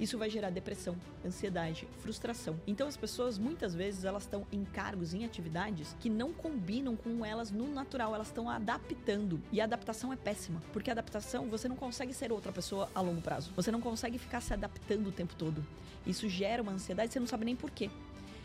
Isso 0.00 0.16
vai 0.16 0.30
gerar 0.30 0.48
depressão, 0.48 0.96
ansiedade, 1.24 1.86
frustração. 1.98 2.58
Então 2.66 2.88
as 2.88 2.96
pessoas 2.96 3.36
muitas 3.36 3.74
vezes 3.74 4.04
elas 4.04 4.22
estão 4.22 4.46
em 4.50 4.64
cargos, 4.64 5.12
em 5.12 5.26
atividades 5.26 5.94
que 6.00 6.08
não 6.08 6.32
combinam 6.32 6.96
com 6.96 7.24
elas 7.24 7.50
no 7.50 7.68
natural, 7.72 8.14
elas 8.14 8.28
estão 8.28 8.48
adaptando. 8.48 9.38
E 9.52 9.60
a 9.60 9.64
adaptação 9.64 10.10
é 10.10 10.16
péssima, 10.16 10.62
porque 10.72 10.88
a 10.88 10.94
adaptação 10.94 11.48
você 11.48 11.68
não 11.68 11.76
consegue 11.76 12.14
ser 12.14 12.32
outra 12.32 12.50
pessoa 12.50 12.88
a 12.94 13.00
longo 13.02 13.20
prazo. 13.20 13.52
Você 13.54 13.70
não 13.70 13.80
consegue 13.80 14.16
ficar 14.16 14.40
se 14.40 14.54
adaptando 14.54 15.08
o 15.08 15.12
tempo 15.12 15.34
todo. 15.36 15.64
Isso 16.06 16.26
gera 16.30 16.62
uma 16.62 16.72
ansiedade, 16.72 17.12
você 17.12 17.20
não 17.20 17.26
sabe 17.26 17.44
nem 17.44 17.54
por 17.54 17.70
quê. 17.70 17.90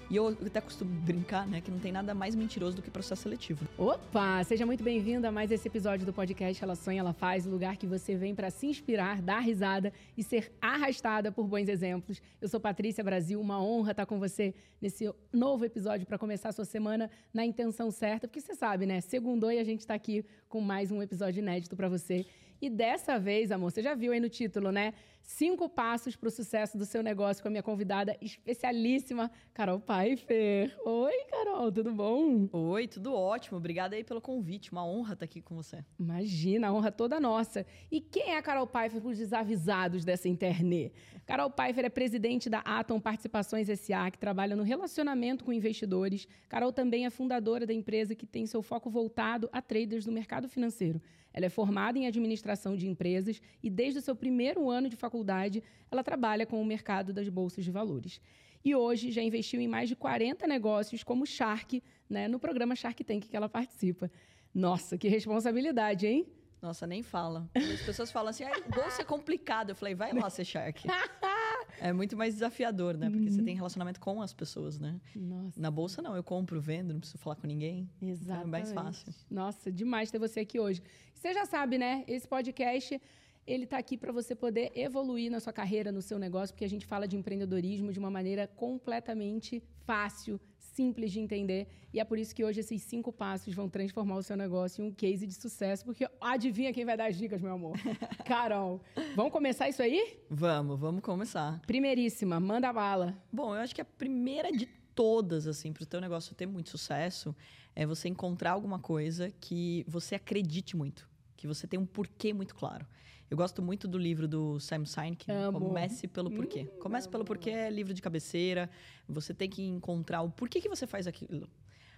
E 0.09 0.17
eu 0.17 0.27
até 0.27 0.61
costumo 0.61 0.91
brincar, 1.01 1.47
né, 1.47 1.61
que 1.61 1.71
não 1.71 1.79
tem 1.79 1.91
nada 1.91 2.13
mais 2.13 2.35
mentiroso 2.35 2.75
do 2.75 2.81
que 2.81 2.91
processo 2.91 3.23
seletivo. 3.23 3.67
Opa! 3.75 4.43
Seja 4.43 4.63
muito 4.63 4.83
bem-vindo 4.83 5.25
a 5.25 5.31
mais 5.31 5.49
esse 5.51 5.67
episódio 5.67 6.05
do 6.05 6.13
podcast 6.13 6.63
Ela 6.63 6.75
Sonha, 6.75 6.99
Ela 6.99 7.13
Faz, 7.13 7.47
o 7.47 7.49
lugar 7.49 7.75
que 7.75 7.87
você 7.87 8.15
vem 8.15 8.35
para 8.35 8.51
se 8.51 8.67
inspirar, 8.67 9.19
dar 9.19 9.39
risada 9.39 9.91
e 10.15 10.23
ser 10.23 10.51
arrastada 10.61 11.31
por 11.31 11.47
bons 11.47 11.67
exemplos. 11.67 12.21
Eu 12.39 12.47
sou 12.47 12.59
Patrícia 12.59 13.03
Brasil, 13.03 13.41
uma 13.41 13.59
honra 13.59 13.91
estar 13.91 14.05
com 14.05 14.19
você 14.19 14.53
nesse 14.79 15.11
novo 15.33 15.65
episódio 15.65 16.05
para 16.05 16.19
começar 16.19 16.49
a 16.49 16.53
sua 16.53 16.65
semana 16.65 17.09
na 17.33 17.43
intenção 17.43 17.89
certa, 17.89 18.27
porque 18.27 18.41
você 18.41 18.53
sabe, 18.53 18.85
né? 18.85 19.01
Segundou 19.01 19.51
e 19.51 19.57
a 19.57 19.63
gente 19.63 19.79
está 19.79 19.95
aqui 19.95 20.23
com 20.47 20.61
mais 20.61 20.91
um 20.91 21.01
episódio 21.01 21.39
inédito 21.39 21.75
para 21.75 21.89
você. 21.89 22.27
E 22.61 22.69
dessa 22.69 23.19
vez, 23.19 23.51
amor, 23.51 23.71
você 23.71 23.81
já 23.81 23.93
viu 23.93 24.11
aí 24.11 24.19
no 24.19 24.29
título, 24.29 24.71
né? 24.71 24.93
Cinco 25.21 25.67
passos 25.67 26.15
para 26.15 26.27
o 26.27 26.31
sucesso 26.31 26.77
do 26.77 26.85
seu 26.85 27.01
negócio 27.01 27.41
com 27.41 27.47
a 27.47 27.51
minha 27.51 27.63
convidada 27.63 28.15
especialíssima, 28.21 29.31
Carol 29.55 29.79
Pfeiffer. 29.79 30.77
Oi, 30.85 31.13
Carol, 31.31 31.71
tudo 31.71 31.91
bom? 31.91 32.47
Oi, 32.53 32.87
tudo 32.87 33.11
ótimo. 33.13 33.57
Obrigada 33.57 33.95
aí 33.95 34.03
pelo 34.03 34.21
convite. 34.21 34.71
Uma 34.71 34.85
honra 34.85 35.13
estar 35.13 35.25
aqui 35.25 35.41
com 35.41 35.55
você. 35.55 35.83
Imagina, 35.99 36.67
a 36.67 36.73
honra 36.73 36.91
toda 36.91 37.19
nossa. 37.19 37.65
E 37.91 37.99
quem 37.99 38.33
é 38.33 38.37
a 38.37 38.41
Carol 38.41 38.67
Pfeiffer 38.67 39.01
para 39.01 39.09
os 39.09 39.17
desavisados 39.17 40.05
dessa 40.05 40.29
internet? 40.29 40.93
Carol 41.25 41.49
Pfeiffer 41.49 41.85
é 41.85 41.89
presidente 41.89 42.47
da 42.47 42.59
Atom 42.59 42.99
Participações 42.99 43.67
SA, 43.79 44.11
que 44.11 44.19
trabalha 44.19 44.55
no 44.55 44.61
relacionamento 44.61 45.43
com 45.43 45.51
investidores. 45.51 46.27
Carol 46.47 46.71
também 46.71 47.07
é 47.07 47.09
fundadora 47.09 47.65
da 47.65 47.73
empresa 47.73 48.13
que 48.13 48.27
tem 48.27 48.45
seu 48.45 48.61
foco 48.61 48.91
voltado 48.91 49.49
a 49.51 49.59
traders 49.59 50.05
do 50.05 50.11
mercado 50.11 50.47
financeiro. 50.47 51.01
Ela 51.35 51.47
é 51.47 51.49
formada 51.49 51.99
em 51.99 52.07
administração 52.07 52.77
de 52.77 52.87
empresas 52.87 53.41
e 53.61 53.69
desde 53.69 53.99
o 53.99 54.01
seu 54.01 54.15
primeiro 54.15 54.69
ano 54.69 54.87
de 54.87 54.95
faculdade 54.95 55.61
ela 55.91 56.01
trabalha 56.01 56.45
com 56.45 56.61
o 56.61 56.65
mercado 56.65 57.11
das 57.11 57.27
bolsas 57.27 57.65
de 57.65 57.71
valores. 57.71 58.21
E 58.63 58.73
hoje 58.73 59.11
já 59.11 59.21
investiu 59.21 59.59
em 59.59 59.67
mais 59.67 59.89
de 59.89 59.97
40 59.97 60.47
negócios 60.47 61.03
como 61.03 61.25
Shark, 61.25 61.83
né, 62.09 62.29
no 62.29 62.39
programa 62.39 62.73
Shark 62.73 63.03
Tank 63.03 63.27
que 63.27 63.35
ela 63.35 63.49
participa. 63.49 64.09
Nossa, 64.53 64.97
que 64.97 65.09
responsabilidade, 65.09 66.07
hein? 66.07 66.25
Nossa, 66.61 66.87
nem 66.87 67.03
fala. 67.03 67.49
As 67.53 67.81
pessoas 67.81 68.09
falam 68.13 68.29
assim, 68.29 68.45
ah, 68.45 68.53
bolsa 68.73 69.01
é 69.01 69.05
complicado. 69.05 69.71
Eu 69.71 69.75
falei, 69.75 69.93
vai 69.93 70.13
lá 70.13 70.29
ser 70.29 70.45
Shark. 70.45 70.87
é 71.79 71.93
muito 71.93 72.15
mais 72.15 72.33
desafiador, 72.33 72.97
né? 72.97 73.09
Porque 73.09 73.25
uhum. 73.27 73.31
você 73.31 73.43
tem 73.43 73.55
relacionamento 73.55 73.99
com 73.99 74.21
as 74.21 74.33
pessoas, 74.33 74.79
né? 74.79 74.99
Nossa. 75.15 75.59
Na 75.59 75.71
bolsa, 75.71 76.01
não. 76.01 76.15
Eu 76.15 76.23
compro, 76.23 76.59
vendo, 76.59 76.93
não 76.93 76.99
preciso 76.99 77.17
falar 77.19 77.35
com 77.35 77.47
ninguém. 77.47 77.89
Exato. 78.01 78.23
Então 78.23 78.41
é 78.41 78.45
mais 78.45 78.71
fácil. 78.71 79.13
Nossa, 79.29 79.71
demais 79.71 80.11
ter 80.11 80.19
você 80.19 80.41
aqui 80.41 80.59
hoje. 80.59 80.81
Você 81.13 81.33
já 81.33 81.45
sabe, 81.45 81.77
né? 81.77 82.03
Esse 82.07 82.27
podcast 82.27 82.99
ele 83.47 83.65
está 83.65 83.77
aqui 83.77 83.95
para 83.95 84.11
você 84.11 84.33
poder 84.35 84.71
evoluir 84.75 85.29
na 85.29 85.39
sua 85.39 85.53
carreira, 85.53 85.91
no 85.91 86.01
seu 86.01 86.17
negócio, 86.17 86.53
porque 86.53 86.65
a 86.65 86.69
gente 86.69 86.85
fala 86.85 87.07
de 87.07 87.15
empreendedorismo 87.15 87.93
de 87.93 87.99
uma 87.99 88.09
maneira 88.09 88.47
completamente 88.47 89.61
fácil, 89.85 90.39
simples 90.75 91.11
de 91.11 91.19
entender. 91.19 91.67
E 91.93 91.99
é 91.99 92.03
por 92.03 92.19
isso 92.19 92.35
que 92.35 92.43
hoje 92.43 92.59
esses 92.59 92.81
cinco 92.83 93.11
passos 93.11 93.53
vão 93.53 93.69
transformar 93.69 94.17
o 94.17 94.23
seu 94.23 94.35
negócio 94.35 94.83
em 94.83 94.89
um 94.89 94.91
case 94.91 95.25
de 95.25 95.33
sucesso, 95.33 95.85
porque 95.85 96.07
adivinha 96.19 96.73
quem 96.73 96.85
vai 96.85 96.97
dar 96.97 97.07
as 97.07 97.17
dicas, 97.17 97.41
meu 97.41 97.53
amor? 97.53 97.77
Carol. 98.25 98.81
Vamos 99.15 99.31
começar 99.31 99.69
isso 99.69 99.81
aí? 99.81 100.19
Vamos, 100.29 100.79
vamos 100.79 101.01
começar. 101.01 101.61
Primeiríssima, 101.65 102.39
manda 102.39 102.71
bala. 102.73 103.17
Bom, 103.31 103.55
eu 103.55 103.61
acho 103.61 103.73
que 103.73 103.81
a 103.81 103.85
primeira 103.85 104.51
de 104.51 104.65
todas, 104.93 105.47
assim, 105.47 105.71
para 105.71 105.83
o 105.83 105.85
teu 105.85 106.01
negócio 106.01 106.35
ter 106.35 106.45
muito 106.45 106.69
sucesso, 106.69 107.35
é 107.75 107.85
você 107.85 108.09
encontrar 108.09 108.51
alguma 108.51 108.79
coisa 108.79 109.33
que 109.39 109.85
você 109.87 110.15
acredite 110.15 110.75
muito 110.75 111.07
que 111.45 111.47
você 111.47 111.67
tem 111.67 111.79
um 111.79 111.85
porquê 111.85 112.33
muito 112.33 112.55
claro. 112.55 112.85
Eu 113.29 113.37
gosto 113.37 113.61
muito 113.61 113.87
do 113.87 113.97
livro 113.97 114.27
do 114.27 114.59
Sam 114.59 114.85
Sinek, 114.85 115.25
Comece 115.51 116.07
pelo 116.07 116.29
Porquê. 116.29 116.61
Hum, 116.61 116.79
Comece 116.79 117.09
pelo 117.09 117.25
Porquê 117.25 117.49
é 117.49 117.69
livro 117.69 117.93
de 117.93 118.01
cabeceira. 118.01 118.69
Você 119.07 119.33
tem 119.33 119.49
que 119.49 119.63
encontrar 119.63 120.21
o 120.21 120.29
porquê 120.29 120.61
que 120.61 120.69
você 120.69 120.85
faz 120.85 121.07
aquilo. 121.07 121.49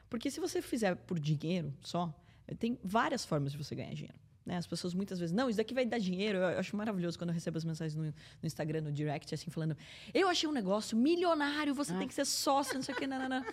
Porque 0.10 0.32
se 0.32 0.40
você 0.40 0.62
fizer 0.62 0.96
por 0.96 1.20
dinheiro 1.20 1.74
só, 1.82 2.14
tem 2.60 2.80
várias 2.84 3.26
formas 3.26 3.52
de 3.52 3.58
você 3.58 3.76
ganhar 3.76 3.94
dinheiro. 3.94 4.18
Né? 4.46 4.56
As 4.56 4.66
pessoas 4.66 4.94
muitas 4.94 5.20
vezes, 5.20 5.36
não, 5.36 5.50
isso 5.50 5.58
daqui 5.58 5.74
vai 5.74 5.86
dar 5.86 5.98
dinheiro. 5.98 6.38
Eu 6.38 6.60
acho 6.60 6.78
maravilhoso 6.78 7.18
quando 7.18 7.32
eu 7.32 7.34
recebo 7.34 7.58
as 7.58 7.66
mensagens 7.66 7.96
no, 7.96 8.04
no 8.04 8.14
Instagram, 8.44 8.80
no 8.80 8.92
direct, 8.94 9.36
assim, 9.36 9.52
falando: 9.52 9.76
eu 10.14 10.30
achei 10.30 10.48
um 10.48 10.54
negócio 10.54 10.98
milionário, 10.98 11.76
você 11.76 11.92
ah. 11.92 11.98
tem 11.98 12.08
que 12.08 12.14
ser 12.14 12.26
sócio, 12.26 12.76
não 12.76 12.82
sei 12.82 12.96
o 12.96 12.98
que, 12.98 13.06
não, 13.06 13.20
não, 13.20 13.28
não. 13.28 13.46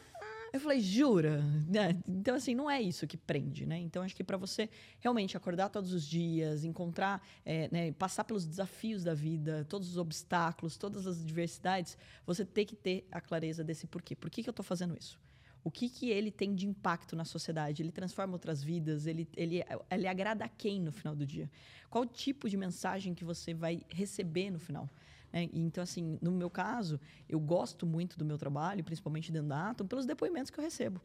Eu 0.54 0.60
falei, 0.60 0.80
jura? 0.80 1.42
Né? 1.66 2.00
Então, 2.06 2.36
assim, 2.36 2.54
não 2.54 2.70
é 2.70 2.80
isso 2.80 3.04
que 3.08 3.16
prende, 3.16 3.66
né? 3.66 3.76
Então, 3.80 4.04
acho 4.04 4.14
que 4.14 4.22
para 4.22 4.36
você 4.36 4.70
realmente 5.00 5.36
acordar 5.36 5.68
todos 5.68 5.92
os 5.92 6.06
dias, 6.06 6.62
encontrar, 6.62 7.20
é, 7.44 7.68
né, 7.72 7.90
passar 7.92 8.22
pelos 8.22 8.46
desafios 8.46 9.02
da 9.02 9.12
vida, 9.12 9.66
todos 9.68 9.88
os 9.88 9.96
obstáculos, 9.96 10.76
todas 10.76 11.08
as 11.08 11.20
adversidades, 11.20 11.98
você 12.24 12.44
tem 12.44 12.64
que 12.64 12.76
ter 12.76 13.04
a 13.10 13.20
clareza 13.20 13.64
desse 13.64 13.88
porquê. 13.88 14.14
Por 14.14 14.30
que, 14.30 14.44
que 14.44 14.48
eu 14.48 14.52
estou 14.52 14.64
fazendo 14.64 14.96
isso? 14.96 15.18
O 15.64 15.70
que, 15.70 15.88
que 15.88 16.10
ele 16.10 16.30
tem 16.30 16.54
de 16.54 16.68
impacto 16.68 17.16
na 17.16 17.24
sociedade? 17.24 17.82
Ele 17.82 17.90
transforma 17.90 18.34
outras 18.34 18.62
vidas? 18.62 19.06
Ele, 19.08 19.26
ele, 19.36 19.64
ele 19.90 20.06
agrada 20.06 20.44
a 20.44 20.48
quem 20.48 20.80
no 20.80 20.92
final 20.92 21.16
do 21.16 21.26
dia? 21.26 21.50
Qual 21.90 22.06
tipo 22.06 22.48
de 22.48 22.56
mensagem 22.56 23.12
que 23.12 23.24
você 23.24 23.52
vai 23.52 23.82
receber 23.88 24.50
no 24.50 24.60
final? 24.60 24.88
É, 25.34 25.50
então, 25.52 25.82
assim, 25.82 26.16
no 26.22 26.30
meu 26.30 26.48
caso, 26.48 27.00
eu 27.28 27.40
gosto 27.40 27.84
muito 27.84 28.16
do 28.16 28.24
meu 28.24 28.38
trabalho, 28.38 28.84
principalmente 28.84 29.32
dentro 29.32 29.48
da 29.48 29.70
Atom, 29.70 29.84
pelos 29.84 30.06
depoimentos 30.06 30.48
que 30.48 30.60
eu 30.60 30.62
recebo. 30.62 31.00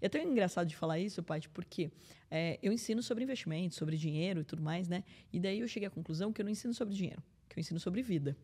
E 0.00 0.06
é 0.06 0.08
tão 0.08 0.22
engraçado 0.22 0.66
de 0.66 0.74
falar 0.74 0.98
isso, 0.98 1.22
Paty, 1.22 1.50
porque 1.50 1.90
é, 2.30 2.58
eu 2.62 2.72
ensino 2.72 3.02
sobre 3.02 3.24
investimentos, 3.24 3.76
sobre 3.76 3.98
dinheiro 3.98 4.40
e 4.40 4.44
tudo 4.44 4.62
mais, 4.62 4.88
né? 4.88 5.04
E 5.30 5.38
daí 5.38 5.60
eu 5.60 5.68
cheguei 5.68 5.86
à 5.86 5.90
conclusão 5.90 6.32
que 6.32 6.40
eu 6.40 6.44
não 6.46 6.50
ensino 6.50 6.72
sobre 6.72 6.94
dinheiro, 6.94 7.22
que 7.46 7.58
eu 7.58 7.60
ensino 7.60 7.78
sobre 7.78 8.00
vida. 8.00 8.34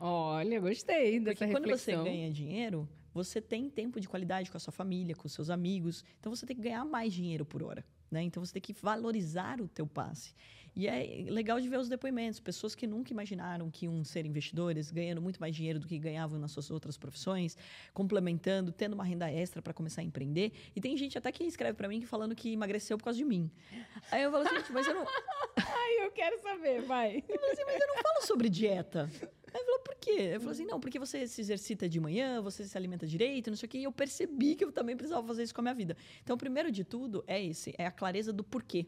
Olha, 0.00 0.58
gostei 0.58 1.20
dessa 1.20 1.36
Porque 1.36 1.44
reflexão. 1.44 1.62
quando 1.62 1.78
você 1.78 2.10
ganha 2.10 2.28
dinheiro, 2.32 2.88
você 3.14 3.40
tem 3.40 3.70
tempo 3.70 4.00
de 4.00 4.08
qualidade 4.08 4.50
com 4.50 4.56
a 4.56 4.60
sua 4.60 4.72
família, 4.72 5.14
com 5.14 5.28
os 5.28 5.32
seus 5.32 5.48
amigos. 5.48 6.04
Então 6.18 6.34
você 6.34 6.44
tem 6.44 6.56
que 6.56 6.62
ganhar 6.62 6.84
mais 6.84 7.12
dinheiro 7.12 7.44
por 7.44 7.62
hora. 7.62 7.84
Né? 8.10 8.22
Então 8.22 8.44
você 8.44 8.52
tem 8.52 8.62
que 8.62 8.72
valorizar 8.72 9.60
o 9.60 9.68
teu 9.68 9.86
passe. 9.86 10.34
E 10.74 10.86
é 10.86 11.24
legal 11.28 11.60
de 11.60 11.68
ver 11.68 11.78
os 11.78 11.88
depoimentos, 11.88 12.38
pessoas 12.38 12.74
que 12.74 12.86
nunca 12.86 13.12
imaginaram 13.12 13.68
que 13.68 13.86
iam 13.86 14.04
ser 14.04 14.24
investidores, 14.24 14.92
ganhando 14.92 15.20
muito 15.20 15.40
mais 15.40 15.56
dinheiro 15.56 15.80
do 15.80 15.88
que 15.88 15.98
ganhavam 15.98 16.38
nas 16.38 16.52
suas 16.52 16.70
outras 16.70 16.96
profissões, 16.96 17.56
complementando, 17.92 18.70
tendo 18.70 18.92
uma 18.92 19.04
renda 19.04 19.28
extra 19.28 19.60
para 19.60 19.72
começar 19.72 20.02
a 20.02 20.04
empreender. 20.04 20.52
E 20.76 20.80
tem 20.80 20.96
gente 20.96 21.18
até 21.18 21.32
que 21.32 21.42
escreve 21.42 21.74
para 21.76 21.88
mim 21.88 22.00
falando 22.02 22.34
que 22.34 22.52
emagreceu 22.52 22.96
por 22.96 23.04
causa 23.04 23.18
de 23.18 23.24
mim. 23.24 23.50
Aí 24.12 24.22
eu 24.22 24.30
falo 24.30 24.46
assim, 24.46 24.72
mas 24.72 24.86
eu 24.86 24.94
não 24.94 25.04
Ai, 25.56 26.06
eu 26.06 26.12
quero 26.12 26.40
saber, 26.40 26.82
vai. 26.82 27.24
Eu 27.28 27.40
falo 27.40 27.52
assim, 27.52 27.64
mas 27.64 27.80
eu 27.80 27.88
não 27.88 27.96
falo 27.96 28.26
sobre 28.26 28.48
dieta. 28.48 29.10
Aí 29.52 29.64
falou, 29.64 29.80
por 29.80 29.94
quê? 29.96 30.30
Eu 30.34 30.40
falei 30.40 30.54
assim, 30.54 30.64
não, 30.64 30.78
porque 30.78 30.98
você 30.98 31.26
se 31.26 31.40
exercita 31.40 31.88
de 31.88 31.98
manhã, 32.00 32.40
você 32.40 32.64
se 32.64 32.76
alimenta 32.76 33.06
direito, 33.06 33.50
não 33.50 33.56
sei 33.56 33.66
o 33.66 33.70
quê. 33.70 33.78
E 33.78 33.84
eu 33.84 33.92
percebi 33.92 34.54
que 34.54 34.64
eu 34.64 34.72
também 34.72 34.96
precisava 34.96 35.26
fazer 35.26 35.42
isso 35.42 35.54
com 35.54 35.60
a 35.60 35.62
minha 35.62 35.74
vida. 35.74 35.96
Então, 36.22 36.34
o 36.34 36.38
primeiro 36.38 36.70
de 36.70 36.84
tudo 36.84 37.24
é 37.26 37.42
esse, 37.42 37.74
é 37.78 37.86
a 37.86 37.90
clareza 37.90 38.32
do 38.32 38.44
porquê. 38.44 38.86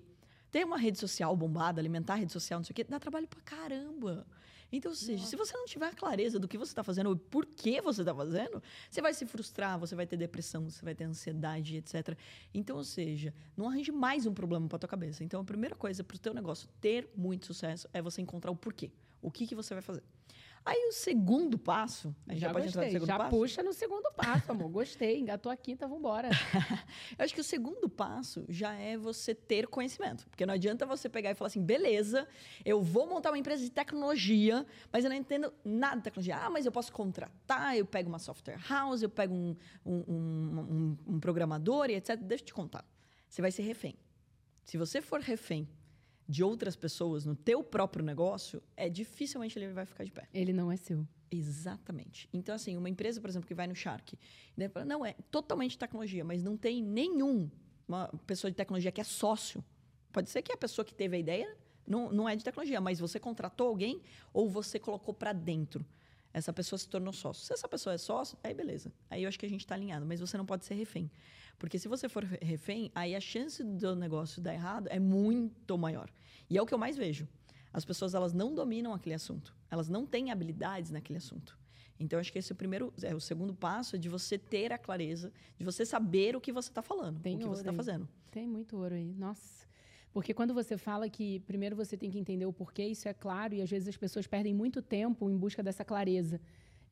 Ter 0.50 0.65
uma 0.65 0.76
rede 0.76 0.99
social 0.99 1.34
bombada, 1.37 1.81
alimentar 1.81 2.15
a 2.15 2.16
rede 2.16 2.32
social, 2.32 2.59
não 2.59 2.65
sei 2.65 2.72
o 2.72 2.75
quê, 2.75 2.84
dá 2.84 2.99
trabalho 2.99 3.26
pra 3.28 3.41
caramba. 3.41 4.26
Então, 4.72 4.91
ou 4.91 4.97
seja, 4.97 5.19
Nossa. 5.19 5.31
se 5.31 5.37
você 5.37 5.56
não 5.56 5.65
tiver 5.65 5.87
a 5.87 5.93
clareza 5.93 6.38
do 6.38 6.47
que 6.47 6.56
você 6.56 6.70
está 6.70 6.84
fazendo 6.84 7.09
ou 7.10 7.16
por 7.16 7.44
que 7.44 7.81
você 7.81 8.03
está 8.03 8.15
fazendo, 8.15 8.62
você 8.88 9.03
vai 9.03 9.12
se 9.12 9.26
frustrar, 9.26 9.78
você 9.78 9.94
vai 9.97 10.06
ter 10.06 10.16
depressão, 10.16 10.69
você 10.69 10.84
vai 10.84 10.94
ter 10.94 11.04
ansiedade, 11.04 11.76
etc. 11.76 12.16
Então, 12.54 12.76
ou 12.76 12.84
seja, 12.84 13.34
não 13.56 13.69
arranje 13.69 13.91
mais 13.91 14.26
um 14.26 14.34
problema 14.34 14.69
para 14.69 14.78
tua 14.78 14.88
cabeça. 14.88 15.25
Então, 15.25 15.41
a 15.41 15.44
primeira 15.44 15.75
coisa 15.75 16.04
para 16.04 16.15
o 16.15 16.19
teu 16.19 16.32
negócio 16.32 16.69
ter 16.81 17.09
muito 17.16 17.47
sucesso 17.47 17.88
é 17.93 18.00
você 18.00 18.22
encontrar 18.22 18.50
o 18.50 18.56
porquê. 18.56 18.91
O 19.20 19.31
que, 19.31 19.47
que 19.47 19.54
você 19.54 19.75
vai 19.75 19.82
fazer. 19.82 20.03
Aí 20.65 20.88
o 20.88 20.93
segundo 20.93 21.59
passo. 21.59 22.15
A 22.28 22.32
gente 22.32 22.41
já, 22.41 22.48
já 22.48 22.52
pode 22.52 22.67
gostei, 22.67 22.82
entrar 22.82 22.87
no 22.87 22.93
segundo 22.93 23.06
já 23.06 23.19
passo? 23.19 23.31
puxa 23.31 23.62
no 23.62 23.73
segundo 23.73 24.12
passo, 24.12 24.52
amor. 24.52 24.69
Gostei, 24.69 25.19
engatou 25.19 25.50
a 25.50 25.56
quinta, 25.56 25.88
vambora. 25.88 26.29
eu 27.19 27.25
acho 27.25 27.35
que 27.35 27.40
o 27.40 27.44
segundo 27.44 27.88
passo 27.88 28.44
já 28.49 28.75
é 28.75 28.96
você 28.96 29.35
ter 29.35 29.67
conhecimento. 29.67 30.29
Porque 30.29 30.44
não 30.44 30.55
adianta 30.55 30.85
você 30.85 31.08
pegar 31.08 31.31
e 31.31 31.35
falar 31.35 31.46
assim, 31.46 31.64
beleza, 31.64 32.29
eu 32.64 32.82
vou 32.82 33.06
montar 33.06 33.31
uma 33.31 33.38
empresa 33.38 33.62
de 33.62 33.70
tecnologia, 33.70 34.67
mas 34.93 35.05
eu 35.05 35.11
não 35.11 35.17
entendo 35.17 35.52
nada 35.64 35.96
de 35.96 36.02
tecnologia. 36.02 36.37
Ah, 36.37 36.50
mas 36.50 36.67
eu 36.67 36.73
posso 36.73 36.93
contratar, 36.93 37.76
eu 37.76 37.87
pego 37.87 38.08
uma 38.08 38.19
software 38.19 38.61
house, 38.69 39.02
eu 39.02 39.11
pego 39.11 39.35
um, 39.35 39.56
um, 39.85 39.94
um, 40.06 40.99
um 41.14 41.20
programador 41.20 41.88
e 41.88 41.94
etc. 41.94 42.17
Deixa 42.17 42.43
eu 42.43 42.46
te 42.46 42.55
contar. 42.55 42.85
Você 43.29 43.40
vai 43.40 43.50
ser 43.50 43.62
refém. 43.62 43.96
Se 44.64 44.76
você 44.76 45.00
for 45.00 45.20
refém 45.20 45.69
de 46.31 46.44
outras 46.44 46.77
pessoas 46.77 47.27
no 47.27 47.35
teu 47.35 47.65
próprio 47.65 48.05
negócio, 48.05 48.62
é 48.77 48.88
dificilmente 48.88 49.59
ele 49.59 49.73
vai 49.73 49.85
ficar 49.85 50.05
de 50.05 50.12
pé. 50.12 50.29
Ele 50.32 50.53
não 50.53 50.71
é 50.71 50.77
seu. 50.77 51.05
Exatamente. 51.29 52.29
Então, 52.32 52.55
assim, 52.55 52.77
uma 52.77 52.88
empresa, 52.88 53.21
por 53.21 53.29
exemplo, 53.29 53.49
que 53.49 53.55
vai 53.55 53.67
no 53.67 53.75
Shark, 53.75 54.17
né, 54.56 54.71
não 54.87 55.05
é 55.05 55.15
totalmente 55.29 55.77
tecnologia, 55.77 56.25
mas 56.25 56.41
não 56.41 56.56
tem 56.56 56.81
nenhum 56.81 57.50
uma 57.88 58.06
pessoa 58.29 58.49
de 58.49 58.56
tecnologia 58.56 58.93
que 58.93 59.00
é 59.00 59.05
sócio. 59.05 59.65
Pode 60.12 60.31
ser 60.31 60.43
que 60.43 60.53
a 60.53 60.56
pessoa 60.56 60.85
que 60.85 60.94
teve 60.94 61.17
a 61.17 61.19
ideia 61.19 61.56
não, 61.85 62.12
não 62.12 62.29
é 62.29 62.37
de 62.37 62.44
tecnologia, 62.44 62.81
mas 62.81 63.00
você 63.00 63.19
contratou 63.19 63.67
alguém 63.67 64.00
ou 64.33 64.49
você 64.49 64.79
colocou 64.79 65.12
para 65.12 65.33
dentro. 65.33 65.85
Essa 66.32 66.53
pessoa 66.53 66.79
se 66.79 66.88
tornou 66.88 67.12
sócio. 67.12 67.44
Se 67.44 67.53
essa 67.53 67.69
pessoa 67.69 67.94
é 67.94 67.99
sócio, 67.99 68.38
aí 68.43 68.55
beleza. 68.55 68.93
Aí 69.09 69.25
eu 69.25 69.29
acho 69.29 69.38
que 69.38 69.47
a 69.47 69.49
gente 69.49 69.61
está 69.61 69.75
alinhado. 69.75 70.06
Mas 70.06 70.21
você 70.21 70.37
não 70.37 70.47
pode 70.47 70.65
ser 70.65 70.75
refém. 70.75 71.11
Porque 71.59 71.79
se 71.79 71.88
você 71.88 72.09
for 72.09 72.25
refém, 72.25 72.91
aí 72.94 73.15
a 73.15 73.21
chance 73.21 73.62
do 73.62 73.94
negócio 73.94 74.41
dar 74.41 74.55
errado 74.55 74.87
é 74.91 74.99
muito 74.99 75.77
maior. 75.77 76.11
E 76.49 76.56
é 76.56 76.62
o 76.62 76.67
que 76.67 76.73
eu 76.73 76.79
mais 76.79 76.97
vejo. 76.97 77.29
As 77.73 77.85
pessoas 77.85 78.15
elas 78.15 78.32
não 78.32 78.55
dominam 78.55 78.94
aquele 78.94 79.15
assunto. 79.15 79.55
Elas 79.71 79.88
não 79.88 80.06
têm 80.06 80.31
habilidades 80.31 80.91
naquele 80.91 81.19
assunto. 81.19 81.59
Então, 81.99 82.19
acho 82.19 82.33
que 82.33 82.38
esse 82.38 82.50
é 82.50 82.55
o 82.55 82.56
primeiro, 82.56 82.94
é 83.03 83.15
o 83.15 83.21
segundo 83.21 83.55
passo 83.55 83.94
é 83.94 83.99
de 83.99 84.09
você 84.09 84.38
ter 84.38 84.73
a 84.73 84.79
clareza, 84.79 85.31
de 85.59 85.65
você 85.65 85.85
saber 85.85 86.35
o 86.35 86.41
que 86.41 86.50
você 86.50 86.71
está 86.71 86.81
falando, 86.81 87.21
Tem 87.21 87.37
o 87.37 87.38
que 87.41 87.44
você 87.47 87.61
está 87.61 87.75
fazendo. 87.75 88.09
Tem 88.31 88.49
muito 88.49 88.79
ouro 88.79 88.94
aí. 88.94 89.12
Nossa. 89.12 89.60
Porque 90.12 90.35
quando 90.35 90.53
você 90.53 90.77
fala 90.77 91.09
que 91.09 91.41
primeiro 91.41 91.77
você 91.77 91.97
tem 91.97 92.11
que 92.11 92.19
entender 92.19 92.47
o 92.47 92.53
porquê, 92.53 92.85
isso 92.85 93.09
é 93.09 93.15
claro, 93.15 93.55
e 93.55 93.62
às 93.62 93.71
vezes 93.71 93.89
as 93.89 93.97
pessoas 93.97 94.27
perdem 94.27 94.53
muito 94.53 94.83
tempo 94.83 95.31
em 95.31 95.37
busca 95.37 95.62
dessa 95.62 95.85
clareza. 95.85 96.41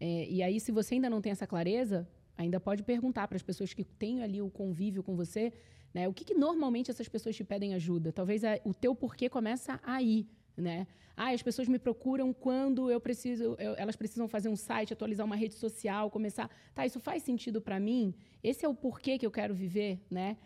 É, 0.01 0.29
e 0.29 0.43
aí, 0.43 0.61
se 0.61 0.71
você 0.71 0.95
ainda 0.95 1.11
não 1.11 1.21
tem 1.21 1.33
essa 1.33 1.47
clareza, 1.47 2.09
ainda 2.37 2.61
pode 2.61 2.85
perguntar 2.85 3.27
para 3.27 3.37
as 3.37 3.43
pessoas 3.43 3.75
que 3.75 3.85
têm 3.85 4.23
ali 4.23 4.41
o 4.41 4.49
convívio 4.49 5.03
com 5.03 5.17
você, 5.17 5.53
né? 5.93 6.07
O 6.07 6.13
que, 6.13 6.25
que 6.25 6.35
normalmente 6.35 6.91
essas 6.91 7.09
pessoas 7.09 7.35
te 7.35 7.43
pedem 7.43 7.75
ajuda? 7.75 8.13
Talvez 8.13 8.45
a, 8.45 8.61
o 8.65 8.73
teu 8.73 8.95
porquê 8.95 9.29
começa 9.29 9.81
aí, 9.83 10.29
né? 10.57 10.87
Ah, 11.17 11.31
as 11.31 11.43
pessoas 11.43 11.67
me 11.67 11.81
procuram 11.81 12.33
quando 12.33 12.89
eu 12.89 13.01
preciso, 13.01 13.57
eu, 13.59 13.75
elas 13.77 13.97
precisam 13.97 14.29
fazer 14.29 14.49
um 14.49 14.55
site, 14.55 14.93
atualizar 14.93 15.27
uma 15.27 15.35
rede 15.35 15.55
social, 15.55 16.09
começar. 16.11 16.49
Tá, 16.73 16.87
isso 16.87 17.01
faz 17.01 17.25
sentido 17.25 17.61
para 17.61 17.81
mim? 17.81 18.15
Esse 18.41 18.65
é 18.65 18.69
o 18.69 18.75
porquê 18.75 19.19
que 19.19 19.27
eu 19.27 19.31
quero 19.33 19.53
viver, 19.53 20.01
né? 20.09 20.37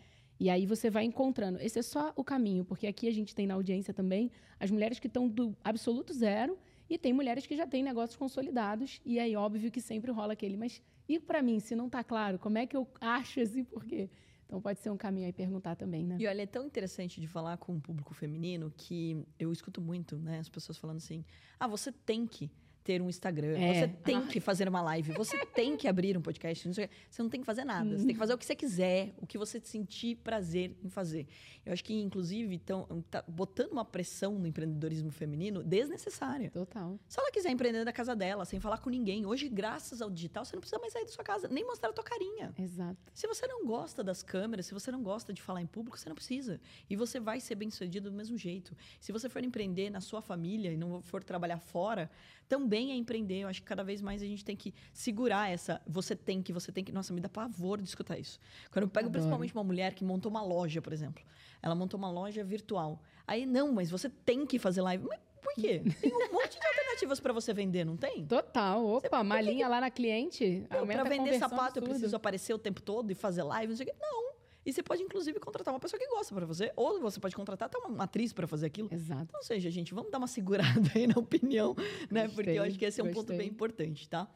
E 0.43 0.49
aí 0.49 0.65
você 0.65 0.89
vai 0.89 1.05
encontrando. 1.05 1.57
Esse 1.61 1.79
é 1.79 1.81
só 1.81 2.11
o 2.17 2.21
caminho, 2.21 2.65
porque 2.65 2.85
aqui 2.85 3.07
a 3.07 3.11
gente 3.11 3.33
tem 3.33 3.47
na 3.47 3.53
audiência 3.53 3.93
também 3.93 4.29
as 4.59 4.69
mulheres 4.69 4.99
que 4.99 5.07
estão 5.07 5.25
do 5.25 5.55
absoluto 5.63 6.13
zero 6.13 6.57
e 6.89 6.97
tem 6.97 7.13
mulheres 7.13 7.47
que 7.47 7.55
já 7.55 7.65
têm 7.65 7.81
negócios 7.81 8.17
consolidados. 8.17 8.99
E 9.05 9.19
aí, 9.19 9.37
óbvio 9.37 9.71
que 9.71 9.79
sempre 9.79 10.11
rola 10.11 10.33
aquele, 10.33 10.57
mas 10.57 10.81
e 11.07 11.17
para 11.17 11.41
mim, 11.41 11.61
se 11.61 11.77
não 11.77 11.85
está 11.85 12.03
claro, 12.03 12.37
como 12.37 12.57
é 12.57 12.67
que 12.67 12.75
eu 12.75 12.85
acho 12.99 13.39
esse 13.39 13.63
porquê? 13.63 14.09
Então 14.45 14.61
pode 14.61 14.81
ser 14.81 14.89
um 14.89 14.97
caminho 14.97 15.27
aí 15.27 15.31
perguntar 15.31 15.77
também, 15.77 16.05
né? 16.05 16.17
E 16.19 16.27
olha, 16.27 16.41
é 16.41 16.45
tão 16.45 16.65
interessante 16.65 17.21
de 17.21 17.27
falar 17.27 17.55
com 17.55 17.77
o 17.77 17.79
público 17.79 18.13
feminino 18.13 18.69
que 18.75 19.25
eu 19.39 19.49
escuto 19.49 19.79
muito, 19.79 20.17
né? 20.17 20.39
As 20.39 20.49
pessoas 20.49 20.77
falando 20.77 20.97
assim: 20.97 21.23
ah, 21.57 21.67
você 21.67 21.89
tem 21.89 22.27
que 22.27 22.51
ter 22.83 23.01
um 23.01 23.09
Instagram, 23.09 23.57
é. 23.57 23.73
você 23.73 23.87
tem 23.87 24.17
Ai. 24.17 24.27
que 24.27 24.39
fazer 24.39 24.67
uma 24.67 24.81
live, 24.81 25.13
você 25.13 25.37
tem 25.47 25.77
que 25.77 25.87
abrir 25.87 26.17
um 26.17 26.21
podcast. 26.21 26.67
Não 26.67 26.73
você 26.73 26.89
não 27.19 27.29
tem 27.29 27.39
que 27.39 27.45
fazer 27.45 27.63
nada. 27.63 27.97
Você 27.97 28.05
tem 28.05 28.13
que 28.13 28.19
fazer 28.19 28.33
o 28.33 28.37
que 28.37 28.45
você 28.45 28.55
quiser, 28.55 29.13
o 29.17 29.25
que 29.25 29.37
você 29.37 29.59
sentir 29.63 30.15
prazer 30.17 30.75
em 30.83 30.89
fazer. 30.89 31.27
Eu 31.65 31.71
acho 31.71 31.83
que, 31.83 31.93
inclusive, 31.93 32.55
estão 32.55 32.85
tá 33.09 33.23
botando 33.27 33.71
uma 33.71 33.85
pressão 33.85 34.37
no 34.37 34.45
empreendedorismo 34.45 35.11
feminino 35.11 35.63
desnecessária. 35.63 36.51
Total. 36.51 36.99
Se 37.07 37.19
ela 37.19 37.31
quiser 37.31 37.51
empreender 37.51 37.85
da 37.85 37.93
casa 37.93 38.15
dela, 38.15 38.43
sem 38.43 38.59
falar 38.59 38.79
com 38.79 38.89
ninguém, 38.89 39.25
hoje, 39.25 39.47
graças 39.47 40.01
ao 40.01 40.09
digital, 40.09 40.43
você 40.43 40.55
não 40.55 40.61
precisa 40.61 40.79
mais 40.79 40.91
sair 40.91 41.05
da 41.05 41.11
sua 41.11 41.23
casa, 41.23 41.47
nem 41.47 41.65
mostrar 41.65 41.89
a 41.89 41.93
tua 41.93 42.03
carinha. 42.03 42.53
Exato. 42.59 42.97
Se 43.13 43.27
você 43.27 43.47
não 43.47 43.65
gosta 43.65 44.03
das 44.03 44.21
câmeras, 44.21 44.65
se 44.65 44.73
você 44.73 44.91
não 44.91 45.01
gosta 45.01 45.31
de 45.31 45.41
falar 45.41 45.61
em 45.61 45.67
público, 45.67 45.97
você 45.97 46.09
não 46.09 46.15
precisa. 46.15 46.59
E 46.89 46.95
você 46.95 47.19
vai 47.19 47.39
ser 47.39 47.55
bem 47.55 47.69
sucedido 47.69 48.09
do 48.11 48.15
mesmo 48.15 48.37
jeito. 48.37 48.75
Se 48.99 49.11
você 49.11 49.29
for 49.29 49.43
empreender 49.43 49.89
na 49.89 50.01
sua 50.01 50.21
família 50.21 50.71
e 50.71 50.77
não 50.77 51.01
for 51.01 51.23
trabalhar 51.23 51.59
fora, 51.59 52.09
também 52.47 52.72
é 52.91 52.95
empreender. 52.95 53.39
Eu 53.39 53.47
acho 53.47 53.61
que 53.61 53.67
cada 53.67 53.83
vez 53.83 54.01
mais 54.01 54.21
a 54.21 54.25
gente 54.25 54.43
tem 54.43 54.55
que 54.55 54.73
segurar 54.93 55.49
essa. 55.49 55.81
Você 55.87 56.15
tem 56.15 56.41
que, 56.41 56.53
você 56.53 56.71
tem 56.71 56.83
que. 56.83 56.91
Nossa, 56.91 57.13
me 57.13 57.21
dá 57.21 57.29
pavor 57.29 57.81
de 57.81 57.87
escutar 57.87 58.17
isso. 58.17 58.39
Quando 58.71 58.83
eu 58.83 58.89
pego 58.89 59.07
Adoro. 59.07 59.21
principalmente 59.21 59.53
uma 59.53 59.63
mulher 59.63 59.93
que 59.93 60.03
montou 60.03 60.29
uma 60.29 60.41
loja, 60.41 60.81
por 60.81 60.93
exemplo. 60.93 61.23
Ela 61.61 61.75
montou 61.75 61.97
uma 61.97 62.11
loja 62.11 62.43
virtual. 62.43 63.01
Aí, 63.25 63.45
não, 63.45 63.71
mas 63.71 63.89
você 63.89 64.09
tem 64.09 64.45
que 64.45 64.59
fazer 64.59 64.81
live. 64.81 65.05
Mas 65.07 65.19
por 65.41 65.53
quê? 65.55 65.81
Tem 66.01 66.11
um 66.11 66.31
monte 66.31 66.59
de 66.59 66.65
alternativas 66.65 67.19
para 67.19 67.33
você 67.33 67.53
vender, 67.53 67.85
não 67.85 67.97
tem? 67.97 68.25
Total. 68.25 68.83
Opa, 68.85 69.17
você, 69.17 69.23
malinha 69.23 69.65
que... 69.65 69.71
lá 69.71 69.81
na 69.81 69.91
cliente. 69.91 70.65
Para 70.69 71.03
vender 71.03 71.37
sapato, 71.37 71.79
eu 71.79 71.83
preciso 71.83 72.15
aparecer 72.15 72.53
o 72.53 72.57
tempo 72.57 72.81
todo 72.81 73.11
e 73.11 73.15
fazer 73.15 73.43
live, 73.43 73.69
não 73.69 73.77
sei 73.77 73.85
o 73.85 73.89
quê. 73.89 73.95
Não. 73.99 74.32
E 74.65 74.71
você 74.71 74.81
pode, 74.81 75.03
inclusive, 75.03 75.39
contratar 75.39 75.73
uma 75.73 75.79
pessoa 75.79 75.99
que 75.99 76.07
gosta 76.07 76.33
para 76.33 76.45
você. 76.45 76.71
Ou 76.75 76.99
você 77.01 77.19
pode 77.19 77.35
contratar 77.35 77.67
até 77.67 77.77
uma 77.77 78.03
atriz 78.05 78.31
para 78.31 78.47
fazer 78.47 78.67
aquilo. 78.67 78.87
Exato. 78.91 79.23
Então, 79.23 79.39
ou 79.39 79.43
seja, 79.43 79.69
gente, 79.69 79.93
vamos 79.93 80.09
dar 80.11 80.17
uma 80.19 80.27
segurada 80.27 80.89
aí 80.95 81.05
na 81.05 81.17
opinião, 81.17 81.75
né? 82.09 82.23
Gostei, 82.23 82.35
Porque 82.35 82.59
eu 82.59 82.63
acho 82.63 82.79
que 82.79 82.85
esse 82.85 83.01
é 83.01 83.03
um 83.03 83.07
gostei. 83.07 83.23
ponto 83.23 83.37
bem 83.37 83.49
importante, 83.49 84.07
tá? 84.07 84.27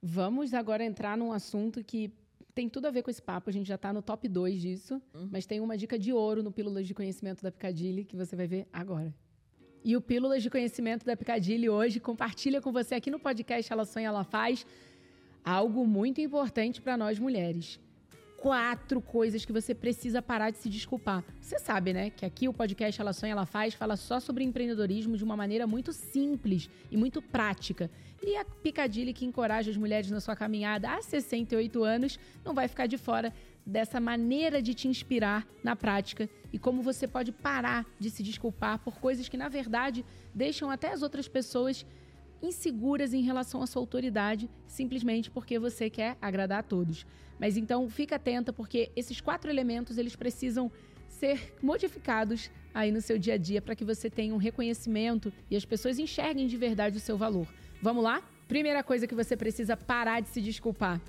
Vamos 0.00 0.54
agora 0.54 0.84
entrar 0.84 1.16
num 1.16 1.32
assunto 1.32 1.82
que 1.82 2.12
tem 2.54 2.68
tudo 2.68 2.86
a 2.86 2.90
ver 2.90 3.02
com 3.02 3.10
esse 3.10 3.20
papo. 3.20 3.50
A 3.50 3.52
gente 3.52 3.66
já 3.66 3.74
está 3.74 3.92
no 3.92 4.00
top 4.00 4.28
2 4.28 4.60
disso. 4.60 5.02
Uhum. 5.12 5.28
Mas 5.30 5.44
tem 5.44 5.60
uma 5.60 5.76
dica 5.76 5.98
de 5.98 6.12
ouro 6.12 6.42
no 6.42 6.52
Pílulas 6.52 6.86
de 6.86 6.94
Conhecimento 6.94 7.42
da 7.42 7.50
Picadilly 7.50 8.04
que 8.04 8.16
você 8.16 8.36
vai 8.36 8.46
ver 8.46 8.68
agora. 8.72 9.12
E 9.84 9.96
o 9.96 10.00
Pílulas 10.00 10.42
de 10.42 10.50
Conhecimento 10.50 11.04
da 11.04 11.16
Picadilly 11.16 11.68
hoje 11.68 11.98
compartilha 12.00 12.60
com 12.60 12.72
você 12.72 12.94
aqui 12.94 13.10
no 13.10 13.18
podcast 13.18 13.72
Ela 13.72 13.84
Sonha, 13.84 14.08
Ela 14.08 14.24
Faz 14.24 14.66
algo 15.44 15.86
muito 15.86 16.20
importante 16.20 16.80
para 16.80 16.96
nós 16.96 17.18
mulheres 17.18 17.78
quatro 18.46 19.00
coisas 19.00 19.44
que 19.44 19.52
você 19.52 19.74
precisa 19.74 20.22
parar 20.22 20.50
de 20.50 20.58
se 20.58 20.68
desculpar. 20.68 21.24
Você 21.40 21.58
sabe, 21.58 21.92
né, 21.92 22.10
que 22.10 22.24
aqui 22.24 22.48
o 22.48 22.52
podcast 22.52 23.00
Ela 23.00 23.12
Sonha, 23.12 23.32
Ela 23.32 23.44
Faz 23.44 23.74
fala 23.74 23.96
só 23.96 24.20
sobre 24.20 24.44
empreendedorismo 24.44 25.16
de 25.16 25.24
uma 25.24 25.36
maneira 25.36 25.66
muito 25.66 25.92
simples 25.92 26.70
e 26.88 26.96
muito 26.96 27.20
prática. 27.20 27.90
E 28.22 28.36
a 28.36 28.44
Picadilly, 28.44 29.12
que 29.12 29.24
encoraja 29.24 29.68
as 29.68 29.76
mulheres 29.76 30.12
na 30.12 30.20
sua 30.20 30.36
caminhada 30.36 30.88
há 30.88 31.02
68 31.02 31.82
anos, 31.82 32.20
não 32.44 32.54
vai 32.54 32.68
ficar 32.68 32.86
de 32.86 32.96
fora 32.96 33.34
dessa 33.66 33.98
maneira 33.98 34.62
de 34.62 34.74
te 34.74 34.86
inspirar 34.86 35.44
na 35.60 35.74
prática 35.74 36.30
e 36.52 36.58
como 36.58 36.82
você 36.82 37.08
pode 37.08 37.32
parar 37.32 37.84
de 37.98 38.10
se 38.10 38.22
desculpar 38.22 38.78
por 38.78 39.00
coisas 39.00 39.28
que, 39.28 39.36
na 39.36 39.48
verdade, 39.48 40.04
deixam 40.32 40.70
até 40.70 40.92
as 40.92 41.02
outras 41.02 41.26
pessoas 41.26 41.84
inseguras 42.46 43.12
em 43.12 43.22
relação 43.22 43.62
à 43.62 43.66
sua 43.66 43.82
autoridade, 43.82 44.48
simplesmente 44.66 45.30
porque 45.30 45.58
você 45.58 45.90
quer 45.90 46.16
agradar 46.20 46.60
a 46.60 46.62
todos. 46.62 47.06
Mas 47.38 47.56
então 47.56 47.88
fica 47.88 48.16
atenta 48.16 48.52
porque 48.52 48.90
esses 48.96 49.20
quatro 49.20 49.50
elementos 49.50 49.98
eles 49.98 50.16
precisam 50.16 50.70
ser 51.08 51.54
modificados 51.62 52.50
aí 52.74 52.92
no 52.92 53.00
seu 53.00 53.18
dia 53.18 53.34
a 53.34 53.38
dia 53.38 53.62
para 53.62 53.74
que 53.74 53.84
você 53.84 54.10
tenha 54.10 54.34
um 54.34 54.38
reconhecimento 54.38 55.32
e 55.50 55.56
as 55.56 55.64
pessoas 55.64 55.98
enxerguem 55.98 56.46
de 56.46 56.56
verdade 56.56 56.96
o 56.96 57.00
seu 57.00 57.16
valor. 57.16 57.46
Vamos 57.82 58.04
lá? 58.04 58.22
Primeira 58.48 58.82
coisa 58.82 59.06
que 59.06 59.14
você 59.14 59.36
precisa 59.36 59.76
parar 59.76 60.20
de 60.20 60.28
se 60.28 60.40
desculpar, 60.40 61.00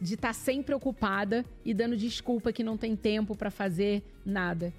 de 0.00 0.14
estar 0.14 0.28
tá 0.28 0.34
sempre 0.34 0.74
ocupada 0.74 1.44
e 1.64 1.74
dando 1.74 1.96
desculpa 1.96 2.52
que 2.52 2.62
não 2.62 2.76
tem 2.76 2.94
tempo 2.94 3.34
para 3.36 3.50
fazer 3.50 4.02
nada. 4.24 4.72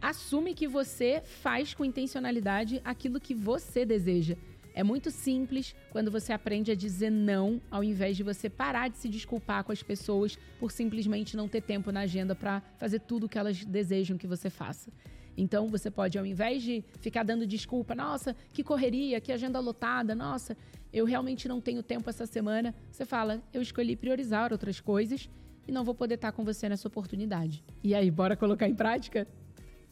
Assume 0.00 0.54
que 0.54 0.66
você 0.66 1.22
faz 1.42 1.74
com 1.74 1.84
intencionalidade 1.84 2.80
aquilo 2.84 3.20
que 3.20 3.34
você 3.34 3.84
deseja. 3.84 4.36
É 4.74 4.82
muito 4.82 5.10
simples 5.10 5.74
quando 5.90 6.10
você 6.10 6.32
aprende 6.32 6.70
a 6.70 6.74
dizer 6.74 7.10
não, 7.10 7.60
ao 7.70 7.82
invés 7.82 8.16
de 8.16 8.22
você 8.22 8.48
parar 8.48 8.88
de 8.88 8.96
se 8.96 9.08
desculpar 9.08 9.64
com 9.64 9.72
as 9.72 9.82
pessoas 9.82 10.38
por 10.58 10.70
simplesmente 10.70 11.36
não 11.36 11.48
ter 11.48 11.60
tempo 11.60 11.90
na 11.90 12.00
agenda 12.00 12.34
para 12.34 12.62
fazer 12.78 13.00
tudo 13.00 13.26
o 13.26 13.28
que 13.28 13.38
elas 13.38 13.64
desejam 13.64 14.16
que 14.16 14.26
você 14.26 14.48
faça. 14.48 14.90
Então 15.36 15.68
você 15.68 15.90
pode, 15.90 16.18
ao 16.18 16.26
invés 16.26 16.62
de 16.62 16.84
ficar 17.00 17.22
dando 17.22 17.46
desculpa, 17.46 17.94
nossa, 17.94 18.36
que 18.52 18.62
correria, 18.62 19.20
que 19.20 19.32
agenda 19.32 19.58
lotada, 19.58 20.14
nossa, 20.14 20.56
eu 20.92 21.04
realmente 21.04 21.48
não 21.48 21.60
tenho 21.60 21.82
tempo 21.82 22.10
essa 22.10 22.26
semana, 22.26 22.74
você 22.90 23.04
fala, 23.04 23.42
eu 23.52 23.62
escolhi 23.62 23.96
priorizar 23.96 24.52
outras 24.52 24.80
coisas 24.80 25.28
e 25.66 25.72
não 25.72 25.84
vou 25.84 25.94
poder 25.94 26.14
estar 26.14 26.32
com 26.32 26.44
você 26.44 26.68
nessa 26.68 26.88
oportunidade. 26.88 27.64
E 27.82 27.94
aí, 27.94 28.10
bora 28.10 28.36
colocar 28.36 28.68
em 28.68 28.74
prática? 28.74 29.26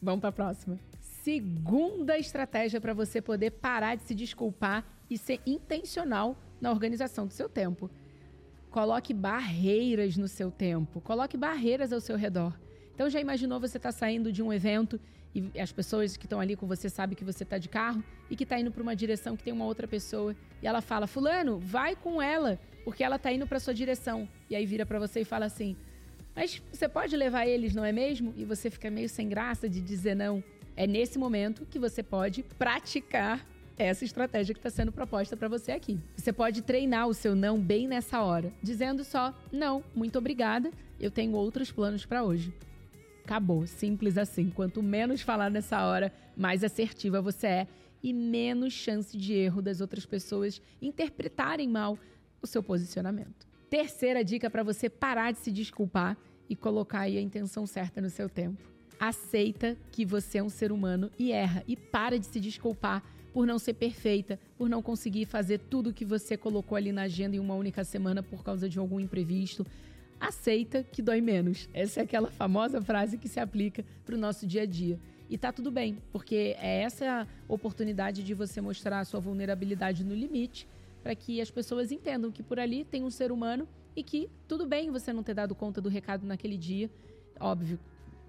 Vamos 0.01 0.19
para 0.19 0.29
a 0.29 0.33
próxima 0.33 0.79
segunda 1.23 2.17
estratégia 2.17 2.79
para 2.79 2.93
você 2.93 3.21
poder 3.21 3.51
parar 3.51 3.95
de 3.95 4.03
se 4.03 4.15
desculpar 4.15 4.85
e 5.09 5.17
ser 5.17 5.39
intencional 5.45 6.37
na 6.61 6.71
organização 6.71 7.27
do 7.27 7.33
seu 7.33 7.49
tempo. 7.49 7.89
Coloque 8.69 9.13
barreiras 9.13 10.15
no 10.15 10.27
seu 10.27 10.51
tempo, 10.51 11.01
coloque 11.01 11.35
barreiras 11.35 11.91
ao 11.91 11.99
seu 11.99 12.15
redor. 12.15 12.57
Então 12.93 13.09
já 13.09 13.19
imaginou 13.19 13.59
você 13.59 13.77
estar 13.77 13.91
tá 13.91 13.97
saindo 13.97 14.31
de 14.31 14.43
um 14.43 14.53
evento 14.53 14.99
e 15.33 15.59
as 15.59 15.71
pessoas 15.71 16.17
que 16.17 16.25
estão 16.25 16.39
ali 16.39 16.55
com 16.55 16.67
você 16.67 16.89
sabem 16.89 17.15
que 17.15 17.23
você 17.23 17.43
está 17.43 17.57
de 17.57 17.69
carro 17.69 18.03
e 18.29 18.35
que 18.35 18.43
está 18.43 18.59
indo 18.59 18.71
para 18.71 18.81
uma 18.81 18.95
direção 18.95 19.35
que 19.35 19.43
tem 19.43 19.53
uma 19.53 19.65
outra 19.65 19.87
pessoa 19.87 20.35
e 20.61 20.67
ela 20.67 20.81
fala: 20.81 21.07
"Fulano, 21.07 21.59
vai 21.59 21.95
com 21.95 22.21
ela, 22.21 22.59
porque 22.83 23.03
ela 23.03 23.15
está 23.15 23.31
indo 23.31 23.47
para 23.47 23.59
sua 23.59 23.73
direção". 23.73 24.27
E 24.49 24.55
aí 24.55 24.65
vira 24.65 24.85
para 24.85 24.99
você 24.99 25.21
e 25.21 25.25
fala 25.25 25.45
assim: 25.45 25.75
"Mas 26.35 26.61
você 26.71 26.87
pode 26.87 27.15
levar 27.15 27.47
eles, 27.47 27.73
não 27.73 27.85
é 27.85 27.91
mesmo?" 27.91 28.33
E 28.35 28.45
você 28.45 28.69
fica 28.69 28.89
meio 28.91 29.09
sem 29.09 29.27
graça 29.29 29.69
de 29.69 29.81
dizer 29.81 30.15
não. 30.15 30.43
É 30.79 30.87
nesse 30.87 31.19
momento 31.19 31.65
que 31.65 31.77
você 31.77 32.01
pode 32.01 32.41
praticar 32.41 33.45
essa 33.77 34.05
estratégia 34.05 34.53
que 34.53 34.59
está 34.59 34.69
sendo 34.69 34.93
proposta 34.93 35.35
para 35.35 35.49
você 35.49 35.73
aqui. 35.73 35.99
Você 36.15 36.31
pode 36.31 36.61
treinar 36.61 37.05
o 37.09 37.13
seu 37.13 37.35
não 37.35 37.59
bem 37.59 37.85
nessa 37.85 38.21
hora, 38.21 38.53
dizendo 38.63 39.03
só: 39.03 39.37
não, 39.51 39.83
muito 39.93 40.17
obrigada, 40.17 40.71
eu 40.97 41.11
tenho 41.11 41.33
outros 41.33 41.69
planos 41.69 42.05
para 42.05 42.23
hoje. 42.23 42.53
Acabou, 43.25 43.67
simples 43.67 44.17
assim. 44.17 44.49
Quanto 44.49 44.81
menos 44.81 45.19
falar 45.19 45.51
nessa 45.51 45.85
hora, 45.85 46.13
mais 46.33 46.63
assertiva 46.63 47.21
você 47.21 47.47
é 47.47 47.67
e 48.01 48.13
menos 48.13 48.71
chance 48.71 49.17
de 49.17 49.33
erro 49.33 49.61
das 49.61 49.81
outras 49.81 50.05
pessoas 50.05 50.61
interpretarem 50.81 51.67
mal 51.67 51.99
o 52.41 52.47
seu 52.47 52.63
posicionamento. 52.63 53.45
Terceira 53.69 54.23
dica 54.23 54.49
para 54.49 54.63
você 54.63 54.89
parar 54.89 55.33
de 55.33 55.39
se 55.39 55.51
desculpar 55.51 56.15
e 56.49 56.55
colocar 56.55 57.01
aí 57.01 57.17
a 57.17 57.21
intenção 57.21 57.67
certa 57.67 57.99
no 57.99 58.09
seu 58.09 58.29
tempo 58.29 58.78
aceita 58.99 59.77
que 59.91 60.05
você 60.05 60.39
é 60.39 60.43
um 60.43 60.49
ser 60.49 60.71
humano 60.71 61.09
e 61.17 61.31
erra 61.31 61.63
e 61.67 61.75
para 61.75 62.19
de 62.19 62.25
se 62.25 62.39
desculpar 62.39 63.03
por 63.33 63.45
não 63.45 63.59
ser 63.59 63.75
perfeita, 63.75 64.39
por 64.57 64.67
não 64.67 64.81
conseguir 64.81 65.25
fazer 65.25 65.59
tudo 65.59 65.93
que 65.93 66.03
você 66.03 66.35
colocou 66.35 66.75
ali 66.75 66.91
na 66.91 67.03
agenda 67.03 67.35
em 67.35 67.39
uma 67.39 67.53
única 67.53 67.83
semana 67.83 68.21
por 68.21 68.43
causa 68.43 68.67
de 68.67 68.79
algum 68.79 68.99
imprevisto. 68.99 69.65
Aceita 70.19 70.83
que 70.83 71.01
dói 71.01 71.21
menos. 71.21 71.69
Essa 71.73 72.01
é 72.01 72.03
aquela 72.03 72.29
famosa 72.29 72.81
frase 72.81 73.17
que 73.17 73.29
se 73.29 73.39
aplica 73.39 73.85
para 74.05 74.15
o 74.15 74.17
nosso 74.17 74.45
dia 74.45 74.63
a 74.63 74.65
dia. 74.65 74.99
E 75.29 75.37
tá 75.37 75.51
tudo 75.53 75.71
bem, 75.71 75.97
porque 76.11 76.55
é 76.59 76.81
essa 76.81 77.27
oportunidade 77.47 78.23
de 78.23 78.33
você 78.33 78.59
mostrar 78.59 78.99
a 78.99 79.05
sua 79.05 79.19
vulnerabilidade 79.19 80.03
no 80.03 80.15
limite 80.15 80.67
para 81.03 81.15
que 81.15 81.39
as 81.39 81.51
pessoas 81.51 81.91
entendam 81.91 82.31
que 82.31 82.43
por 82.43 82.59
ali 82.59 82.83
tem 82.83 83.03
um 83.03 83.11
ser 83.11 83.31
humano 83.31 83.67
e 83.95 84.03
que 84.03 84.29
tudo 84.47 84.65
bem 84.65 84.91
você 84.91 85.13
não 85.13 85.23
ter 85.23 85.35
dado 85.35 85.55
conta 85.55 85.79
do 85.79 85.87
recado 85.87 86.25
naquele 86.25 86.57
dia. 86.57 86.89
Óbvio, 87.39 87.79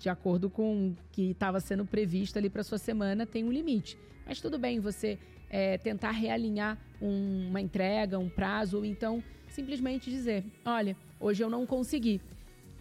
de 0.00 0.08
acordo 0.08 0.48
com 0.48 0.88
o 0.88 0.96
que 1.12 1.30
estava 1.32 1.60
sendo 1.60 1.84
previsto 1.84 2.38
ali 2.38 2.48
para 2.48 2.64
sua 2.64 2.78
semana, 2.78 3.26
tem 3.26 3.44
um 3.44 3.52
limite. 3.52 3.98
Mas 4.26 4.40
tudo 4.40 4.58
bem 4.58 4.80
você 4.80 5.18
é, 5.50 5.76
tentar 5.76 6.12
realinhar 6.12 6.78
um, 7.02 7.48
uma 7.48 7.60
entrega, 7.60 8.18
um 8.18 8.28
prazo, 8.28 8.78
ou 8.78 8.84
então 8.84 9.22
simplesmente 9.48 10.10
dizer: 10.10 10.42
olha, 10.64 10.96
hoje 11.20 11.44
eu 11.44 11.50
não 11.50 11.66
consegui. 11.66 12.18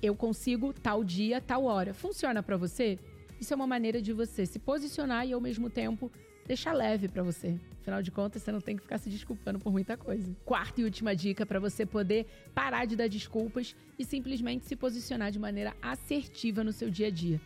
Eu 0.01 0.15
consigo 0.15 0.71
tal 0.71 1.03
dia, 1.03 1.41
tal 1.41 1.65
hora. 1.65 1.93
Funciona 1.93 2.41
para 2.41 2.55
você? 2.55 2.97
Isso 3.39 3.53
é 3.53 3.55
uma 3.55 3.67
maneira 3.67 4.01
de 4.01 4.13
você 4.13 4.45
se 4.45 4.57
posicionar 4.57 5.27
e 5.27 5.33
ao 5.33 5.41
mesmo 5.41 5.69
tempo 5.69 6.09
deixar 6.49 6.73
leve 6.73 7.07
para 7.07 7.21
você. 7.21 7.59
Afinal 7.79 8.01
de 8.01 8.09
contas, 8.09 8.41
você 8.41 8.51
não 8.51 8.59
tem 8.59 8.75
que 8.75 8.81
ficar 8.81 8.97
se 8.97 9.07
desculpando 9.07 9.59
por 9.59 9.71
muita 9.71 9.95
coisa. 9.95 10.35
Quarta 10.43 10.81
e 10.81 10.83
última 10.83 11.15
dica 11.15 11.45
para 11.45 11.59
você 11.59 11.85
poder 11.85 12.25
parar 12.55 12.85
de 12.85 12.95
dar 12.95 13.07
desculpas 13.07 13.75
e 13.99 14.03
simplesmente 14.03 14.65
se 14.65 14.75
posicionar 14.75 15.31
de 15.31 15.37
maneira 15.37 15.75
assertiva 15.79 16.63
no 16.63 16.73
seu 16.73 16.89
dia 16.89 17.05
a 17.05 17.11
dia. 17.11 17.39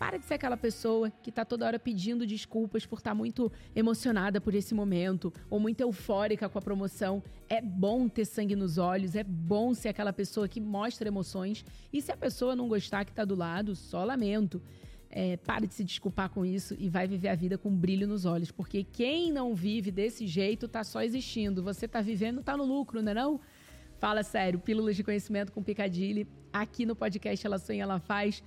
Para 0.00 0.18
de 0.18 0.24
ser 0.24 0.34
aquela 0.34 0.56
pessoa 0.56 1.12
que 1.22 1.30
está 1.30 1.44
toda 1.44 1.64
hora 1.64 1.78
pedindo 1.78 2.26
desculpas 2.26 2.84
por 2.84 2.98
estar 2.98 3.12
tá 3.12 3.14
muito 3.14 3.52
emocionada 3.74 4.40
por 4.40 4.52
esse 4.52 4.74
momento 4.74 5.32
ou 5.48 5.60
muito 5.60 5.80
eufórica 5.80 6.48
com 6.48 6.58
a 6.58 6.62
promoção. 6.62 7.22
É 7.48 7.60
bom 7.62 8.08
ter 8.08 8.24
sangue 8.24 8.56
nos 8.56 8.78
olhos, 8.78 9.14
é 9.14 9.22
bom 9.22 9.72
ser 9.74 9.90
aquela 9.90 10.12
pessoa 10.12 10.48
que 10.48 10.60
mostra 10.60 11.06
emoções. 11.06 11.64
E 11.92 12.02
se 12.02 12.10
a 12.10 12.16
pessoa 12.16 12.56
não 12.56 12.66
gostar 12.66 13.04
que 13.04 13.12
está 13.12 13.24
do 13.24 13.36
lado, 13.36 13.76
só 13.76 14.02
lamento. 14.02 14.60
É, 15.16 15.36
pare 15.36 15.68
de 15.68 15.74
se 15.74 15.84
desculpar 15.84 16.28
com 16.28 16.44
isso 16.44 16.74
e 16.76 16.88
vai 16.88 17.06
viver 17.06 17.28
a 17.28 17.36
vida 17.36 17.56
com 17.56 17.68
um 17.68 17.76
brilho 17.76 18.04
nos 18.04 18.24
olhos. 18.24 18.50
Porque 18.50 18.82
quem 18.82 19.30
não 19.30 19.54
vive 19.54 19.92
desse 19.92 20.26
jeito 20.26 20.66
tá 20.66 20.82
só 20.82 21.02
existindo. 21.02 21.62
Você 21.62 21.86
tá 21.86 22.00
vivendo, 22.00 22.42
tá 22.42 22.56
no 22.56 22.64
lucro, 22.64 23.00
não 23.00 23.12
é 23.12 23.14
não? 23.14 23.40
Fala 24.00 24.24
sério, 24.24 24.58
Pílulas 24.58 24.96
de 24.96 25.04
Conhecimento 25.04 25.52
com 25.52 25.62
Picadilly. 25.62 26.26
Aqui 26.52 26.84
no 26.84 26.96
podcast 26.96 27.46
Ela 27.46 27.58
Sonha, 27.58 27.84
Ela 27.84 28.00
Faz. 28.00 28.42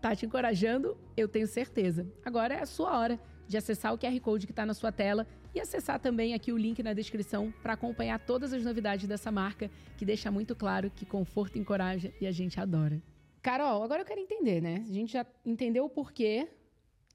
Tá 0.00 0.14
te 0.16 0.26
encorajando? 0.26 0.98
Eu 1.16 1.28
tenho 1.28 1.46
certeza. 1.46 2.04
Agora 2.24 2.54
é 2.54 2.62
a 2.62 2.66
sua 2.66 2.98
hora 2.98 3.20
de 3.46 3.56
acessar 3.56 3.94
o 3.94 3.98
QR 3.98 4.20
Code 4.20 4.44
que 4.44 4.52
está 4.52 4.66
na 4.66 4.74
sua 4.74 4.90
tela 4.90 5.24
e 5.54 5.60
acessar 5.60 6.00
também 6.00 6.34
aqui 6.34 6.52
o 6.52 6.58
link 6.58 6.82
na 6.82 6.92
descrição 6.92 7.54
para 7.62 7.74
acompanhar 7.74 8.18
todas 8.18 8.52
as 8.52 8.64
novidades 8.64 9.06
dessa 9.06 9.30
marca 9.30 9.70
que 9.96 10.04
deixa 10.04 10.32
muito 10.32 10.56
claro 10.56 10.90
que 10.90 11.06
conforto 11.06 11.58
encoraja 11.58 12.12
e 12.20 12.26
a 12.26 12.32
gente 12.32 12.60
adora. 12.60 13.00
Carol, 13.48 13.82
agora 13.82 14.02
eu 14.02 14.04
quero 14.04 14.20
entender, 14.20 14.60
né? 14.60 14.84
A 14.86 14.92
gente 14.92 15.10
já 15.10 15.24
entendeu 15.42 15.86
o 15.86 15.88
porquê 15.88 16.50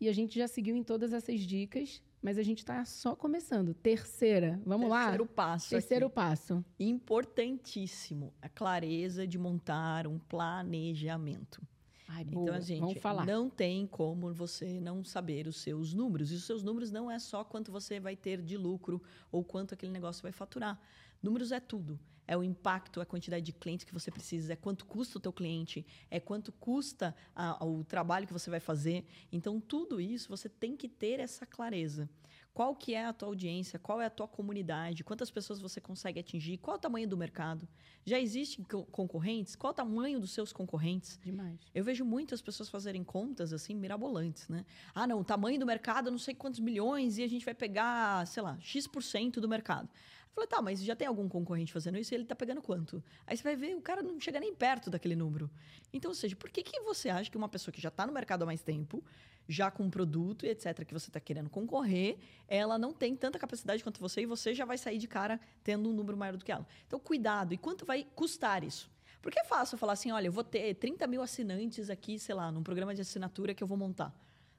e 0.02 0.10
a 0.10 0.12
gente 0.12 0.36
já 0.36 0.48
seguiu 0.48 0.76
em 0.76 0.82
todas 0.82 1.14
essas 1.14 1.42
dicas, 1.42 2.02
mas 2.24 2.40
a 2.40 2.42
gente 2.42 2.58
está 2.58 2.84
só 2.86 3.16
começando. 3.16 3.76
Terceira, 3.76 4.60
vamos 4.66 4.88
Terceiro 4.88 4.90
lá? 4.90 5.04
Terceiro 5.04 5.26
passo. 5.28 5.70
Terceiro 5.70 6.06
aqui. 6.08 6.16
passo. 6.16 6.66
Importantíssimo. 6.80 8.34
A 8.42 8.50
clareza 8.50 9.28
de 9.28 9.38
montar 9.38 10.08
um 10.08 10.18
planejamento. 10.18 11.62
Ai, 12.08 12.24
boa. 12.24 12.50
Então, 12.50 12.62
gente, 12.62 12.80
Vamos 12.80 12.98
falar. 12.98 13.28
não 13.28 13.48
tem 13.48 13.86
como 13.86 14.34
você 14.34 14.80
não 14.80 15.04
saber 15.04 15.46
os 15.46 15.58
seus 15.58 15.94
números. 15.94 16.32
E 16.32 16.34
os 16.34 16.46
seus 16.46 16.64
números 16.64 16.90
não 16.90 17.12
é 17.12 17.20
só 17.20 17.44
quanto 17.44 17.72
você 17.72 18.00
vai 18.00 18.16
ter 18.16 18.42
de 18.42 18.58
lucro 18.58 19.00
ou 19.32 19.44
quanto 19.44 19.76
aquele 19.76 19.92
negócio 19.92 20.24
vai 20.24 20.32
faturar. 20.32 20.82
Números 21.22 21.52
é 21.52 21.60
tudo 21.60 22.00
é 22.28 22.38
o 22.38 22.44
impacto, 22.44 23.02
a 23.02 23.06
quantidade 23.06 23.46
de 23.46 23.54
clientes 23.54 23.86
que 23.86 23.94
você 23.94 24.12
precisa, 24.12 24.54
é 24.54 24.56
quanto 24.56 24.86
custa 24.86 25.18
o 25.18 25.22
teu 25.22 25.34
cliente, 25.34 25.86
é 26.10 26.20
quanto 26.20 26.52
custa 26.52 27.16
a, 27.36 27.64
o 27.66 27.84
trabalho 27.84 28.28
que 28.28 28.34
você 28.34 28.50
vai 28.50 28.60
fazer. 28.60 29.06
Então, 29.32 29.60
tudo 29.60 30.00
isso 30.00 30.30
você 30.30 30.48
tem 30.48 30.76
que 30.76 30.88
ter 30.88 31.20
essa 31.20 31.46
clareza. 31.46 32.10
Qual 32.54 32.76
que 32.76 32.94
é 32.94 33.04
a 33.04 33.12
tua 33.12 33.30
audiência? 33.30 33.80
Qual 33.80 34.00
é 34.00 34.06
a 34.06 34.12
tua 34.12 34.28
comunidade? 34.28 35.04
Quantas 35.04 35.32
pessoas 35.32 35.60
você 35.60 35.82
consegue 35.82 36.20
atingir? 36.20 36.58
Qual 36.58 36.76
é 36.76 36.78
o 36.78 36.82
tamanho 36.82 37.08
do 37.08 37.18
mercado? 37.18 37.68
Já 38.06 38.20
existem 38.20 38.64
concorrentes? 38.92 39.56
Qual 39.56 39.72
é 39.72 39.74
o 39.74 39.76
tamanho 39.76 40.20
dos 40.20 40.32
seus 40.32 40.54
concorrentes? 40.54 41.20
Demais. 41.24 41.60
Eu 41.74 41.84
vejo 41.84 42.06
muitas 42.06 42.44
pessoas 42.44 42.70
fazerem 42.70 43.04
contas 43.04 43.52
assim 43.54 43.74
mirabolantes, 43.74 44.48
né? 44.50 44.66
Ah, 44.94 45.08
não, 45.08 45.20
o 45.22 45.24
tamanho 45.24 45.60
do 45.60 45.66
mercado, 45.66 46.12
não 46.12 46.20
sei 46.20 46.36
quantos 46.36 46.60
milhões 46.60 47.18
e 47.18 47.24
a 47.24 47.28
gente 47.28 47.44
vai 47.44 47.56
pegar, 47.56 48.28
sei 48.28 48.44
lá, 48.44 48.56
X% 48.62 49.42
do 49.42 49.50
mercado. 49.50 49.90
Falei, 50.34 50.48
tá, 50.48 50.62
mas 50.64 50.84
já 50.84 50.96
tem 50.96 51.08
algum 51.08 51.30
concorrente 51.30 51.72
fazendo 51.72 51.98
isso 51.98 52.12
e 52.12 52.16
ele 52.16 52.26
tá 52.26 52.36
pegando 52.36 52.60
quanto? 52.60 53.04
Aí 53.28 53.38
você 53.38 53.44
vai 53.44 53.56
ver, 53.56 53.76
o 53.76 53.82
cara 53.82 54.02
não 54.02 54.20
chega 54.20 54.40
nem 54.40 54.54
perto 54.54 54.90
daquele 54.90 55.16
número. 55.16 55.50
Então, 55.92 56.10
ou 56.10 56.16
seja, 56.16 56.36
por 56.36 56.50
que, 56.50 56.64
que 56.64 56.80
você 56.82 57.08
acha 57.10 57.30
que 57.30 57.38
uma 57.38 57.48
pessoa 57.48 57.72
que 57.72 57.80
já 57.80 57.90
está 57.90 58.08
no 58.08 58.12
mercado 58.12 58.42
há 58.42 58.46
mais 58.48 58.64
tempo, 58.64 59.04
já 59.48 59.70
com 59.70 59.84
um 59.84 59.92
produto 59.92 60.44
e 60.44 60.50
etc., 60.50 60.84
que 60.86 60.94
você 60.94 61.10
está 61.10 61.20
querendo 61.20 61.52
concorrer, 61.52 62.18
ela 62.48 62.80
não 62.80 62.92
tem 62.92 63.16
tanta 63.16 63.38
capacidade 63.38 63.84
quanto 63.84 64.00
você 64.00 64.22
e 64.22 64.26
você 64.26 64.56
já 64.56 64.66
vai 64.66 64.78
sair 64.78 64.98
de 64.98 65.08
cara 65.08 65.40
tendo 65.64 65.88
um 65.88 65.94
número 65.94 66.18
maior 66.18 66.36
do 66.36 66.44
que 66.44 66.52
ela? 66.52 66.66
Então, 66.88 67.00
cuidado. 67.00 67.54
E 67.54 67.58
quanto 67.58 67.86
vai 67.86 68.04
custar 68.16 68.64
isso? 68.64 68.90
Porque 69.22 69.40
é 69.40 69.44
fácil 69.44 69.78
falar 69.78 69.94
assim, 69.94 70.12
olha, 70.12 70.28
eu 70.28 70.32
vou 70.32 70.44
ter 70.44 70.74
30 70.74 71.06
mil 71.06 71.22
assinantes 71.22 71.92
aqui, 71.92 72.18
sei 72.18 72.34
lá, 72.34 72.52
num 72.52 72.64
programa 72.64 72.96
de 72.96 73.02
assinatura 73.02 73.54
que 73.54 73.64
eu 73.64 73.68
vou 73.68 73.78
montar. 73.78 74.12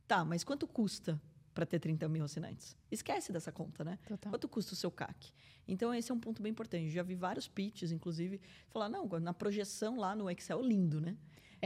Tá, 0.07 0.25
mas 0.25 0.45
quanto 0.45 0.69
custa 0.69 1.21
para 1.55 1.65
ter 1.65 1.79
30 1.79 2.09
mil 2.09 2.25
assinantes. 2.25 2.77
Esquece 2.91 3.33
dessa 3.33 3.53
conta, 3.53 3.85
né? 3.85 3.99
Total. 4.07 4.33
Quanto 4.33 4.49
custa 4.49 4.73
o 4.75 4.77
seu 4.77 4.91
CAC? 4.91 5.33
Então, 5.67 5.95
esse 5.95 6.11
é 6.11 6.15
um 6.15 6.21
ponto 6.21 6.43
bem 6.43 6.51
importante. 6.51 6.91
Já 6.91 7.03
vi 7.03 7.15
vários 7.15 7.49
pitches, 7.49 7.91
inclusive, 7.91 8.41
falar, 8.69 8.89
não, 8.89 9.07
na 9.21 9.33
projeção 9.33 9.97
lá 9.97 10.15
no 10.15 10.31
Excel, 10.31 10.61
lindo, 10.63 11.01
né? 11.01 11.17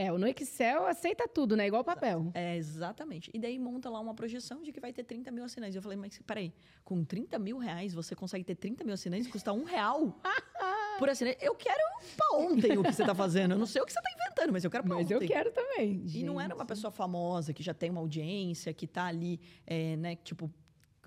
É, 0.01 0.09
no 0.09 0.25
Excel 0.25 0.87
aceita 0.87 1.27
tudo, 1.27 1.57
né? 1.57 1.67
Igual 1.67 1.83
papel. 1.83 2.31
É, 2.33 2.55
exatamente. 2.55 3.29
E 3.33 3.37
daí 3.37 3.59
monta 3.59 3.89
lá 3.89 3.99
uma 3.99 4.13
projeção 4.13 4.61
de 4.63 4.71
que 4.71 4.79
vai 4.79 4.93
ter 4.93 5.03
30 5.03 5.29
mil 5.29 5.43
assinantes. 5.43 5.75
Eu 5.75 5.81
falei, 5.81 5.97
mas 5.97 6.17
peraí, 6.25 6.53
com 6.85 7.03
30 7.03 7.37
mil 7.37 7.57
reais 7.57 7.93
você 7.93 8.15
consegue 8.15 8.45
ter 8.45 8.55
30 8.55 8.85
mil 8.85 8.93
assinantes 8.93 9.27
e 9.27 9.29
custa 9.29 9.51
um 9.51 9.65
real 9.65 10.17
por 10.97 11.09
assinante? 11.09 11.39
Eu 11.41 11.53
quero 11.53 11.83
pra 12.15 12.37
ontem 12.37 12.77
o 12.77 12.83
que 12.83 12.93
você 12.93 13.05
tá 13.05 13.13
fazendo. 13.13 13.55
Eu 13.55 13.57
não 13.57 13.65
sei 13.65 13.81
o 13.81 13.85
que 13.85 13.91
você 13.91 14.01
tá 14.01 14.09
inventando, 14.09 14.53
mas 14.53 14.63
eu 14.63 14.71
quero 14.71 14.85
pra 14.85 14.95
mas 14.95 15.03
ontem. 15.03 15.15
Mas 15.15 15.21
eu 15.21 15.27
quero 15.27 15.51
também. 15.51 16.01
E 16.05 16.23
não 16.23 16.39
era 16.39 16.55
uma 16.55 16.65
pessoa 16.65 16.91
famosa, 16.91 17.53
que 17.53 17.61
já 17.61 17.73
tem 17.73 17.89
uma 17.89 17.99
audiência, 17.99 18.73
que 18.73 18.87
tá 18.87 19.03
ali, 19.03 19.37
é, 19.67 19.97
né, 19.97 20.15
tipo, 20.15 20.49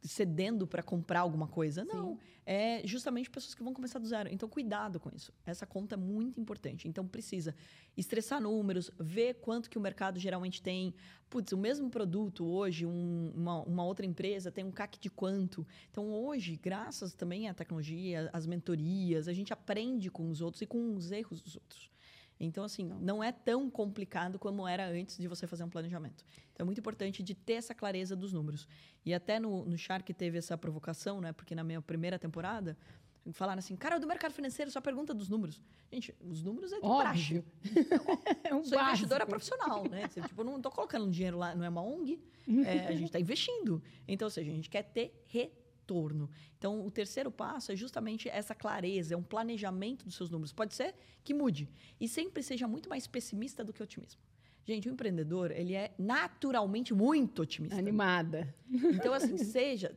cedendo 0.03 0.67
para 0.67 0.83
comprar 0.83 1.21
alguma 1.21 1.47
coisa. 1.47 1.85
Não. 1.85 2.15
Sim. 2.15 2.19
É 2.45 2.83
justamente 2.85 3.31
pessoas 3.31 3.55
que 3.55 3.63
vão 3.63 3.73
começar 3.73 4.01
do 4.01 4.07
zero. 4.07 4.29
Então, 4.33 4.49
cuidado 4.49 4.99
com 4.99 5.11
isso. 5.15 5.33
Essa 5.47 5.65
conta 5.65 5.95
é 5.95 5.99
muito 5.99 6.41
importante. 6.41 6.89
Então, 6.89 7.07
precisa 7.07 7.55
estressar 7.97 8.41
números, 8.41 8.91
ver 8.99 9.35
quanto 9.35 9.71
que 9.71 9.79
o 9.79 9.81
mercado 9.81 10.19
geralmente 10.19 10.61
tem. 10.61 10.93
Putz, 11.31 11.53
o 11.53 11.57
mesmo 11.57 11.89
produto 11.89 12.45
hoje, 12.45 12.85
um, 12.85 13.33
uma, 13.35 13.63
uma, 13.63 13.85
outra 13.85 14.05
empresa 14.05 14.51
tem 14.51 14.65
um 14.65 14.73
CAC 14.73 14.99
de 14.99 15.09
quanto. 15.09 15.65
Então, 15.91 16.11
hoje, 16.13 16.59
graças 16.61 17.15
também 17.15 17.49
à 17.49 17.55
tecnologia, 17.55 18.29
às 18.33 18.45
mentorias, 18.45 19.29
a 19.29 19.33
gente 19.33 19.53
aprende 19.53 20.11
com 20.11 20.29
os 20.29 20.41
outros 20.41 20.63
e 20.63 20.67
com 20.67 20.95
os 20.97 21.13
erros 21.13 21.41
dos 21.41 21.55
outros. 21.55 21.92
Então, 22.45 22.65
assim, 22.65 22.85
não. 23.01 23.23
é 23.23 23.31
tão 23.31 23.71
complicado 23.71 24.39
como 24.39 24.67
era 24.67 24.89
antes 24.89 25.17
de 25.17 25.29
você 25.29 25.47
fazer 25.47 25.63
um 25.63 25.71
planejamento. 25.71 26.25
Então, 26.53 26.65
é 26.65 26.67
muito 26.67 26.79
importante 26.79 27.23
de 27.23 27.35
ter 27.35 27.55
essa 27.55 27.75
clareza 27.75 28.17
dos 28.17 28.33
números. 28.33 28.67
E 29.05 29.15
até 29.15 29.39
no, 29.39 29.65
no 29.65 29.79
Shark 29.79 30.13
teve 30.13 30.39
essa 30.39 30.59
provocação, 30.59 31.21
né? 31.21 31.33
Porque 31.33 31.55
na 31.55 31.63
minha 31.63 31.81
primeira 31.81 32.19
temporada, 32.19 32.77
falaram 33.33 33.61
assim, 33.61 33.77
cara, 33.77 34.01
do 34.01 34.07
mercado 34.09 34.33
financeiro 34.33 34.71
só 34.71 34.81
pergunta 34.81 35.15
dos 35.15 35.29
números. 35.29 35.63
Gente, 35.93 36.15
os 36.21 36.43
números 36.43 36.73
é 36.73 36.81
de 36.81 36.87
Óbvio. 36.87 37.45
é 38.43 38.55
um 38.55 38.65
Sou 38.65 38.77
básico. 38.77 38.89
investidora 38.89 39.27
profissional, 39.27 39.89
né? 39.89 40.09
Tipo, 40.09 40.43
não 40.43 40.57
estou 40.57 40.73
colocando 40.73 41.09
dinheiro 41.09 41.39
lá, 41.39 41.55
não 41.55 41.65
é 41.65 41.69
uma 41.69 41.83
ONG, 41.83 42.19
é, 42.67 42.89
a 42.89 42.93
gente 42.93 43.05
está 43.05 43.21
investindo. 43.21 43.81
Então, 44.09 44.27
ou 44.27 44.31
seja, 44.31 44.51
a 44.51 44.55
gente 44.55 44.69
quer 44.69 44.83
ter 44.83 45.25
retorno 45.27 45.62
retorno. 45.93 46.31
Então, 46.59 46.87
o 46.87 46.91
terceiro 46.91 47.31
passo 47.31 47.73
é 47.73 47.77
justamente 47.77 48.29
essa 48.29 48.55
clareza, 48.55 49.15
é 49.15 49.17
um 49.17 49.23
planejamento 49.23 50.05
dos 50.05 50.15
seus 50.15 50.31
números. 50.31 50.53
Pode 50.53 50.75
ser 50.75 50.95
que 51.23 51.35
mude 51.35 51.69
e 52.01 52.09
sempre 52.09 52.43
seja 52.43 52.67
muito 52.67 52.89
mais 52.89 53.07
pessimista 53.07 53.63
do 53.63 53.73
que 53.73 53.83
otimismo. 53.83 54.21
Gente, 54.65 54.89
o 54.89 54.93
empreendedor, 54.93 55.51
ele 55.51 55.75
é 55.75 55.93
naturalmente 55.99 56.95
muito 56.95 57.43
otimista. 57.43 57.77
Animada. 57.77 58.55
Então, 58.71 59.13
assim, 59.13 59.37
seja, 59.37 59.95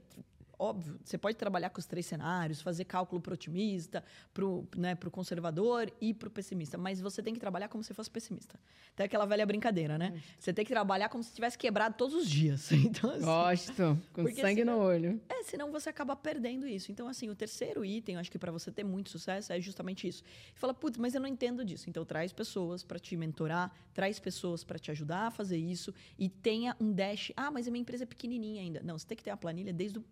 óbvio, 0.57 0.99
você 1.03 1.17
pode 1.17 1.37
trabalhar 1.37 1.69
com 1.69 1.79
os 1.79 1.85
três 1.85 2.05
cenários, 2.05 2.61
fazer 2.61 2.85
cálculo 2.85 3.21
para 3.21 3.31
o 3.31 3.33
otimista, 3.33 4.03
para 4.33 4.45
o 4.45 4.67
né, 4.75 4.95
conservador 5.11 5.91
e 6.01 6.13
para 6.13 6.27
o 6.27 6.31
pessimista, 6.31 6.77
mas 6.77 6.99
você 7.01 7.21
tem 7.21 7.33
que 7.33 7.39
trabalhar 7.39 7.67
como 7.67 7.83
se 7.83 7.93
fosse 7.93 8.09
pessimista. 8.09 8.59
Tem 8.95 9.05
aquela 9.05 9.25
velha 9.25 9.45
brincadeira, 9.45 9.97
né? 9.97 10.21
Você 10.39 10.53
tem 10.53 10.63
que 10.63 10.71
trabalhar 10.71 11.09
como 11.09 11.23
se 11.23 11.33
tivesse 11.33 11.57
quebrado 11.57 11.95
todos 11.97 12.15
os 12.15 12.29
dias. 12.29 12.69
Então, 12.95 13.09
assim, 13.09 13.25
Gosto, 13.25 14.01
com 14.13 14.23
sangue 14.27 14.61
senão, 14.61 14.77
no 14.77 14.85
olho. 14.85 15.19
É, 15.27 15.43
senão 15.43 15.71
você 15.71 15.89
acaba 15.89 16.15
perdendo 16.15 16.67
isso. 16.67 16.91
Então, 16.91 17.07
assim, 17.07 17.29
o 17.29 17.35
terceiro 17.35 17.83
item, 17.83 18.17
acho 18.17 18.31
que 18.31 18.37
para 18.37 18.51
você 18.51 18.71
ter 18.71 18.83
muito 18.83 19.09
sucesso, 19.09 19.51
é 19.51 19.59
justamente 19.59 20.07
isso. 20.07 20.23
E 20.55 20.59
fala, 20.59 20.73
putz, 20.73 20.97
mas 20.97 21.15
eu 21.15 21.19
não 21.19 21.27
entendo 21.27 21.65
disso. 21.65 21.89
Então, 21.89 22.05
traz 22.05 22.31
pessoas 22.31 22.83
para 22.83 22.99
te 22.99 23.17
mentorar, 23.17 23.73
traz 23.93 24.19
pessoas 24.19 24.63
para 24.63 24.77
te 24.77 24.91
ajudar 24.91 25.27
a 25.27 25.31
fazer 25.31 25.57
isso 25.57 25.93
e 26.17 26.29
tenha 26.29 26.75
um 26.79 26.93
dash. 26.93 27.31
Ah, 27.35 27.49
mas 27.49 27.67
a 27.67 27.71
minha 27.71 27.81
empresa 27.81 28.03
é 28.03 28.07
pequenininha 28.07 28.61
ainda. 28.61 28.81
Não, 28.83 28.97
você 28.97 29.07
tem 29.07 29.17
que 29.17 29.23
ter 29.23 29.31
a 29.31 29.37
planilha 29.37 29.73
desde 29.73 29.99
o 29.99 30.03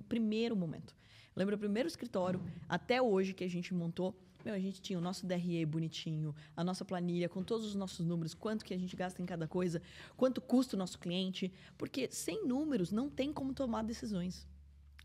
primeiro 0.00 0.56
momento. 0.56 0.94
Eu 1.34 1.40
lembro 1.40 1.56
o 1.56 1.58
primeiro 1.58 1.86
escritório, 1.86 2.40
até 2.68 3.00
hoje, 3.00 3.32
que 3.32 3.42
a 3.44 3.48
gente 3.48 3.74
montou. 3.74 4.14
Meu, 4.44 4.54
a 4.54 4.58
gente 4.58 4.80
tinha 4.80 4.98
o 4.98 5.02
nosso 5.02 5.24
DRE 5.26 5.64
bonitinho, 5.64 6.34
a 6.56 6.64
nossa 6.64 6.84
planilha 6.84 7.28
com 7.28 7.42
todos 7.42 7.66
os 7.66 7.74
nossos 7.74 8.04
números, 8.04 8.34
quanto 8.34 8.64
que 8.64 8.74
a 8.74 8.78
gente 8.78 8.94
gasta 8.96 9.22
em 9.22 9.26
cada 9.26 9.46
coisa, 9.46 9.80
quanto 10.16 10.40
custa 10.40 10.76
o 10.76 10.78
nosso 10.78 10.98
cliente. 10.98 11.52
Porque 11.78 12.08
sem 12.10 12.46
números 12.46 12.90
não 12.90 13.08
tem 13.08 13.32
como 13.32 13.54
tomar 13.54 13.82
decisões. 13.82 14.46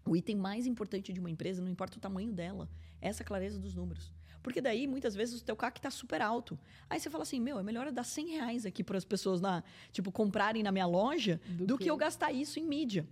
O 0.06 0.16
item 0.16 0.36
mais 0.36 0.66
importante 0.66 1.14
de 1.14 1.20
uma 1.20 1.30
empresa, 1.30 1.62
não 1.62 1.70
importa 1.70 1.98
o 1.98 2.02
tamanho 2.02 2.32
dela, 2.32 2.70
é 3.02 3.10
essa 3.10 3.24
clareza 3.24 3.60
dos 3.60 3.74
números. 3.74 4.12
Porque 4.42 4.62
daí, 4.62 4.88
muitas 4.88 5.14
vezes, 5.14 5.42
o 5.42 5.44
teu 5.44 5.56
CAC 5.56 5.80
está 5.80 5.92
super 5.92 6.22
alto. 6.22 6.58
Aí 6.90 7.00
você 7.00 7.10
fala 7.10 7.24
assim, 7.24 7.40
meu, 7.40 7.60
é 7.60 7.64
melhor 7.64 7.86
eu 7.86 7.92
dar 7.92 8.06
100 8.06 8.30
reais 8.30 8.66
aqui 8.66 8.84
para 8.84 8.98
as 8.98 9.04
pessoas, 9.04 9.42
na, 9.42 9.64
tipo, 9.92 10.12
comprarem 10.12 10.64
na 10.64 10.72
minha 10.72 10.86
loja 10.86 11.40
do, 11.50 11.68
do 11.68 11.78
que... 11.78 11.84
que 11.84 11.92
eu 11.92 11.98
gastar 11.98 12.32
isso 12.32 12.58
em 12.58 12.66
mídia. 12.66 13.06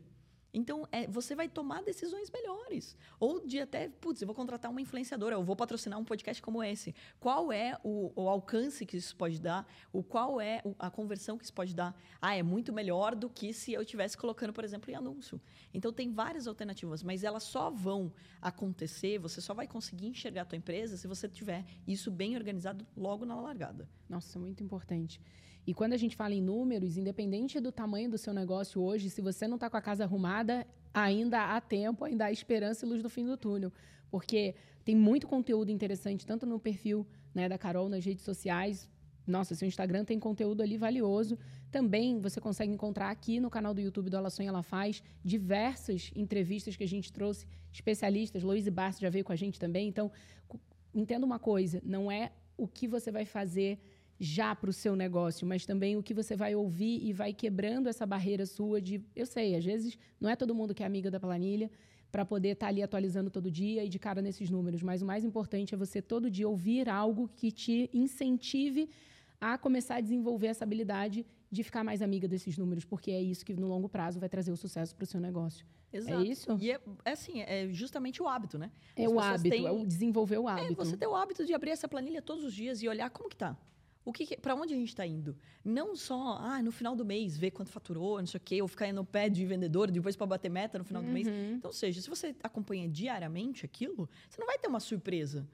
Então, 0.56 0.88
é, 0.90 1.06
você 1.06 1.36
vai 1.36 1.50
tomar 1.50 1.84
decisões 1.84 2.32
melhores. 2.32 2.96
Ou 3.20 3.46
de 3.46 3.60
até, 3.60 3.90
putz, 3.90 4.22
eu 4.22 4.26
vou 4.26 4.34
contratar 4.34 4.72
uma 4.72 4.80
influenciadora, 4.80 5.36
eu 5.36 5.44
vou 5.44 5.54
patrocinar 5.54 6.00
um 6.00 6.06
podcast 6.06 6.42
como 6.42 6.64
esse. 6.64 6.96
Qual 7.20 7.52
é 7.52 7.78
o, 7.84 8.14
o 8.16 8.30
alcance 8.30 8.86
que 8.86 8.96
isso 8.96 9.14
pode 9.18 9.42
dar? 9.42 9.68
O 9.92 10.02
qual 10.02 10.40
é 10.40 10.64
a 10.80 10.90
conversão 10.90 11.38
que 11.38 11.44
isso 11.44 11.54
pode 11.54 11.76
dar? 11.76 11.94
Ah, 12.22 12.38
é 12.38 12.42
muito 12.42 12.72
melhor 12.72 13.16
do 13.16 13.30
que 13.30 13.52
se 13.52 13.74
eu 13.74 13.82
estivesse 13.82 14.18
colocando, 14.18 14.54
por 14.54 14.64
exemplo, 14.64 14.90
em 14.90 14.96
anúncio. 14.96 15.42
Então, 15.74 15.92
tem 15.92 16.10
várias 16.10 16.48
alternativas, 16.48 17.04
mas 17.04 17.26
elas 17.26 17.44
só 17.44 17.70
vão 17.70 18.14
acontecer, 18.42 19.20
você 19.20 19.42
só 19.42 19.54
vai 19.54 19.68
conseguir 19.68 20.08
enxergar 20.08 20.44
a 20.44 20.46
tua 20.46 20.58
empresa 20.58 20.96
se 20.96 21.06
você 21.06 21.28
tiver 21.28 21.66
isso 21.86 22.10
bem 22.10 22.38
organizado 22.38 22.88
logo 22.96 23.26
na 23.26 23.36
largada. 23.36 23.90
Nossa, 24.08 24.40
muito 24.40 24.64
importante. 24.64 25.20
E 25.68 25.74
quando 25.74 25.94
a 25.94 25.98
gente 25.98 26.16
fala 26.16 26.34
em 26.34 26.42
números, 26.42 26.96
independente 26.96 27.60
do 27.60 27.72
tamanho 27.72 28.10
do 28.10 28.18
seu 28.18 28.34
negócio 28.34 28.82
hoje, 28.82 29.10
se 29.10 29.22
você 29.22 29.48
não 29.48 29.56
está 29.56 29.70
com 29.70 29.78
a 29.78 29.82
casa 29.82 30.04
arrumada, 30.04 30.66
ainda 30.94 31.56
há 31.56 31.60
tempo, 31.60 32.06
ainda 32.06 32.26
há 32.26 32.32
esperança 32.32 32.86
e 32.86 32.90
luz 32.90 33.02
no 33.02 33.10
fim 33.10 33.26
do 33.26 33.36
túnel. 33.36 33.74
Porque 34.12 34.54
tem 34.84 34.96
muito 34.96 35.28
conteúdo 35.28 35.72
interessante, 35.72 36.26
tanto 36.26 36.46
no 36.46 36.60
perfil 36.60 37.06
né, 37.34 37.50
da 37.50 37.58
Carol 37.58 37.90
nas 37.90 38.06
redes 38.06 38.24
sociais. 38.24 38.88
Nossa, 39.26 39.56
seu 39.56 39.68
Instagram 39.68 40.06
tem 40.06 40.20
conteúdo 40.20 40.62
ali 40.62 40.78
valioso. 40.78 41.38
Também 41.72 42.22
você 42.22 42.40
consegue 42.40 42.72
encontrar 42.72 43.10
aqui 43.10 43.40
no 43.40 43.50
canal 43.50 43.74
do 43.74 43.82
YouTube 43.82 44.10
do 44.10 44.16
Ela 44.16 44.30
Sonha 44.30 44.50
Ela 44.50 44.62
Faz 44.62 45.02
diversas 45.24 46.12
entrevistas 46.16 46.76
que 46.76 46.84
a 46.84 46.88
gente 46.88 47.12
trouxe, 47.12 47.48
especialistas. 47.74 48.44
Luiz 48.44 48.70
Barça 48.70 49.02
já 49.02 49.10
veio 49.10 49.26
com 49.26 49.32
a 49.32 49.36
gente 49.36 49.60
também. 49.60 49.88
Então, 49.88 50.12
entenda 50.94 51.26
uma 51.26 51.40
coisa: 51.40 51.82
não 51.84 52.12
é 52.12 52.32
o 52.56 52.68
que 52.68 52.88
você 52.88 53.12
vai 53.12 53.26
fazer 53.26 53.80
já 54.20 54.56
para 54.56 54.70
o 54.70 54.74
seu 54.74 54.96
negócio, 54.96 55.46
mas 55.46 55.66
também 55.66 55.98
o 55.98 56.04
que 56.04 56.14
você 56.14 56.36
vai 56.36 56.56
ouvir 56.56 57.06
e 57.06 57.12
vai 57.12 57.34
quebrando 57.34 57.88
essa 57.88 58.06
barreira 58.06 58.46
sua 58.46 58.82
de, 58.82 59.04
eu 59.16 59.26
sei, 59.26 59.56
às 59.56 59.66
vezes 59.66 59.98
não 60.20 60.30
é 60.30 60.36
todo 60.36 60.56
mundo 60.56 60.74
que 60.74 60.84
é 60.84 60.86
amiga 60.86 61.12
da 61.12 61.20
planilha 61.20 61.70
para 62.12 62.24
poder 62.24 62.50
estar 62.50 62.68
tá 62.68 62.70
ali 62.70 62.82
atualizando 62.82 63.30
todo 63.30 63.52
dia 63.52 63.84
e 63.84 63.90
de 63.90 64.00
cara 64.00 64.22
nesses 64.22 64.50
números, 64.50 64.82
mas 64.82 65.02
o 65.02 65.06
mais 65.06 65.26
importante 65.26 65.76
é 65.76 65.78
você 65.78 66.02
todo 66.02 66.32
dia 66.32 66.48
ouvir 66.48 66.88
algo 66.88 67.30
que 67.36 67.52
te 67.52 67.90
incentive 67.94 68.90
a 69.40 69.58
começar 69.58 69.96
a 69.96 70.02
desenvolver 70.02 70.48
essa 70.48 70.64
habilidade 70.64 71.26
de 71.52 71.62
ficar 71.62 71.84
mais 71.84 72.02
amiga 72.02 72.26
desses 72.26 72.58
números, 72.58 72.86
porque 72.86 73.12
é 73.12 73.22
isso 73.22 73.46
que 73.46 73.54
no 73.54 73.68
longo 73.68 73.90
prazo 73.90 74.18
vai 74.18 74.30
trazer 74.30 74.52
o 74.52 74.56
sucesso 74.56 74.96
para 74.96 75.04
o 75.04 75.06
seu 75.06 75.20
negócio. 75.20 75.66
É 75.92 75.98
Exato. 75.98 76.22
É 76.22 76.26
isso? 76.26 76.58
E 76.60 76.72
é, 76.72 76.80
é 77.04 77.12
assim, 77.12 77.42
é 77.42 77.68
justamente 77.68 78.24
o 78.24 78.28
hábito, 78.28 78.58
né? 78.58 78.72
É 78.96 79.06
As 79.06 79.12
o 79.12 79.20
hábito, 79.20 79.56
têm... 79.56 79.66
é 79.66 79.72
o 79.72 79.86
desenvolver 79.86 80.38
o 80.38 80.48
é, 80.48 80.54
hábito. 80.54 80.72
É 80.72 80.76
você 80.76 80.98
ter 80.98 81.08
o 81.08 81.16
hábito 81.16 81.46
de 81.46 81.54
abrir 81.54 81.72
essa 81.72 81.88
planilha 81.88 82.22
todos 82.22 82.46
os 82.46 82.54
dias 82.54 82.82
e 82.82 82.88
olhar 82.88 83.10
como 83.10 83.30
que 83.30 83.36
tá 83.36 83.58
o 84.06 84.14
que, 84.14 84.38
para 84.38 84.54
onde 84.54 84.74
a 84.74 84.78
gente 84.78 84.90
está 84.90 85.06
indo? 85.06 85.36
Não 85.64 85.96
só, 85.96 86.38
ah, 86.40 86.62
no 86.62 86.72
final 86.72 86.96
do 86.96 87.04
mês, 87.04 87.36
ver 87.36 87.50
quanto 87.50 87.72
faturou, 87.72 88.20
não 88.20 88.28
sei 88.28 88.38
o 88.38 88.42
quê, 88.42 88.62
ou 88.62 88.68
ficar 88.68 88.94
no 88.94 89.04
pé 89.04 89.28
de 89.28 89.44
vendedor, 89.44 89.90
depois 89.90 90.16
para 90.16 90.28
bater 90.28 90.50
meta 90.50 90.78
no 90.78 90.86
final 90.86 91.02
uhum. 91.02 91.08
do 91.08 91.14
mês. 91.14 91.28
Uhum. 91.28 91.56
Então, 91.56 91.70
ou 91.70 91.74
seja, 91.74 92.00
se 92.00 92.08
você 92.08 92.36
acompanha 92.44 92.88
diariamente 92.88 93.66
aquilo, 93.66 94.08
você 94.30 94.40
não 94.40 94.46
vai 94.46 94.60
ter 94.60 94.68
uma 94.68 94.80
surpresa. 94.80 95.48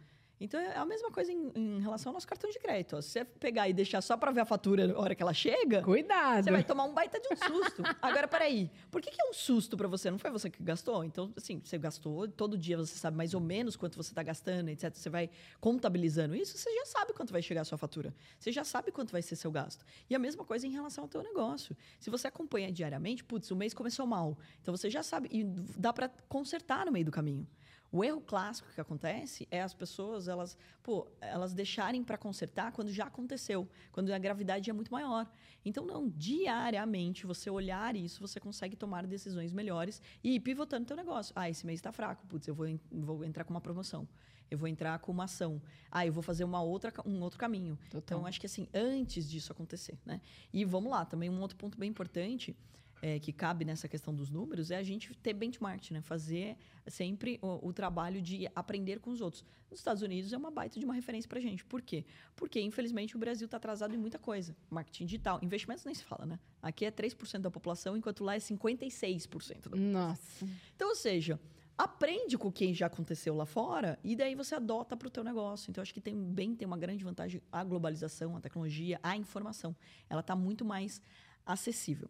Então 0.44 0.60
é 0.60 0.76
a 0.76 0.84
mesma 0.84 1.12
coisa 1.12 1.32
em, 1.32 1.52
em, 1.54 1.80
relação 1.82 2.10
ao 2.10 2.14
nosso 2.16 2.28
cartão 2.28 2.50
de 2.50 2.58
crédito. 2.58 2.96
Ó. 2.96 3.02
Se 3.02 3.10
você 3.10 3.24
pegar 3.24 3.70
e 3.70 3.74
deixar 3.74 4.02
só 4.02 4.18
para 4.18 4.32
ver 4.32 4.42
a 4.42 4.46
fatura 4.46 4.88
na 4.88 4.98
hora 4.98 5.14
que 5.14 5.22
ela 5.22 5.36
chega, 5.36 5.84
cuidado. 5.84 6.44
Você 6.44 6.50
vai 6.50 6.64
tomar 6.64 6.86
um 6.86 6.94
baita 6.94 7.20
de 7.20 7.28
um 7.32 7.36
susto. 7.38 7.84
Agora, 8.02 8.28
peraí, 8.28 8.72
por 8.90 9.04
que, 9.04 9.12
que 9.12 9.22
é 9.22 9.30
um 9.30 9.34
susto 9.34 9.78
para 9.78 9.88
você? 9.88 10.10
Não 10.10 10.18
foi 10.18 10.32
você 10.32 10.50
que 10.50 10.64
gastou? 10.64 11.04
Então, 11.04 11.32
assim, 11.38 11.62
você 11.64 11.78
gastou, 11.78 12.28
todo 12.28 12.58
dia 12.58 12.76
você 12.76 12.96
sabe 12.96 13.16
mais 13.16 13.36
ou 13.36 13.40
menos 13.40 13.76
quanto 13.76 13.96
você 13.96 14.12
está 14.12 14.24
gastando, 14.24 14.70
etc. 14.70 14.96
Você 14.96 15.12
vai 15.12 15.30
contabilizando 15.60 16.36
isso, 16.36 16.58
você 16.58 16.74
já 16.74 16.88
sabe 16.88 17.14
quanto 17.14 17.32
vai 17.32 17.44
chegar 17.44 17.62
a 17.62 17.66
sua 17.66 17.78
fatura. 17.78 18.12
Você 18.40 18.52
já 18.52 18.64
sabe 18.64 18.92
quanto 18.92 19.12
vai 19.12 19.22
ser 19.22 19.36
seu 19.36 19.52
gasto. 19.52 19.86
E 20.10 20.16
a 20.16 20.20
mesma 20.20 20.44
coisa 20.44 20.66
em 20.66 20.72
relação 20.72 21.04
ao 21.04 21.08
teu 21.08 21.22
negócio. 21.22 21.78
Se 22.00 22.10
você 22.10 22.28
acompanha 22.28 22.72
diariamente, 22.72 23.24
putz, 23.24 23.52
o 23.52 23.56
mês 23.56 23.76
começou 23.76 24.08
mal. 24.08 24.36
Então 24.60 24.76
você 24.76 24.90
já 24.90 25.04
sabe 25.04 25.30
e 25.32 25.44
dá 25.78 25.94
para 25.94 26.10
consertar 26.28 26.88
no 26.88 26.92
meio 26.92 27.06
do 27.06 27.12
caminho. 27.12 27.48
O 27.92 28.06
erro 28.06 28.22
clássico 28.22 28.70
que 28.74 28.80
acontece 28.80 29.46
é 29.52 29.62
as 29.62 29.74
pessoas, 29.74 30.30
elas, 30.30 30.58
pô, 30.82 31.08
elas 31.20 31.54
deixarem 31.54 32.02
para 32.04 32.18
consertar 32.18 32.72
quando 32.72 32.90
já 32.90 33.06
aconteceu, 33.06 33.68
quando 33.92 34.12
a 34.14 34.18
gravidade 34.18 34.70
é 34.70 34.74
muito 34.74 34.92
maior. 34.92 35.30
Então, 35.66 35.86
não, 35.86 36.08
diariamente, 36.08 37.26
você 37.26 37.50
olhar 37.50 37.94
isso, 37.96 38.22
você 38.22 38.40
consegue 38.40 38.78
tomar 38.78 39.06
decisões 39.06 39.52
melhores 39.52 40.02
e 40.24 40.36
ir 40.36 40.40
pivotando 40.40 40.84
o 40.84 40.88
teu 40.88 40.96
negócio. 40.96 41.34
Ah, 41.36 41.50
esse 41.50 41.66
mês 41.66 41.80
está 41.80 41.92
fraco, 41.92 42.26
putz, 42.28 42.48
eu 42.48 42.56
vou, 42.56 42.68
vou 42.90 43.26
entrar 43.26 43.44
com 43.44 43.54
uma 43.54 43.62
promoção. 43.62 44.08
Eu 44.50 44.58
vou 44.58 44.68
entrar 44.68 44.98
com 45.00 45.12
uma 45.12 45.26
ação. 45.26 45.62
Ah, 45.90 46.06
eu 46.06 46.14
vou 46.14 46.24
fazer 46.24 46.44
uma 46.46 46.62
outra, 46.62 46.94
um 47.06 47.22
outro 47.22 47.40
caminho. 47.40 47.78
Total. 47.90 48.00
Então, 48.00 48.26
acho 48.26 48.40
que 48.40 48.46
assim, 48.46 48.68
antes 48.74 49.30
disso 49.30 49.52
acontecer, 49.52 49.98
né? 50.06 50.20
E 50.52 50.66
vamos 50.66 50.92
lá, 50.92 51.06
também 51.06 51.30
um 51.30 51.40
outro 51.42 51.58
ponto 51.58 51.78
bem 51.78 51.90
importante 51.90 52.56
é, 53.02 53.20
que 53.20 53.34
cabe 53.34 53.66
nessa 53.66 53.88
questão 53.88 54.14
dos 54.14 54.30
números 54.30 54.70
é 54.70 54.78
a 54.78 54.84
gente 54.84 55.14
ter 55.16 55.34
benchmark, 55.34 55.90
né? 55.92 56.02
Fazer 56.02 56.56
sempre 56.88 57.40
o, 57.42 57.70
o, 57.70 57.74
trabalho 57.74 58.22
de 58.22 58.48
aprender 58.54 59.00
com 59.00 59.10
os 59.10 59.22
outros. 59.22 59.44
Nos 59.70 59.80
Estados 59.80 60.04
Unidos 60.04 60.32
é 60.32 60.38
uma 60.38 60.52
baita 60.52 60.80
de 60.80 60.86
uma 60.86 60.94
referência 60.94 61.28
para 61.28 61.40
a 61.40 61.42
gente. 61.42 61.66
Por 61.66 61.82
quê? 61.82 62.06
Porque, 62.36 62.62
infelizmente, 62.62 63.16
o 63.16 63.20
Brasil 63.20 63.46
está 63.46 63.58
atrasado 63.58 63.96
em 63.96 63.98
muita 63.98 64.20
coisa. 64.20 64.56
Marketing 64.70 65.06
digital. 65.06 65.40
Investimentos 65.42 65.84
nem 65.84 65.96
se 65.96 66.04
fala, 66.04 66.26
né? 66.26 66.40
Aqui 66.62 66.86
é 66.86 66.92
3% 66.92 67.40
da 67.40 67.50
população, 67.50 67.98
enquanto 67.98 68.24
lá 68.24 68.36
é 68.36 68.38
56% 68.38 69.56
da 69.56 69.70
população. 69.70 69.92
Nossa. 69.92 70.48
Então, 70.76 70.90
ou 70.90 70.96
seja, 70.96 71.40
aprende 71.76 72.38
com 72.38 72.52
quem 72.52 72.72
já 72.74 72.86
aconteceu 72.86 73.34
lá 73.34 73.46
fora 73.46 73.98
e 74.04 74.16
daí 74.16 74.36
você 74.36 74.54
adota 74.54 74.96
para 74.96 75.08
o 75.08 75.12
teu 75.12 75.24
negócio. 75.24 75.72
Então, 75.72 75.82
acho 75.82 75.94
que 75.94 76.02
tem 76.02 76.16
bem 76.16 76.56
tem 76.56 76.68
uma 76.68 76.78
grande 76.78 77.04
vantagem 77.04 77.42
a 77.52 77.64
globalização, 77.64 78.38
a 78.38 78.42
tecnologia, 78.42 79.00
a 79.02 79.18
informação. 79.18 79.76
Ela 80.08 80.22
está 80.22 80.36
muito 80.36 80.64
mais 80.64 81.02
acessível. 81.44 82.08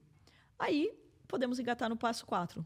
Aí, 0.62 0.94
podemos 1.28 1.58
engatar 1.58 1.90
no 1.90 1.98
passo 1.98 2.24
4. 2.24 2.64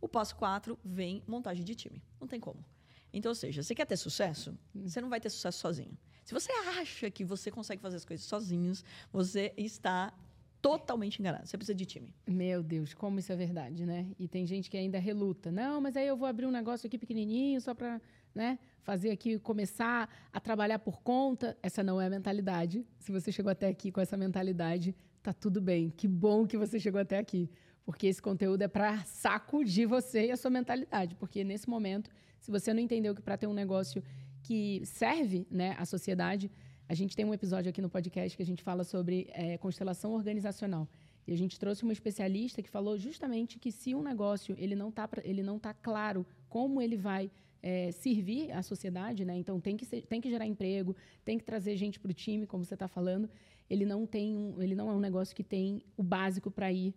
O 0.00 0.08
passo 0.08 0.34
4 0.34 0.76
vem 0.84 1.22
montagem 1.24 1.64
de 1.64 1.72
time. 1.72 2.02
Não 2.20 2.26
tem 2.26 2.40
como. 2.40 2.64
Então, 3.12 3.30
ou 3.30 3.34
seja, 3.36 3.62
você 3.62 3.76
quer 3.76 3.86
ter 3.86 3.96
sucesso? 3.96 4.58
Hum. 4.74 4.88
Você 4.88 5.00
não 5.00 5.08
vai 5.08 5.20
ter 5.20 5.30
sucesso 5.30 5.60
sozinho. 5.60 5.96
Se 6.24 6.34
você 6.34 6.50
acha 6.80 7.08
que 7.12 7.24
você 7.24 7.48
consegue 7.48 7.80
fazer 7.80 7.98
as 7.98 8.04
coisas 8.04 8.26
sozinhos, 8.26 8.84
você 9.12 9.54
está 9.56 10.12
totalmente 10.60 11.20
enganado. 11.20 11.46
Você 11.46 11.56
precisa 11.56 11.76
de 11.76 11.86
time. 11.86 12.12
Meu 12.26 12.60
Deus, 12.60 12.92
como 12.92 13.20
isso 13.20 13.30
é 13.30 13.36
verdade, 13.36 13.86
né? 13.86 14.08
E 14.18 14.26
tem 14.26 14.44
gente 14.44 14.68
que 14.68 14.76
ainda 14.76 14.98
reluta. 14.98 15.52
Não, 15.52 15.80
mas 15.80 15.96
aí 15.96 16.08
eu 16.08 16.16
vou 16.16 16.26
abrir 16.26 16.46
um 16.46 16.50
negócio 16.50 16.88
aqui 16.88 16.98
pequenininho 16.98 17.60
só 17.60 17.72
para, 17.72 18.00
né, 18.34 18.58
fazer 18.82 19.12
aqui 19.12 19.38
começar 19.38 20.08
a 20.32 20.40
trabalhar 20.40 20.80
por 20.80 21.00
conta. 21.02 21.56
Essa 21.62 21.84
não 21.84 22.00
é 22.00 22.06
a 22.06 22.10
mentalidade. 22.10 22.84
Se 22.98 23.12
você 23.12 23.30
chegou 23.30 23.52
até 23.52 23.68
aqui 23.68 23.92
com 23.92 24.00
essa 24.00 24.16
mentalidade, 24.16 24.92
tá 25.22 25.32
tudo 25.32 25.60
bem. 25.60 25.90
Que 25.90 26.08
bom 26.08 26.46
que 26.46 26.56
você 26.56 26.78
chegou 26.80 27.00
até 27.00 27.18
aqui. 27.18 27.48
Porque 27.84 28.06
esse 28.06 28.20
conteúdo 28.20 28.62
é 28.62 28.68
para 28.68 29.04
sacudir 29.04 29.86
você 29.86 30.26
e 30.26 30.30
a 30.30 30.36
sua 30.36 30.50
mentalidade. 30.50 31.14
Porque 31.16 31.42
nesse 31.44 31.68
momento, 31.68 32.10
se 32.40 32.50
você 32.50 32.72
não 32.72 32.80
entendeu 32.80 33.14
que 33.14 33.22
para 33.22 33.36
ter 33.36 33.46
um 33.46 33.54
negócio 33.54 34.02
que 34.42 34.82
serve 34.84 35.46
né, 35.50 35.74
à 35.78 35.84
sociedade, 35.84 36.50
a 36.88 36.94
gente 36.94 37.16
tem 37.16 37.24
um 37.24 37.32
episódio 37.32 37.70
aqui 37.70 37.80
no 37.80 37.88
podcast 37.88 38.36
que 38.36 38.42
a 38.42 38.46
gente 38.46 38.62
fala 38.62 38.84
sobre 38.84 39.28
é, 39.32 39.56
constelação 39.58 40.12
organizacional. 40.12 40.88
E 41.26 41.32
a 41.32 41.36
gente 41.36 41.58
trouxe 41.58 41.84
uma 41.84 41.92
especialista 41.92 42.60
que 42.62 42.68
falou 42.68 42.98
justamente 42.98 43.58
que 43.58 43.70
se 43.70 43.94
um 43.94 44.02
negócio 44.02 44.56
ele 44.58 44.74
não 44.74 44.88
está 44.88 45.08
ele 45.22 45.42
não 45.42 45.58
tá 45.58 45.72
claro 45.72 46.26
como 46.48 46.82
ele 46.82 46.96
vai 46.96 47.30
é, 47.62 47.92
servir 47.92 48.50
à 48.50 48.60
sociedade, 48.60 49.24
né? 49.24 49.36
Então 49.36 49.60
tem 49.60 49.76
que 49.76 49.84
ser, 49.84 50.02
tem 50.02 50.20
que 50.20 50.28
gerar 50.28 50.46
emprego, 50.46 50.96
tem 51.24 51.38
que 51.38 51.44
trazer 51.44 51.76
gente 51.76 52.00
para 52.00 52.10
o 52.10 52.14
time, 52.14 52.44
como 52.44 52.64
você 52.64 52.74
está 52.74 52.88
falando 52.88 53.30
ele 53.68 53.84
não 53.84 54.06
tem 54.06 54.36
um, 54.36 54.62
ele 54.62 54.74
não 54.74 54.90
é 54.90 54.94
um 54.94 55.00
negócio 55.00 55.34
que 55.34 55.44
tem 55.44 55.82
o 55.96 56.02
básico 56.02 56.50
para 56.50 56.72
ir 56.72 56.94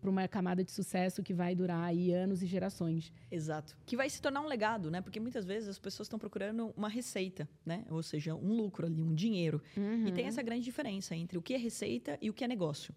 para 0.00 0.10
uma 0.10 0.26
camada 0.26 0.64
de 0.64 0.72
sucesso 0.72 1.22
que 1.22 1.32
vai 1.32 1.54
durar 1.54 1.84
aí 1.84 2.12
anos 2.12 2.42
e 2.42 2.46
gerações. 2.46 3.12
Exato. 3.30 3.76
Que 3.86 3.96
vai 3.96 4.10
se 4.10 4.20
tornar 4.20 4.40
um 4.40 4.46
legado, 4.46 4.90
né? 4.90 5.00
Porque 5.00 5.20
muitas 5.20 5.44
vezes 5.44 5.68
as 5.68 5.78
pessoas 5.78 6.06
estão 6.06 6.18
procurando 6.18 6.72
uma 6.76 6.88
receita, 6.88 7.48
né? 7.64 7.84
Ou 7.88 8.02
seja, 8.02 8.34
um 8.34 8.54
lucro 8.54 8.86
ali, 8.86 9.00
um 9.00 9.14
dinheiro. 9.14 9.62
Uhum. 9.76 10.08
E 10.08 10.12
tem 10.12 10.26
essa 10.26 10.42
grande 10.42 10.64
diferença 10.64 11.14
entre 11.14 11.38
o 11.38 11.42
que 11.42 11.54
é 11.54 11.56
receita 11.56 12.18
e 12.20 12.28
o 12.28 12.34
que 12.34 12.42
é 12.42 12.48
negócio. 12.48 12.92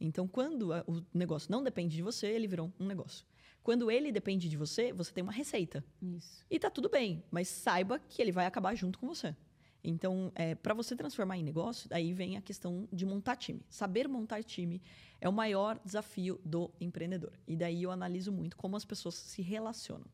Então, 0.00 0.26
quando 0.26 0.72
a, 0.72 0.82
o 0.86 1.02
negócio 1.12 1.50
não 1.50 1.62
depende 1.62 1.94
de 1.94 2.02
você, 2.02 2.28
ele 2.28 2.46
virou 2.46 2.72
um 2.80 2.86
negócio. 2.86 3.26
Quando 3.62 3.90
ele 3.90 4.10
depende 4.10 4.48
de 4.48 4.56
você, 4.56 4.92
você 4.92 5.12
tem 5.12 5.22
uma 5.22 5.32
receita. 5.32 5.84
Isso. 6.00 6.44
E 6.50 6.58
tá 6.58 6.68
tudo 6.68 6.88
bem, 6.88 7.22
mas 7.30 7.46
saiba 7.46 8.00
que 8.08 8.20
ele 8.20 8.32
vai 8.32 8.46
acabar 8.46 8.74
junto 8.74 8.98
com 8.98 9.06
você. 9.06 9.36
Então, 9.84 10.30
é, 10.34 10.54
para 10.54 10.74
você 10.74 10.94
transformar 10.94 11.36
em 11.36 11.42
negócio, 11.42 11.88
aí 11.92 12.12
vem 12.12 12.36
a 12.36 12.42
questão 12.42 12.88
de 12.92 13.04
montar 13.04 13.36
time. 13.36 13.64
Saber 13.68 14.06
montar 14.06 14.42
time 14.44 14.80
é 15.20 15.28
o 15.28 15.32
maior 15.32 15.80
desafio 15.84 16.40
do 16.44 16.70
empreendedor. 16.80 17.32
E 17.46 17.56
daí 17.56 17.82
eu 17.82 17.90
analiso 17.90 18.30
muito 18.30 18.56
como 18.56 18.76
as 18.76 18.84
pessoas 18.84 19.16
se 19.16 19.42
relacionam. 19.42 20.06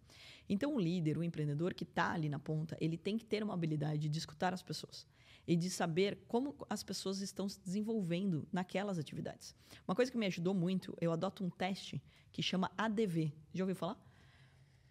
Então, 0.48 0.74
o 0.74 0.80
líder, 0.80 1.18
o 1.18 1.22
empreendedor 1.22 1.74
que 1.74 1.84
está 1.84 2.12
ali 2.12 2.28
na 2.28 2.38
ponta, 2.38 2.76
ele 2.80 2.96
tem 2.96 3.18
que 3.18 3.24
ter 3.24 3.42
uma 3.42 3.52
habilidade 3.52 4.08
de 4.08 4.18
escutar 4.18 4.54
as 4.54 4.62
pessoas 4.62 5.06
e 5.46 5.56
de 5.56 5.70
saber 5.70 6.18
como 6.28 6.54
as 6.68 6.82
pessoas 6.82 7.20
estão 7.20 7.48
se 7.48 7.60
desenvolvendo 7.60 8.46
naquelas 8.52 8.98
atividades. 8.98 9.54
Uma 9.86 9.94
coisa 9.94 10.10
que 10.10 10.18
me 10.18 10.26
ajudou 10.26 10.54
muito, 10.54 10.94
eu 11.00 11.12
adoto 11.12 11.44
um 11.44 11.50
teste 11.50 12.02
que 12.32 12.42
chama 12.42 12.70
ADV. 12.76 13.32
Já 13.52 13.64
ouviu 13.64 13.76
falar? 13.76 14.07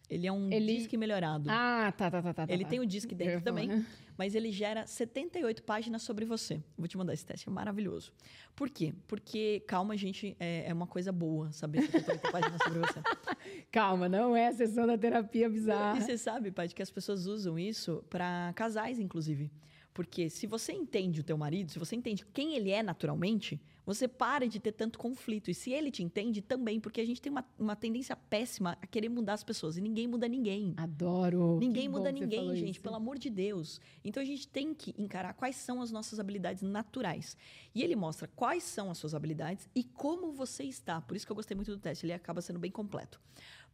Ele 0.10 0.26
é 0.26 0.32
um 0.32 0.50
Ele- 0.52 0.78
disque 0.78 0.96
melhorado. 0.98 1.50
Ah, 1.50 1.92
tá, 1.96 2.10
tá, 2.10 2.22
tá, 2.22 2.34
tá. 2.34 2.46
ele 2.50 2.64
tá. 2.64 2.70
tem 2.70 2.80
o 2.80 2.86
disque 2.86 3.14
dentro 3.14 3.34
falar, 3.42 3.44
também, 3.44 3.86
mas 4.18 4.36
ele 4.36 4.52
gera 4.52 4.88
78 4.88 5.64
páginas 5.64 6.02
sobre 6.02 6.24
você. 6.26 6.64
Vou 6.78 6.88
te 6.88 6.98
mandar 6.98 7.14
esse 7.14 7.26
teste, 7.26 7.50
é 7.50 7.52
maravilhoso. 7.52 8.14
Por 8.56 8.70
quê? 8.70 8.94
Porque, 9.06 9.62
calma, 9.68 9.98
gente, 9.98 10.36
é, 10.40 10.70
é 10.70 10.74
uma 10.74 10.88
coisa 10.88 11.12
boa 11.12 11.52
saber 11.52 11.82
78 11.82 12.32
páginas 12.32 12.62
sobre 12.64 12.80
você. 12.80 13.02
Calma, 13.72 14.08
não 14.10 14.36
é 14.36 14.48
a 14.48 14.54
sessão 14.54 14.88
da 14.88 14.98
terapia 14.98 15.46
E 15.46 15.50
bizarra. 15.50 16.00
você 16.00 16.18
sabe, 16.18 16.52
Paty, 16.52 16.74
que 16.74 16.82
as 16.82 16.90
pessoas 16.90 17.26
usam 17.28 17.60
isso 17.60 18.04
para 18.10 18.52
casais, 18.56 18.98
inclusive. 19.00 19.52
Porque 19.94 20.30
se 20.30 20.48
você 20.48 20.72
entende 20.74 21.20
o 21.22 21.24
teu 21.24 21.38
marido, 21.38 21.72
se 21.72 21.80
você 21.80 21.96
entende 21.96 22.26
quem 22.34 22.56
ele 22.56 22.72
é 22.72 22.82
naturalmente, 22.82 23.60
você 23.88 24.06
para 24.06 24.50
de 24.50 24.60
ter 24.60 24.74
tanto 24.74 25.00
conflito. 25.00 25.50
E 25.50 25.54
se 25.54 25.72
ele 25.72 25.90
te 25.90 26.04
entende, 26.04 26.42
também. 26.42 26.78
Porque 26.78 27.00
a 27.00 27.06
gente 27.06 27.22
tem 27.22 27.32
uma, 27.32 27.46
uma 27.58 27.74
tendência 27.74 28.18
péssima 28.18 28.78
a 28.82 28.86
querer 28.86 29.08
mudar 29.08 29.32
as 29.32 29.46
pessoas. 29.46 29.78
E 29.78 29.82
ninguém 29.82 30.06
muda 30.10 30.28
ninguém. 30.28 30.74
Adoro. 30.76 31.58
Ninguém 31.58 31.84
Que 31.84 31.90
muda 31.90 32.12
ninguém, 32.12 32.54
gente, 32.54 32.72
isso. 32.72 32.82
pelo 32.82 32.96
amor 32.96 33.18
de 33.18 33.30
Deus. 33.30 33.80
Então 34.04 34.22
a 34.22 34.26
gente 34.26 34.46
tem 34.46 34.74
que 34.74 34.94
encarar 35.02 35.34
quais 35.36 35.56
são 35.56 35.82
as 35.82 35.90
nossas 35.90 36.20
habilidades 36.20 36.62
naturais. 36.62 37.38
E 37.74 37.82
ele 37.82 37.96
mostra 37.96 38.28
quais 38.28 38.64
são 38.64 38.92
as 38.92 38.98
suas 38.98 39.16
habilidades 39.16 39.70
e 39.74 39.86
como 39.86 40.34
você 40.34 40.66
está. 40.66 41.00
Por 41.00 41.16
isso 41.16 41.26
que 41.26 41.32
eu 41.32 41.36
gostei 41.36 41.56
muito 41.56 41.72
do 41.72 41.80
teste, 41.80 42.06
ele 42.06 42.12
acaba 42.12 42.42
sendo 42.42 42.60
bem 42.60 42.70
completo. 42.70 43.22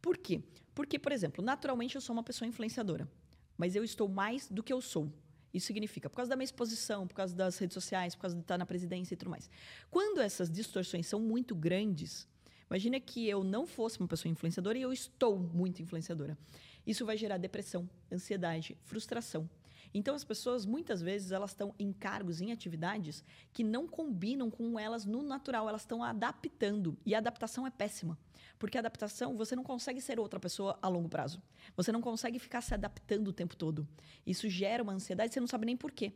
Por 0.00 0.16
quê? 0.16 0.40
Porque, 0.76 0.96
por 0.96 1.10
exemplo, 1.10 1.44
naturalmente 1.44 1.96
eu 1.96 2.00
sou 2.00 2.14
uma 2.14 2.22
pessoa 2.22 2.46
influenciadora, 2.46 3.10
mas 3.58 3.74
eu 3.74 3.82
estou 3.82 4.08
mais 4.08 4.48
do 4.48 4.62
que 4.62 4.72
eu 4.72 4.80
sou. 4.80 5.10
Isso 5.54 5.68
significa, 5.68 6.10
por 6.10 6.16
causa 6.16 6.30
da 6.30 6.36
minha 6.36 6.44
exposição, 6.44 7.06
por 7.06 7.14
causa 7.14 7.34
das 7.34 7.56
redes 7.56 7.74
sociais, 7.74 8.16
por 8.16 8.22
causa 8.22 8.34
de 8.34 8.42
estar 8.42 8.58
na 8.58 8.66
presidência 8.66 9.14
e 9.14 9.16
tudo 9.16 9.30
mais. 9.30 9.48
Quando 9.88 10.20
essas 10.20 10.50
distorções 10.50 11.06
são 11.06 11.20
muito 11.20 11.54
grandes, 11.54 12.26
imagina 12.68 12.98
que 12.98 13.28
eu 13.28 13.44
não 13.44 13.64
fosse 13.64 14.00
uma 14.00 14.08
pessoa 14.08 14.32
influenciadora 14.32 14.76
e 14.76 14.82
eu 14.82 14.92
estou 14.92 15.38
muito 15.38 15.80
influenciadora. 15.80 16.36
Isso 16.84 17.06
vai 17.06 17.16
gerar 17.16 17.38
depressão, 17.38 17.88
ansiedade, 18.12 18.76
frustração. 18.82 19.48
Então 19.94 20.16
as 20.16 20.24
pessoas 20.24 20.66
muitas 20.66 21.00
vezes 21.00 21.30
elas 21.30 21.52
estão 21.52 21.72
em 21.78 21.92
cargos, 21.92 22.40
em 22.40 22.50
atividades 22.50 23.24
que 23.52 23.62
não 23.62 23.86
combinam 23.86 24.50
com 24.50 24.76
elas 24.76 25.04
no 25.04 25.22
natural, 25.22 25.68
elas 25.68 25.82
estão 25.82 26.02
adaptando 26.02 26.98
e 27.06 27.14
a 27.14 27.18
adaptação 27.18 27.64
é 27.64 27.70
péssima. 27.70 28.18
Porque 28.58 28.78
adaptação, 28.78 29.36
você 29.36 29.54
não 29.54 29.62
consegue 29.62 30.00
ser 30.00 30.18
outra 30.18 30.38
pessoa 30.38 30.78
a 30.80 30.88
longo 30.88 31.08
prazo. 31.08 31.42
Você 31.76 31.90
não 31.92 32.00
consegue 32.00 32.38
ficar 32.38 32.60
se 32.60 32.72
adaptando 32.74 33.28
o 33.28 33.32
tempo 33.32 33.56
todo. 33.56 33.86
Isso 34.26 34.48
gera 34.48 34.82
uma 34.82 34.92
ansiedade, 34.92 35.32
você 35.32 35.40
não 35.40 35.46
sabe 35.46 35.66
nem 35.66 35.76
por 35.76 35.90
quê. 35.90 36.12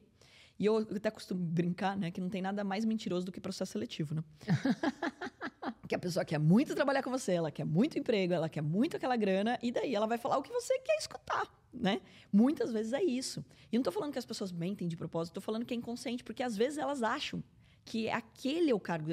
E 0.58 0.66
eu 0.66 0.78
até 0.78 1.10
costumo 1.10 1.40
brincar, 1.40 1.96
né, 1.96 2.10
que 2.10 2.20
não 2.20 2.28
tem 2.28 2.42
nada 2.42 2.64
mais 2.64 2.84
mentiroso 2.84 3.24
do 3.24 3.30
que 3.30 3.40
processo 3.40 3.72
seletivo, 3.72 4.14
né? 4.14 4.24
que 5.88 5.94
a 5.94 5.98
pessoa 5.98 6.24
quer 6.24 6.38
muito 6.38 6.74
trabalhar 6.74 7.02
com 7.02 7.10
você, 7.10 7.32
ela 7.32 7.50
quer 7.50 7.64
muito 7.64 7.98
emprego, 7.98 8.34
ela 8.34 8.48
quer 8.48 8.60
muito 8.60 8.96
aquela 8.96 9.16
grana, 9.16 9.58
e 9.62 9.72
daí 9.72 9.94
ela 9.94 10.06
vai 10.06 10.18
falar 10.18 10.36
o 10.36 10.42
que 10.42 10.52
você 10.52 10.78
quer 10.80 10.96
escutar, 10.96 11.48
né? 11.72 12.00
Muitas 12.32 12.72
vezes 12.72 12.92
é 12.92 13.02
isso. 13.02 13.44
E 13.72 13.78
não 13.78 13.82
tô 13.82 13.92
falando 13.92 14.12
que 14.12 14.18
as 14.18 14.26
pessoas 14.26 14.52
mentem 14.52 14.86
de 14.86 14.96
propósito, 14.96 15.34
tô 15.34 15.40
falando 15.40 15.64
que 15.64 15.72
é 15.72 15.76
inconsciente, 15.76 16.24
porque 16.24 16.42
às 16.42 16.56
vezes 16.56 16.76
elas 16.76 17.02
acham 17.02 17.42
que 17.84 18.10
aquele 18.10 18.70
é 18.70 18.74
o 18.74 18.80
cargo 18.80 19.10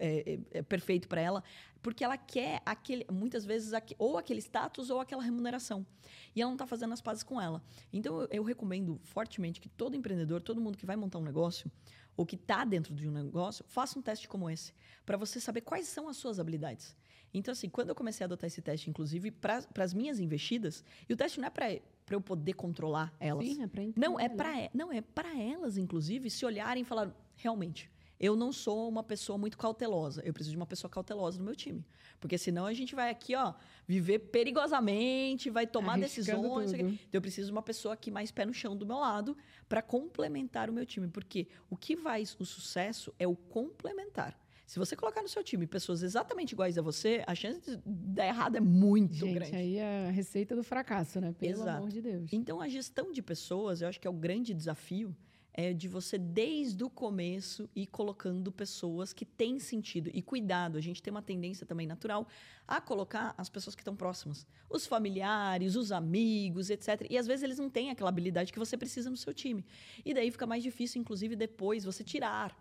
é, 0.00 0.34
é- 0.34 0.58
é 0.58 0.62
perfeito 0.62 1.06
para 1.08 1.20
ela, 1.20 1.44
porque 1.82 2.02
ela 2.02 2.16
quer 2.16 2.60
aquele, 2.66 3.06
muitas 3.10 3.44
vezes 3.44 3.72
ou 3.98 4.18
aquele 4.18 4.40
status 4.40 4.90
ou 4.90 5.00
aquela 5.00 5.22
remuneração. 5.22 5.86
E 6.34 6.40
ela 6.42 6.50
não 6.50 6.56
está 6.56 6.66
fazendo 6.66 6.92
as 6.92 7.00
pazes 7.00 7.22
com 7.22 7.40
ela. 7.40 7.62
Então 7.92 8.20
eu, 8.22 8.28
eu 8.30 8.42
recomendo 8.42 8.98
fortemente 9.04 9.60
que 9.60 9.68
todo 9.68 9.94
empreendedor, 9.96 10.42
todo 10.42 10.60
mundo 10.60 10.76
que 10.76 10.86
vai 10.86 10.96
montar 10.96 11.18
um 11.18 11.24
negócio 11.24 11.70
ou 12.16 12.26
que 12.26 12.34
está 12.36 12.64
dentro 12.64 12.94
de 12.94 13.08
um 13.08 13.12
negócio, 13.12 13.64
faça 13.68 13.98
um 13.98 14.02
teste 14.02 14.28
como 14.28 14.50
esse, 14.50 14.74
para 15.06 15.16
você 15.16 15.40
saber 15.40 15.62
quais 15.62 15.86
são 15.86 16.08
as 16.08 16.16
suas 16.16 16.38
habilidades. 16.38 16.96
Então, 17.32 17.52
assim, 17.52 17.68
quando 17.68 17.90
eu 17.90 17.94
comecei 17.94 18.24
a 18.24 18.26
adotar 18.26 18.48
esse 18.48 18.60
teste, 18.60 18.90
inclusive, 18.90 19.30
para 19.30 19.64
as 19.78 19.94
minhas 19.94 20.18
investidas, 20.18 20.84
e 21.08 21.12
o 21.12 21.16
teste 21.16 21.40
não 21.40 21.46
é 21.46 21.50
para 21.50 21.80
eu 22.10 22.20
poder 22.20 22.54
controlar 22.54 23.14
elas. 23.20 23.46
Sim, 23.46 23.62
é 23.62 23.64
entender 23.64 23.92
Não, 23.96 24.18
é 24.18 24.28
para 24.28 24.70
não 24.74 24.92
é 24.92 25.00
para 25.00 25.40
elas 25.40 25.78
inclusive 25.78 26.28
se 26.28 26.44
olharem 26.44 26.82
e 26.82 26.84
falar, 26.84 27.14
realmente, 27.36 27.90
eu 28.20 28.36
não 28.36 28.52
sou 28.52 28.86
uma 28.86 29.02
pessoa 29.02 29.38
muito 29.38 29.56
cautelosa. 29.56 30.20
Eu 30.26 30.34
preciso 30.34 30.52
de 30.52 30.56
uma 30.58 30.66
pessoa 30.66 30.90
cautelosa 30.90 31.38
no 31.38 31.44
meu 31.44 31.56
time, 31.56 31.82
porque 32.20 32.36
senão 32.36 32.66
a 32.66 32.74
gente 32.74 32.94
vai 32.94 33.08
aqui, 33.08 33.34
ó, 33.34 33.54
viver 33.88 34.18
perigosamente, 34.18 35.48
vai 35.48 35.66
tomar 35.66 35.94
Arriscando 35.94 36.42
decisões. 36.42 36.72
Então 36.74 36.98
eu 37.10 37.20
preciso 37.22 37.46
de 37.46 37.52
uma 37.52 37.62
pessoa 37.62 37.94
aqui 37.94 38.10
mais 38.10 38.30
pé 38.30 38.44
no 38.44 38.52
chão 38.52 38.76
do 38.76 38.84
meu 38.84 38.98
lado 38.98 39.34
para 39.66 39.80
complementar 39.80 40.68
o 40.68 40.72
meu 40.72 40.84
time, 40.84 41.08
porque 41.08 41.48
o 41.70 41.76
que 41.76 41.96
faz 41.96 42.36
o 42.38 42.44
sucesso 42.44 43.12
é 43.18 43.26
o 43.26 43.34
complementar. 43.34 44.38
Se 44.66 44.78
você 44.78 44.94
colocar 44.94 45.20
no 45.22 45.28
seu 45.28 45.42
time 45.42 45.66
pessoas 45.66 46.02
exatamente 46.02 46.52
iguais 46.52 46.78
a 46.78 46.82
você, 46.82 47.24
a 47.26 47.34
chance 47.34 47.60
de 47.68 47.76
dar 47.84 48.26
errado 48.26 48.54
é 48.54 48.60
muito 48.60 49.14
Gente, 49.14 49.34
grande. 49.34 49.56
aí 49.56 49.78
é 49.78 50.06
a 50.06 50.10
receita 50.12 50.54
do 50.54 50.62
fracasso, 50.62 51.20
né? 51.20 51.34
Pelo 51.36 51.54
Exato. 51.54 51.70
amor 51.78 51.88
de 51.88 52.00
Deus. 52.00 52.32
Então, 52.32 52.60
a 52.60 52.68
gestão 52.68 53.10
de 53.10 53.20
pessoas, 53.20 53.82
eu 53.82 53.88
acho 53.88 53.98
que 54.00 54.06
é 54.06 54.10
o 54.10 54.14
grande 54.14 54.54
desafio, 54.54 55.12
é 55.52 55.72
de 55.72 55.88
você, 55.88 56.16
desde 56.16 56.82
o 56.84 56.90
começo, 56.90 57.68
ir 57.74 57.86
colocando 57.86 58.52
pessoas 58.52 59.12
que 59.12 59.24
têm 59.24 59.58
sentido. 59.58 60.10
E 60.12 60.22
cuidado, 60.22 60.78
a 60.78 60.80
gente 60.80 61.02
tem 61.02 61.10
uma 61.10 61.22
tendência 61.22 61.66
também 61.66 61.86
natural 61.86 62.26
a 62.66 62.80
colocar 62.80 63.34
as 63.36 63.48
pessoas 63.48 63.74
que 63.74 63.82
estão 63.82 63.96
próximas. 63.96 64.46
Os 64.68 64.86
familiares, 64.86 65.76
os 65.76 65.90
amigos, 65.90 66.70
etc. 66.70 67.06
E 67.10 67.18
às 67.18 67.26
vezes 67.26 67.42
eles 67.42 67.58
não 67.58 67.68
têm 67.68 67.90
aquela 67.90 68.10
habilidade 68.10 68.52
que 68.52 68.58
você 68.58 68.76
precisa 68.76 69.10
no 69.10 69.16
seu 69.16 69.34
time. 69.34 69.64
E 70.04 70.14
daí 70.14 70.30
fica 70.30 70.46
mais 70.46 70.62
difícil, 70.62 71.00
inclusive, 71.00 71.34
depois 71.34 71.84
você 71.84 72.04
tirar. 72.04 72.56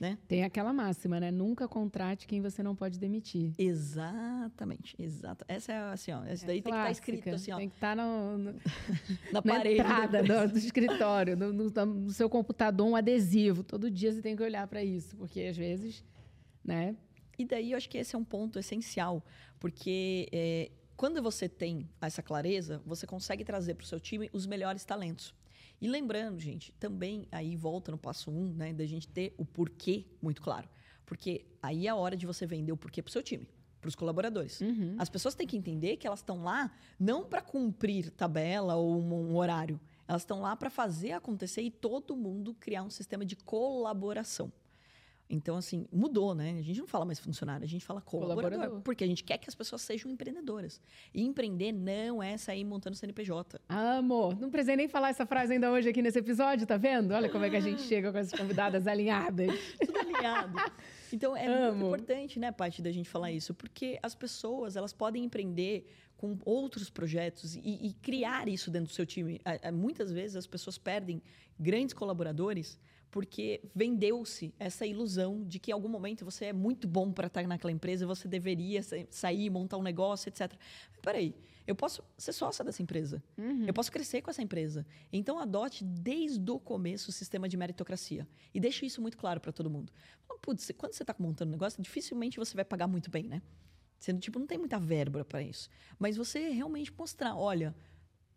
Né? 0.00 0.16
Tem 0.28 0.44
aquela 0.44 0.72
máxima, 0.72 1.18
né? 1.18 1.30
Nunca 1.32 1.66
contrate 1.66 2.26
quem 2.28 2.40
você 2.40 2.62
não 2.62 2.76
pode 2.76 3.00
demitir. 3.00 3.52
Exatamente, 3.58 4.94
exato. 4.98 5.44
Essa 5.48 5.72
é 5.72 5.78
assim, 5.92 6.12
ó. 6.12 6.24
Essa 6.24 6.46
daí 6.46 6.62
tem 6.62 6.72
que 6.72 6.78
estar 6.78 6.84
Clássica. 6.86 7.10
escrito 7.10 7.34
assim, 7.34 7.50
ó, 7.52 7.56
Tem 7.56 7.68
que 7.68 7.74
estar 7.74 7.96
no, 7.96 8.38
no- 8.38 8.52
na 9.32 9.32
na 9.32 9.42
parede. 9.42 9.80
entrada 9.80 10.22
depois. 10.22 10.48
do, 10.50 10.52
do 10.52 10.58
escritório, 10.58 11.36
no, 11.36 11.52
no- 11.52 11.70
no 11.86 12.10
seu 12.10 12.30
computador, 12.30 12.86
um 12.86 12.94
adesivo. 12.94 13.64
Todo 13.64 13.90
dia 13.90 14.12
você 14.12 14.22
tem 14.22 14.36
que 14.36 14.42
olhar 14.42 14.66
para 14.68 14.84
isso, 14.84 15.16
porque 15.16 15.40
às 15.42 15.56
vezes, 15.56 16.04
né? 16.64 16.94
E 17.38 17.44
daí 17.44 17.72
eu 17.72 17.76
acho 17.76 17.88
que 17.88 17.98
esse 17.98 18.14
é 18.14 18.18
um 18.18 18.24
ponto 18.24 18.58
essencial, 18.58 19.24
porque 19.58 20.28
é, 20.32 20.70
quando 20.96 21.20
você 21.22 21.48
tem 21.48 21.88
essa 22.00 22.22
clareza, 22.22 22.80
você 22.86 23.06
consegue 23.06 23.44
trazer 23.44 23.74
para 23.74 23.84
o 23.84 23.86
seu 23.86 23.98
time 24.00 24.28
os 24.32 24.46
melhores 24.46 24.84
talentos. 24.84 25.34
E 25.80 25.88
lembrando, 25.88 26.40
gente, 26.40 26.72
também 26.72 27.26
aí 27.30 27.56
volta 27.56 27.92
no 27.92 27.98
passo 27.98 28.30
um, 28.30 28.52
né, 28.52 28.72
da 28.72 28.84
gente 28.84 29.06
ter 29.08 29.34
o 29.38 29.44
porquê 29.44 30.06
muito 30.20 30.42
claro. 30.42 30.68
Porque 31.06 31.46
aí 31.62 31.86
é 31.86 31.90
a 31.90 31.96
hora 31.96 32.16
de 32.16 32.26
você 32.26 32.46
vender 32.46 32.72
o 32.72 32.76
porquê 32.76 33.02
para 33.02 33.08
o 33.08 33.12
seu 33.12 33.22
time, 33.22 33.48
para 33.80 33.88
os 33.88 33.94
colaboradores. 33.94 34.60
Uhum. 34.60 34.96
As 34.98 35.08
pessoas 35.08 35.34
têm 35.34 35.46
que 35.46 35.56
entender 35.56 35.96
que 35.96 36.06
elas 36.06 36.18
estão 36.18 36.42
lá 36.42 36.70
não 36.98 37.24
para 37.24 37.40
cumprir 37.40 38.10
tabela 38.10 38.74
ou 38.74 39.00
um, 39.00 39.30
um 39.30 39.36
horário. 39.36 39.80
Elas 40.06 40.22
estão 40.22 40.40
lá 40.40 40.56
para 40.56 40.70
fazer 40.70 41.12
acontecer 41.12 41.62
e 41.62 41.70
todo 41.70 42.16
mundo 42.16 42.54
criar 42.54 42.82
um 42.82 42.90
sistema 42.90 43.24
de 43.24 43.36
colaboração. 43.36 44.52
Então, 45.30 45.56
assim, 45.56 45.86
mudou, 45.92 46.34
né? 46.34 46.56
A 46.58 46.62
gente 46.62 46.80
não 46.80 46.86
fala 46.86 47.04
mais 47.04 47.18
funcionário, 47.18 47.64
a 47.64 47.68
gente 47.68 47.84
fala 47.84 48.00
colaborador, 48.00 48.50
Colaborador. 48.50 48.82
Porque 48.82 49.04
a 49.04 49.06
gente 49.06 49.22
quer 49.22 49.36
que 49.36 49.48
as 49.48 49.54
pessoas 49.54 49.82
sejam 49.82 50.10
empreendedoras. 50.10 50.80
E 51.12 51.22
empreender 51.22 51.72
não 51.72 52.22
é 52.22 52.36
sair 52.38 52.64
montando 52.64 52.96
CNPJ. 52.96 53.60
Amo! 53.68 54.34
Não 54.40 54.50
precisei 54.50 54.76
nem 54.76 54.88
falar 54.88 55.10
essa 55.10 55.26
frase 55.26 55.52
ainda 55.52 55.70
hoje 55.70 55.90
aqui 55.90 56.00
nesse 56.00 56.18
episódio, 56.18 56.66
tá 56.66 56.76
vendo? 56.76 57.12
Olha 57.12 57.28
como 57.28 57.44
é 57.44 57.50
que 57.50 57.56
a 57.56 57.60
gente 57.60 57.82
chega 57.82 58.10
com 58.10 58.18
as 58.18 58.32
convidadas 58.32 58.86
alinhadas. 58.86 59.50
Tudo 59.84 59.98
alinhado. 59.98 60.58
Então, 61.12 61.36
é 61.36 61.46
Amo. 61.46 61.86
muito 61.86 62.02
importante, 62.02 62.38
né, 62.38 62.50
Paty, 62.50 62.80
da 62.80 62.90
gente 62.90 63.08
falar 63.08 63.30
isso. 63.30 63.52
Porque 63.52 63.98
as 64.02 64.14
pessoas, 64.14 64.76
elas 64.76 64.92
podem 64.94 65.24
empreender 65.24 65.86
com 66.16 66.36
outros 66.44 66.90
projetos 66.90 67.54
e, 67.54 67.60
e 67.60 67.92
criar 68.02 68.48
isso 68.48 68.70
dentro 68.70 68.88
do 68.88 68.94
seu 68.94 69.06
time. 69.06 69.40
Muitas 69.72 70.10
vezes 70.10 70.36
as 70.36 70.46
pessoas 70.46 70.76
perdem 70.76 71.22
grandes 71.58 71.94
colaboradores 71.94 72.78
porque 73.10 73.60
vendeu-se 73.74 74.54
essa 74.58 74.86
ilusão 74.86 75.44
de 75.44 75.58
que 75.58 75.70
em 75.70 75.74
algum 75.74 75.88
momento 75.88 76.24
você 76.24 76.46
é 76.46 76.52
muito 76.52 76.86
bom 76.86 77.10
para 77.12 77.26
estar 77.26 77.46
naquela 77.46 77.72
empresa, 77.72 78.06
você 78.06 78.28
deveria 78.28 78.82
sa- 78.82 78.96
sair, 79.10 79.48
montar 79.50 79.76
um 79.78 79.82
negócio, 79.82 80.28
etc. 80.28 80.52
Mas, 80.92 81.00
peraí, 81.00 81.34
eu 81.66 81.74
posso 81.74 82.02
ser 82.16 82.32
sócia 82.32 82.64
dessa 82.64 82.82
empresa. 82.82 83.22
Eu 83.66 83.74
posso 83.74 83.90
crescer 83.92 84.22
com 84.22 84.30
essa 84.30 84.42
empresa. 84.42 84.86
Então, 85.12 85.38
adote 85.38 85.84
desde 85.84 86.50
o 86.50 86.58
começo 86.58 87.10
o 87.10 87.12
sistema 87.12 87.48
de 87.48 87.56
meritocracia. 87.56 88.26
E 88.54 88.60
deixe 88.60 88.86
isso 88.86 89.00
muito 89.02 89.16
claro 89.16 89.40
para 89.40 89.52
todo 89.52 89.68
mundo. 89.70 89.92
Putz, 90.40 90.70
quando 90.76 90.92
você 90.92 91.02
está 91.02 91.14
montando 91.18 91.50
um 91.50 91.52
negócio, 91.52 91.82
dificilmente 91.82 92.38
você 92.38 92.54
vai 92.54 92.64
pagar 92.64 92.86
muito 92.86 93.10
bem, 93.10 93.24
né? 93.24 93.42
Você 93.98 94.14
tipo, 94.14 94.38
não 94.38 94.46
tem 94.46 94.56
muita 94.58 94.78
verba 94.78 95.24
para 95.24 95.42
isso. 95.42 95.68
Mas 95.98 96.16
você 96.16 96.50
realmente 96.50 96.92
mostrar, 96.96 97.36
olha, 97.36 97.74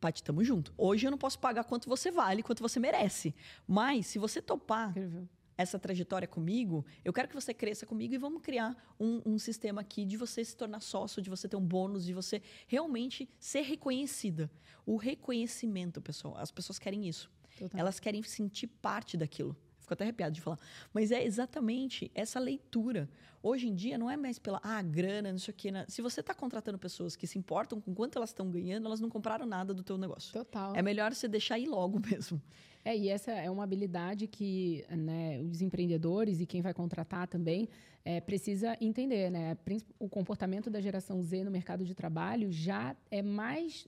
Paty, 0.02 0.24
tamo 0.24 0.44
junto. 0.44 0.74
Hoje 0.76 1.06
eu 1.06 1.12
não 1.12 1.18
posso 1.18 1.38
pagar 1.38 1.64
quanto 1.64 1.88
você 1.88 2.10
vale, 2.10 2.42
quanto 2.42 2.62
você 2.62 2.80
merece. 2.80 3.36
Mas 3.68 4.08
se 4.08 4.18
você 4.18 4.42
topar 4.42 4.90
Incrível. 4.90 5.30
essa 5.56 5.78
trajetória 5.78 6.28
comigo, 6.28 6.84
eu 7.06 7.14
quero 7.14 7.28
que 7.28 7.36
você 7.36 7.54
cresça 7.54 7.86
comigo 7.86 8.16
e 8.16 8.18
vamos 8.18 8.42
criar 8.42 8.76
um, 9.00 9.22
um 9.24 9.38
sistema 9.38 9.82
aqui 9.82 10.04
de 10.04 10.18
você 10.18 10.44
se 10.44 10.58
tornar 10.58 10.82
sócio, 10.82 11.22
de 11.22 11.30
você 11.30 11.48
ter 11.48 11.56
um 11.56 11.66
bônus, 11.66 12.04
de 12.04 12.14
você 12.14 12.42
realmente 12.68 13.30
ser 13.40 13.62
reconhecida. 13.62 14.50
O 14.88 14.98
reconhecimento, 14.98 16.02
pessoal, 16.02 16.36
as 16.36 16.50
pessoas 16.50 16.80
querem 16.80 17.08
isso. 17.08 17.32
Total. 17.60 17.80
Elas 17.80 18.00
querem 18.00 18.24
sentir 18.24 18.66
parte 18.66 19.16
daquilo. 19.16 19.56
Fico 19.92 19.94
até 19.94 20.06
arrepiado 20.06 20.34
de 20.34 20.42
falar. 20.42 20.60
Mas 20.94 21.12
é 21.12 21.24
exatamente 21.24 22.10
essa 22.16 22.40
leitura. 22.40 23.10
Hoje 23.44 23.68
em 23.68 23.76
dia 23.76 23.98
não 23.98 24.10
é 24.10 24.16
mais 24.16 24.40
pela 24.40 24.60
ah, 24.64 24.82
grana, 24.82 25.32
não 25.32 25.40
sei 25.40 25.52
o 25.52 25.56
quê. 25.56 25.72
né? 25.72 25.86
Se 25.88 26.02
você 26.02 26.22
está 26.22 26.34
contratando 26.34 26.78
pessoas 26.78 27.16
que 27.16 27.28
se 27.28 27.38
importam 27.38 27.82
com 27.82 27.94
quanto 27.94 28.18
elas 28.18 28.30
estão 28.30 28.50
ganhando, 28.50 28.86
elas 28.86 29.00
não 29.00 29.10
compraram 29.10 29.46
nada 29.46 29.74
do 29.74 29.84
teu 29.84 29.98
negócio. 29.98 30.32
Total. 30.32 30.76
É 30.76 30.82
melhor 30.82 31.14
você 31.14 31.28
deixar 31.28 31.60
ir 31.60 31.68
logo 31.68 32.00
mesmo. 32.10 32.42
É, 32.84 32.98
e 32.98 33.10
essa 33.10 33.32
é 33.32 33.50
uma 33.50 33.64
habilidade 33.64 34.28
que 34.28 34.84
né, 34.90 35.40
os 35.42 35.62
empreendedores 35.62 36.40
e 36.40 36.46
quem 36.46 36.62
vai 36.62 36.74
contratar 36.74 37.28
também 37.28 37.68
é, 38.04 38.20
precisa 38.20 38.76
entender, 38.82 39.30
né? 39.30 39.56
O 40.00 40.10
comportamento 40.10 40.70
da 40.70 40.82
geração 40.82 41.22
Z 41.22 41.44
no 41.44 41.52
mercado 41.52 41.86
de 41.86 41.94
trabalho 41.94 42.52
já 42.52 42.96
é 43.12 43.22
mais 43.22 43.88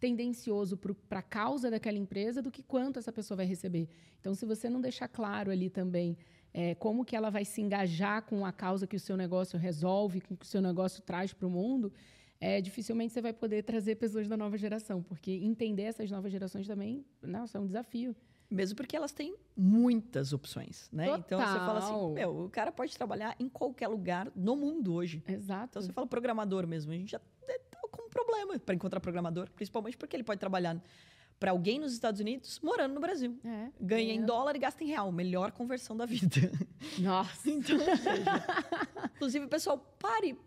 tendencioso 0.00 0.76
para 0.76 1.20
a 1.20 1.22
causa 1.22 1.70
daquela 1.70 1.98
empresa 1.98 2.40
do 2.40 2.50
que 2.50 2.62
quanto 2.62 2.98
essa 2.98 3.12
pessoa 3.12 3.36
vai 3.36 3.46
receber. 3.46 3.88
Então, 4.18 4.34
se 4.34 4.46
você 4.46 4.68
não 4.70 4.80
deixar 4.80 5.06
claro 5.06 5.50
ali 5.50 5.68
também 5.68 6.16
é, 6.52 6.74
como 6.74 7.04
que 7.04 7.14
ela 7.14 7.30
vai 7.30 7.44
se 7.44 7.60
engajar 7.60 8.22
com 8.22 8.44
a 8.44 8.52
causa 8.52 8.86
que 8.86 8.96
o 8.96 9.00
seu 9.00 9.16
negócio 9.16 9.58
resolve, 9.58 10.20
com 10.22 10.34
o 10.34 10.36
que 10.36 10.46
o 10.46 10.48
seu 10.48 10.62
negócio 10.62 11.02
traz 11.02 11.32
para 11.32 11.46
o 11.46 11.50
mundo, 11.50 11.92
é, 12.40 12.60
dificilmente 12.60 13.12
você 13.12 13.20
vai 13.20 13.34
poder 13.34 13.62
trazer 13.62 13.96
pessoas 13.96 14.26
da 14.26 14.36
nova 14.36 14.56
geração, 14.56 15.02
porque 15.02 15.30
entender 15.30 15.82
essas 15.82 16.10
novas 16.10 16.32
gerações 16.32 16.66
também, 16.66 17.04
nossa, 17.22 17.58
é 17.58 17.60
um 17.60 17.66
desafio. 17.66 18.16
Mesmo 18.50 18.74
porque 18.74 18.96
elas 18.96 19.12
têm 19.12 19.36
muitas 19.56 20.32
opções, 20.32 20.88
né? 20.90 21.06
Então 21.18 21.38
você 21.38 21.58
fala 21.58 21.80
Total. 21.80 22.04
assim, 22.04 22.14
meu, 22.14 22.46
o 22.46 22.50
cara 22.50 22.72
pode 22.72 22.96
trabalhar 22.96 23.36
em 23.38 23.48
qualquer 23.48 23.86
lugar 23.86 24.32
no 24.34 24.56
mundo 24.56 24.92
hoje. 24.92 25.22
Exato. 25.28 25.70
Então 25.70 25.82
você 25.82 25.92
fala 25.92 26.04
programador 26.04 26.66
mesmo, 26.66 26.90
a 26.90 26.96
gente 26.96 27.12
já 27.12 27.20
com 28.00 28.08
um 28.08 28.10
problema 28.10 28.58
para 28.58 28.74
encontrar 28.74 29.00
programador, 29.00 29.48
principalmente 29.54 29.96
porque 29.96 30.16
ele 30.16 30.24
pode 30.24 30.40
trabalhar 30.40 30.80
para 31.38 31.52
alguém 31.52 31.78
nos 31.78 31.92
Estados 31.92 32.20
Unidos 32.20 32.60
morando 32.62 32.94
no 32.94 33.00
Brasil. 33.00 33.38
É, 33.44 33.68
Ganha 33.80 34.12
em 34.12 34.24
dólar 34.24 34.54
e 34.56 34.58
gasta 34.58 34.84
em 34.84 34.88
real, 34.88 35.10
melhor 35.10 35.52
conversão 35.52 35.96
da 35.96 36.04
vida. 36.04 36.52
Nossa. 36.98 37.48
Então, 37.50 37.76
inclusive, 39.16 39.46
pessoal, 39.46 39.78
pare 39.98 40.38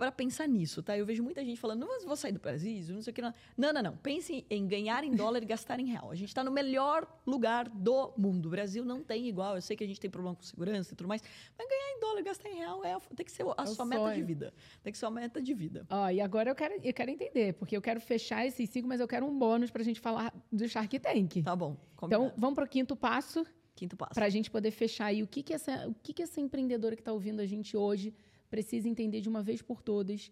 para 0.00 0.10
pensar 0.10 0.48
nisso, 0.48 0.82
tá? 0.82 0.96
Eu 0.96 1.04
vejo 1.04 1.22
muita 1.22 1.44
gente 1.44 1.60
falando, 1.60 1.80
não 1.80 2.06
vou 2.06 2.16
sair 2.16 2.32
do 2.32 2.40
Brasil, 2.40 2.94
não 2.94 3.02
sei 3.02 3.10
o 3.10 3.14
que. 3.14 3.20
Não, 3.20 3.32
não, 3.56 3.72
não. 3.72 3.82
não. 3.82 3.96
Pense 3.98 4.46
em 4.48 4.66
ganhar 4.66 5.04
em 5.04 5.12
dólar 5.14 5.42
e 5.42 5.46
gastar 5.46 5.78
em 5.78 5.84
real. 5.86 6.10
A 6.10 6.14
gente 6.14 6.28
está 6.28 6.42
no 6.42 6.50
melhor 6.50 7.06
lugar 7.26 7.68
do 7.68 8.12
mundo. 8.16 8.46
O 8.46 8.50
Brasil 8.50 8.82
não 8.84 9.02
tem 9.02 9.28
igual. 9.28 9.56
Eu 9.56 9.62
sei 9.62 9.76
que 9.76 9.84
a 9.84 9.86
gente 9.86 10.00
tem 10.00 10.10
problema 10.10 10.34
com 10.34 10.42
segurança 10.42 10.94
e 10.94 10.96
tudo 10.96 11.06
mais, 11.06 11.22
mas 11.58 11.68
ganhar 11.68 11.96
em 11.96 12.00
dólar 12.00 12.20
e 12.20 12.22
gastar 12.22 12.48
em 12.48 12.54
real 12.56 12.82
é, 12.84 12.94
a- 12.94 13.00
tem 13.14 13.26
que 13.26 13.30
ser 13.32 13.42
a 13.42 13.62
o 13.62 13.66
sua 13.66 13.84
meta 13.84 14.14
de 14.14 14.22
vida. 14.22 14.54
Tem 14.82 14.90
que 14.92 14.98
ser 14.98 15.04
a 15.06 15.10
meta 15.10 15.40
de 15.42 15.52
vida. 15.52 15.86
Ó, 15.90 16.08
e 16.08 16.20
agora 16.20 16.50
eu 16.50 16.54
quero, 16.54 16.74
eu 16.82 16.94
quero 16.94 17.10
entender, 17.10 17.52
porque 17.54 17.76
eu 17.76 17.82
quero 17.82 18.00
fechar 18.00 18.46
esses 18.46 18.70
cinco, 18.70 18.88
mas 18.88 19.00
eu 19.00 19.06
quero 19.06 19.26
um 19.26 19.38
bônus 19.38 19.70
pra 19.70 19.82
gente 19.84 20.00
falar 20.00 20.32
do 20.50 20.66
Shark 20.66 20.98
Tank. 20.98 21.42
Tá 21.42 21.54
bom. 21.54 21.72
então, 21.72 22.08
Combinado. 22.08 22.32
vamos 22.38 22.54
pro 22.54 22.66
quinto 22.66 22.96
passo, 22.96 23.46
Quinto 23.76 23.96
passo. 23.96 24.14
pra 24.14 24.28
gente 24.30 24.50
poder 24.50 24.70
fechar 24.70 25.06
aí 25.06 25.22
o 25.22 25.26
que, 25.26 25.42
que, 25.42 25.52
essa, 25.52 25.86
o 25.88 25.94
que, 26.02 26.12
que 26.14 26.22
essa 26.22 26.40
empreendedora 26.40 26.96
que 26.96 27.02
tá 27.02 27.12
ouvindo 27.12 27.40
a 27.40 27.46
gente 27.46 27.76
hoje 27.76 28.14
precisa 28.50 28.88
entender 28.88 29.20
de 29.20 29.28
uma 29.28 29.42
vez 29.42 29.62
por 29.62 29.80
todas, 29.80 30.30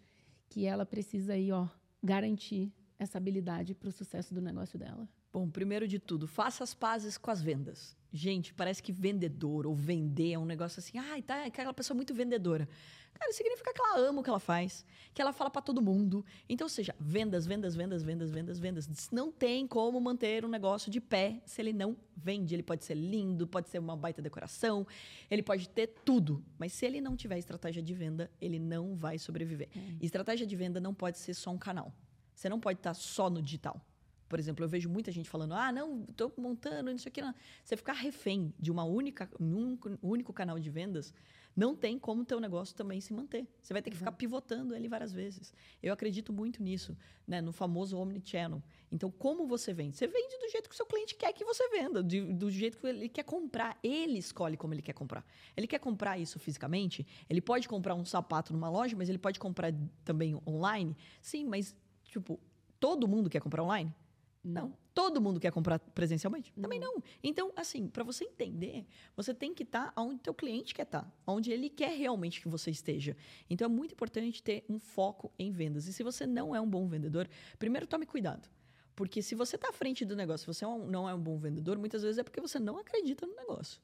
que 0.49 0.67
ela 0.67 0.85
precisa 0.85 1.35
aí, 1.35 1.53
ó, 1.53 1.69
garantir 2.03 2.73
essa 2.99 3.17
habilidade 3.17 3.75
pro 3.75 3.93
sucesso 3.93 4.35
do 4.35 4.43
negócio 4.43 4.79
dela. 4.79 5.09
Bom, 5.33 5.49
primeiro 5.49 5.87
de 5.87 5.99
tudo, 5.99 6.27
faça 6.27 6.65
as 6.65 6.73
pazes 6.73 7.19
com 7.19 7.31
as 7.31 7.43
vendas. 7.43 7.97
Gente, 8.11 8.55
parece 8.55 8.83
que 8.83 8.91
vendedor 8.91 9.67
ou 9.67 9.75
vender 9.75 10.33
é 10.33 10.39
um 10.39 10.47
negócio 10.47 10.81
assim, 10.81 10.97
ai, 10.97 11.21
tá, 11.21 11.37
é 11.37 11.47
aquela 11.47 11.75
pessoa 11.75 11.95
muito 11.95 12.15
vendedora. 12.15 12.67
Cara, 13.13 13.33
significa 13.33 13.75
que 13.75 13.81
ela 13.81 13.99
ama 13.99 14.21
o 14.21 14.23
que 14.23 14.31
ela 14.31 14.39
faz, 14.41 14.87
que 15.13 15.21
ela 15.21 15.33
fala 15.33 15.51
pra 15.51 15.61
todo 15.61 15.83
mundo. 15.83 16.25
Então, 16.49 16.65
ou 16.65 16.69
seja, 16.71 16.95
vendas, 16.99 17.45
vendas, 17.45 17.75
vendas, 17.75 18.03
vendas, 18.03 18.31
vendas, 18.31 18.59
vendas. 18.59 19.11
Não 19.11 19.31
tem 19.31 19.67
como 19.67 20.01
manter 20.01 20.45
um 20.45 20.49
negócio 20.49 20.91
de 20.91 21.01
pé 21.01 21.43
se 21.45 21.61
ele 21.61 21.73
não 21.73 21.97
vende. 22.17 22.55
Ele 22.55 22.63
pode 22.63 22.85
ser 22.85 22.95
lindo, 22.95 23.47
pode 23.47 23.69
ser 23.69 23.81
uma 23.81 23.97
baita 23.97 24.23
decoração, 24.23 24.87
ele 25.31 25.43
pode 25.43 25.69
ter 25.69 25.89
tudo. 26.05 26.43
Mas 26.57 26.73
se 26.73 26.87
ele 26.87 27.01
não 27.01 27.17
tiver 27.17 27.39
estratégia 27.39 27.83
de 27.83 27.93
venda, 27.93 28.31
ele 28.41 28.59
não 28.59 28.95
vai 28.95 29.19
sobreviver. 29.19 29.69
E 30.01 30.07
estratégia 30.07 30.47
de 30.47 30.57
venda 30.57 30.81
não 30.81 30.95
pode 30.95 31.19
ser 31.19 31.35
só 31.35 31.51
um 31.51 31.59
canal. 31.59 31.93
Você 32.35 32.49
não 32.49 32.61
pode 32.61 32.79
estar 32.79 32.95
só 32.95 33.29
no 33.29 33.43
digital. 33.43 33.85
Por 34.29 34.39
exemplo, 34.39 34.65
eu 34.65 34.69
vejo 34.69 34.89
muita 34.89 35.11
gente 35.11 35.29
falando: 35.29 35.55
ah, 35.55 35.73
não, 35.73 36.05
estou 36.09 36.33
montando, 36.37 36.91
não 36.91 36.99
sei 36.99 37.11
o 37.11 37.13
que. 37.13 37.23
Não. 37.23 37.35
Você 37.65 37.77
ficar 37.77 37.95
refém 37.95 38.53
de 38.59 38.71
uma 38.71 38.85
única, 38.85 39.29
um 39.41 39.77
único- 40.03 40.33
canal 40.33 40.59
de 40.59 40.69
vendas, 40.69 41.15
não 41.57 41.75
tem 41.75 41.99
como 41.99 42.23
o 42.23 42.25
teu 42.25 42.39
negócio 42.39 42.77
também 42.77 43.01
se 43.01 43.13
manter. 43.13 43.49
Você 43.63 43.73
vai 43.73 43.83
ter 43.83 43.91
que 43.91 43.97
ficar 43.97 44.13
pivotando 44.13 44.77
ele 44.77 44.87
várias 44.87 45.11
vezes. 45.13 45.53
Eu 45.83 45.93
acredito 45.93 46.33
muito 46.33 46.63
nisso, 46.63 46.97
né, 47.27 47.41
no 47.41 47.51
famoso 47.51 47.97
omnichannel. 47.99 48.63
Então, 48.93 49.11
como 49.11 49.47
você 49.47 49.73
vende? 49.73 49.97
Você 49.97 50.07
vende 50.07 50.39
do 50.39 50.49
jeito 50.51 50.69
que 50.69 50.75
o 50.75 50.77
seu 50.77 50.87
cliente 50.87 51.17
quer 51.17 51.33
que 51.33 51.45
você 51.45 51.69
venda, 51.71 52.05
de- 52.05 52.33
do 52.33 52.51
jeito 52.51 52.79
que 52.79 52.87
ele 52.87 53.09
quer 53.09 53.25
comprar. 53.25 53.77
Ele 53.83 54.19
escolhe 54.19 54.57
como 54.57 54.75
ele 54.75 54.83
quer 54.83 54.93
comprar. 54.93 55.25
Ele 55.57 55.67
quer 55.67 55.81
comprar 55.81 56.19
isso 56.19 56.39
fisicamente? 56.39 57.05
Ele 57.29 57.41
pode 57.41 57.67
comprar 57.69 57.95
um 57.95 58.05
sapato 58.05 58.53
numa 58.53 58.69
loja, 58.71 58.95
mas 58.97 59.09
ele 59.09 59.19
pode 59.19 59.41
comprar 59.41 59.73
também 60.05 60.41
online? 60.47 60.97
Sim, 61.21 61.45
mas, 61.47 61.75
tipo, 62.05 62.39
todo 62.79 63.09
mundo 63.09 63.29
quer 63.29 63.41
comprar 63.41 63.65
online? 63.65 63.93
Não. 64.43 64.77
Todo 64.95 65.21
mundo 65.21 65.39
quer 65.39 65.53
comprar 65.53 65.79
presencialmente? 65.79 66.53
Também 66.53 66.79
não. 66.79 67.03
Então, 67.23 67.53
assim, 67.55 67.87
para 67.89 68.03
você 68.03 68.25
entender, 68.25 68.87
você 69.17 69.35
tem 69.35 69.55
que 69.55 69.63
estar 69.63 69.93
onde 69.97 70.21
teu 70.21 70.35
cliente 70.35 70.75
quer 70.75 70.83
estar, 70.83 71.11
onde 71.27 71.51
ele 71.53 71.69
quer 71.69 71.97
realmente 71.97 72.41
que 72.41 72.49
você 72.49 72.71
esteja. 72.71 73.17
Então, 73.49 73.67
é 73.67 73.69
muito 73.69 73.93
importante 73.93 74.43
ter 74.43 74.65
um 74.69 74.79
foco 74.79 75.33
em 75.39 75.51
vendas. 75.51 75.87
E 75.87 75.93
se 75.93 76.03
você 76.03 76.27
não 76.27 76.55
é 76.55 76.61
um 76.61 76.69
bom 76.69 76.87
vendedor, 76.87 77.29
primeiro 77.59 77.87
tome 77.87 78.07
cuidado. 78.07 78.49
Porque 78.97 79.23
se 79.23 79.35
você 79.37 79.55
está 79.55 79.69
à 79.69 79.73
frente 79.73 80.05
do 80.05 80.17
negócio, 80.17 80.53
se 80.53 80.59
você 80.59 80.65
é 80.65 80.69
não 80.69 81.09
é 81.09 81.15
um 81.15 81.21
bom 81.21 81.39
vendedor, 81.39 81.79
muitas 81.79 82.03
vezes 82.03 82.19
é 82.19 82.25
porque 82.25 82.41
você 82.41 82.59
não 82.59 82.79
acredita 82.79 83.27
no 83.27 83.37
negócio. 83.37 83.81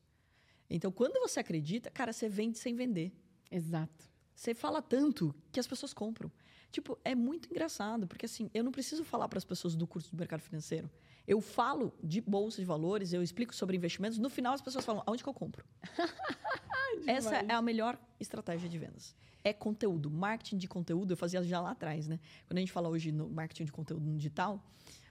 Então, 0.68 0.90
quando 0.90 1.20
você 1.20 1.38
acredita, 1.38 1.90
cara, 1.90 2.12
você 2.12 2.28
vende 2.28 2.58
sem 2.58 2.74
vender. 2.74 3.12
Exato. 3.50 4.10
Você 4.34 4.54
fala 4.54 4.82
tanto 4.82 5.32
que 5.52 5.60
as 5.60 5.66
pessoas 5.66 5.94
compram. 5.94 6.32
Tipo, 6.74 6.98
é 7.04 7.14
muito 7.14 7.48
engraçado, 7.48 8.04
porque 8.04 8.26
assim, 8.26 8.50
eu 8.52 8.64
não 8.64 8.72
preciso 8.72 9.04
falar 9.04 9.28
para 9.28 9.38
as 9.38 9.44
pessoas 9.44 9.76
do 9.76 9.86
curso 9.86 10.10
do 10.10 10.18
mercado 10.18 10.40
financeiro. 10.40 10.90
Eu 11.24 11.40
falo 11.40 11.94
de 12.02 12.20
bolsa 12.20 12.60
de 12.60 12.64
valores, 12.64 13.12
eu 13.12 13.22
explico 13.22 13.54
sobre 13.54 13.76
investimentos, 13.76 14.18
no 14.18 14.28
final 14.28 14.52
as 14.52 14.60
pessoas 14.60 14.84
falam, 14.84 15.00
aonde 15.06 15.22
que 15.22 15.28
eu 15.28 15.32
compro? 15.32 15.64
Essa 17.06 17.36
é 17.36 17.52
a 17.52 17.62
melhor 17.62 17.96
estratégia 18.18 18.68
de 18.68 18.76
vendas. 18.76 19.14
É 19.44 19.52
conteúdo, 19.52 20.10
marketing 20.10 20.56
de 20.56 20.66
conteúdo, 20.66 21.12
eu 21.12 21.16
fazia 21.16 21.40
já 21.44 21.60
lá 21.60 21.70
atrás, 21.70 22.08
né? 22.08 22.18
Quando 22.44 22.58
a 22.58 22.60
gente 22.60 22.72
fala 22.72 22.88
hoje 22.88 23.12
no 23.12 23.30
marketing 23.30 23.66
de 23.66 23.72
conteúdo 23.72 24.04
no 24.04 24.16
digital, 24.16 24.60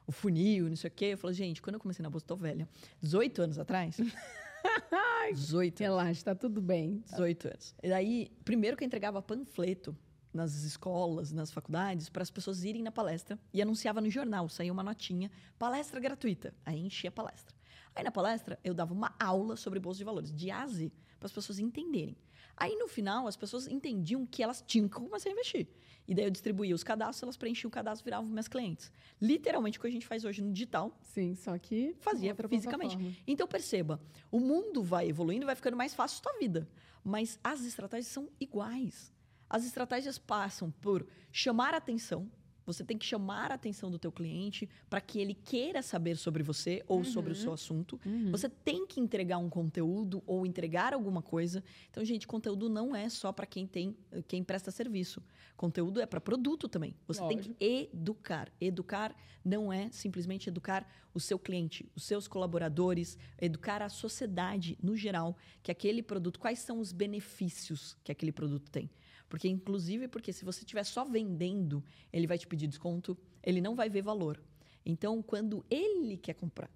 o 0.05 0.11
funil, 0.11 0.67
não 0.67 0.75
sei 0.75 0.89
o 0.89 0.91
quê, 0.91 1.05
eu 1.13 1.17
falo, 1.17 1.31
gente, 1.31 1.61
quando 1.61 1.75
eu 1.75 1.79
comecei 1.79 2.03
na 2.03 2.09
bolsa, 2.09 2.25
tô 2.25 2.35
velha. 2.35 2.67
18 3.01 3.41
anos 3.41 3.57
atrás. 3.57 3.95
18 5.33 5.79
Relaxa, 5.79 6.25
tá 6.25 6.35
tudo 6.35 6.61
bem. 6.61 7.01
18 7.09 7.47
anos. 7.47 7.75
E 7.81 7.87
daí, 7.87 8.29
primeiro 8.43 8.75
que 8.75 8.83
eu 8.83 8.85
entregava 8.85 9.21
panfleto 9.21 9.95
nas 10.33 10.63
escolas, 10.63 11.31
nas 11.31 11.51
faculdades, 11.51 12.09
para 12.09 12.23
as 12.23 12.31
pessoas 12.31 12.63
irem 12.63 12.81
na 12.81 12.91
palestra 12.91 13.39
e 13.53 13.61
anunciava 13.61 14.01
no 14.01 14.09
jornal, 14.09 14.49
saía 14.49 14.71
uma 14.73 14.83
notinha, 14.83 15.31
palestra 15.59 15.99
gratuita. 15.99 16.53
Aí 16.65 16.79
enchia 16.79 17.09
a 17.09 17.11
palestra. 17.11 17.55
Aí 17.95 18.03
na 18.03 18.11
palestra 18.11 18.59
eu 18.63 18.73
dava 18.73 18.93
uma 18.93 19.13
aula 19.19 19.55
sobre 19.55 19.79
bolsa 19.79 19.99
de 19.99 20.03
valores, 20.03 20.31
de 20.33 20.49
A 20.49 20.63
a 20.63 20.67
Z, 20.67 20.91
para 21.19 21.27
as 21.27 21.31
pessoas 21.31 21.59
entenderem. 21.59 22.17
Aí 22.57 22.75
no 22.75 22.87
final 22.87 23.27
as 23.27 23.35
pessoas 23.35 23.67
entendiam 23.67 24.25
que 24.25 24.41
elas 24.43 24.63
tinham 24.65 24.87
que 24.87 24.95
começar 24.95 25.29
a 25.29 25.31
investir. 25.31 25.67
E 26.07 26.13
daí 26.13 26.25
eu 26.25 26.29
distribuía 26.29 26.75
os 26.75 26.83
cadastros, 26.83 27.23
elas 27.23 27.37
preenchiam 27.37 27.69
o 27.69 27.71
cadastro, 27.71 28.03
viravam 28.03 28.29
minhas 28.29 28.47
clientes. 28.47 28.91
Literalmente 29.21 29.77
o 29.77 29.81
que 29.81 29.87
a 29.87 29.91
gente 29.91 30.05
faz 30.05 30.25
hoje 30.25 30.41
no 30.41 30.51
digital, 30.51 30.97
Sim, 31.01 31.33
só 31.33 31.57
que 31.57 31.95
fazia 31.99 32.35
fisicamente. 32.35 32.95
plataforma. 32.95 33.23
Então 33.25 33.47
perceba, 33.47 34.01
o 34.29 34.39
mundo 34.39 34.83
vai 34.83 35.07
evoluindo, 35.07 35.45
vai 35.45 35.55
ficando 35.55 35.77
mais 35.77 35.93
fácil 35.93 36.19
a 36.19 36.29
sua 36.29 36.39
vida, 36.39 36.67
mas 37.03 37.39
as 37.43 37.63
estratégias 37.63 38.07
são 38.07 38.27
iguais. 38.39 39.12
As 39.53 39.63
estratégias 39.65 40.17
passam 40.17 40.71
por 40.81 41.05
chamar 41.31 41.75
a 41.75 41.77
atenção. 41.77 42.27
Você 42.65 42.83
tem 42.83 42.97
que 42.97 43.05
chamar 43.05 43.51
a 43.51 43.53
atenção 43.53 43.91
do 43.91 43.99
teu 43.99 44.11
cliente 44.11 44.67
para 44.89 44.99
que 44.99 45.19
ele 45.19 45.35
queira 45.35 45.83
saber 45.83 46.15
sobre 46.17 46.41
você 46.41 46.83
ou 46.87 47.03
sobre 47.03 47.33
o 47.33 47.35
seu 47.35 47.53
assunto. 47.53 47.99
Uhum. 48.03 48.31
Você 48.31 48.49
tem 48.49 48.87
que 48.87 48.99
entregar 48.99 49.37
um 49.37 49.49
conteúdo 49.49 50.23
ou 50.25 50.43
entregar 50.43 50.91
alguma 50.91 51.21
coisa. 51.21 51.63
Então, 51.91 52.03
gente, 52.03 52.25
conteúdo 52.25 52.67
não 52.67 52.95
é 52.95 53.09
só 53.09 53.31
para 53.31 53.45
quem 53.45 53.67
tem, 53.67 53.95
quem 54.27 54.43
presta 54.43 54.71
serviço. 54.71 55.21
Conteúdo 55.55 56.01
é 56.01 56.07
para 56.07 56.19
produto 56.19 56.67
também. 56.67 56.95
Você 57.05 57.19
tem 57.27 57.37
Lógico. 57.37 57.55
que 57.59 57.89
educar. 57.93 58.51
Educar 58.59 59.15
não 59.45 59.71
é 59.71 59.91
simplesmente 59.91 60.49
educar 60.49 60.89
o 61.13 61.19
seu 61.19 61.37
cliente, 61.37 61.87
os 61.95 62.05
seus 62.05 62.27
colaboradores, 62.27 63.19
educar 63.39 63.83
a 63.83 63.89
sociedade 63.89 64.79
no 64.81 64.95
geral, 64.95 65.37
que 65.61 65.71
aquele 65.71 66.01
produto, 66.01 66.39
quais 66.39 66.57
são 66.57 66.79
os 66.79 66.91
benefícios 66.91 67.95
que 68.03 68.11
aquele 68.11 68.31
produto 68.31 68.71
tem. 68.71 68.89
Porque, 69.33 69.49
inclusive, 69.49 70.07
porque 70.07 70.31
se 70.31 70.45
você 70.45 70.59
estiver 70.59 70.83
só 70.83 71.03
vendendo, 71.03 71.83
ele 72.11 72.27
vai 72.27 72.37
te 72.37 72.45
pedir 72.45 72.67
desconto, 72.67 73.17
ele 73.41 73.61
não 73.61 73.73
vai 73.73 73.89
ver 73.89 74.03
valor. 74.03 74.39
Então, 74.85 75.23
quando 75.23 75.65
ele 75.71 76.17
quer 76.17 76.35
comprar 76.35 76.69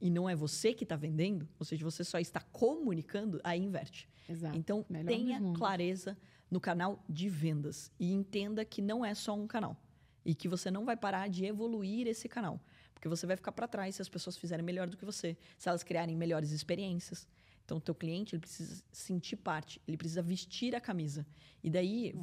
e 0.00 0.08
não 0.08 0.30
é 0.30 0.36
você 0.36 0.72
que 0.72 0.84
está 0.84 0.94
vendendo, 0.94 1.48
ou 1.58 1.66
seja, 1.66 1.84
você 1.84 2.04
só 2.04 2.20
está 2.20 2.38
comunicando, 2.40 3.40
aí 3.42 3.60
inverte. 3.60 4.08
Exato. 4.28 4.56
Então, 4.56 4.86
Melhor 4.88 5.08
tenha 5.08 5.40
clareza 5.54 6.16
no 6.48 6.60
canal 6.60 7.04
de 7.08 7.28
vendas 7.28 7.90
e 7.98 8.12
entenda 8.12 8.64
que 8.64 8.80
não 8.80 9.04
é 9.04 9.12
só 9.12 9.34
um 9.34 9.48
canal 9.48 9.76
e 10.24 10.36
que 10.36 10.46
você 10.46 10.70
não 10.70 10.84
vai 10.84 10.96
parar 10.96 11.28
de 11.28 11.44
evoluir 11.44 12.06
esse 12.06 12.28
canal, 12.28 12.60
porque 12.94 13.08
você 13.08 13.26
vai 13.26 13.34
ficar 13.34 13.50
para 13.50 13.66
trás 13.66 13.96
se 13.96 14.02
as 14.02 14.08
pessoas 14.08 14.36
fizerem 14.36 14.64
melhor 14.64 14.88
do 14.88 14.96
que 14.96 15.04
você, 15.04 15.36
se 15.58 15.68
elas 15.68 15.82
criarem 15.82 16.14
melhores 16.14 16.52
experiências. 16.52 17.26
Então, 17.64 17.78
o 17.78 17.80
teu 17.80 17.94
cliente 17.94 18.34
ele 18.34 18.40
precisa 18.40 18.84
sentir 18.92 19.36
parte, 19.36 19.80
ele 19.88 19.96
precisa 19.96 20.20
vestir 20.20 20.74
a 20.74 20.80
camisa. 20.80 21.26
E 21.62 21.70
daí 21.70 22.14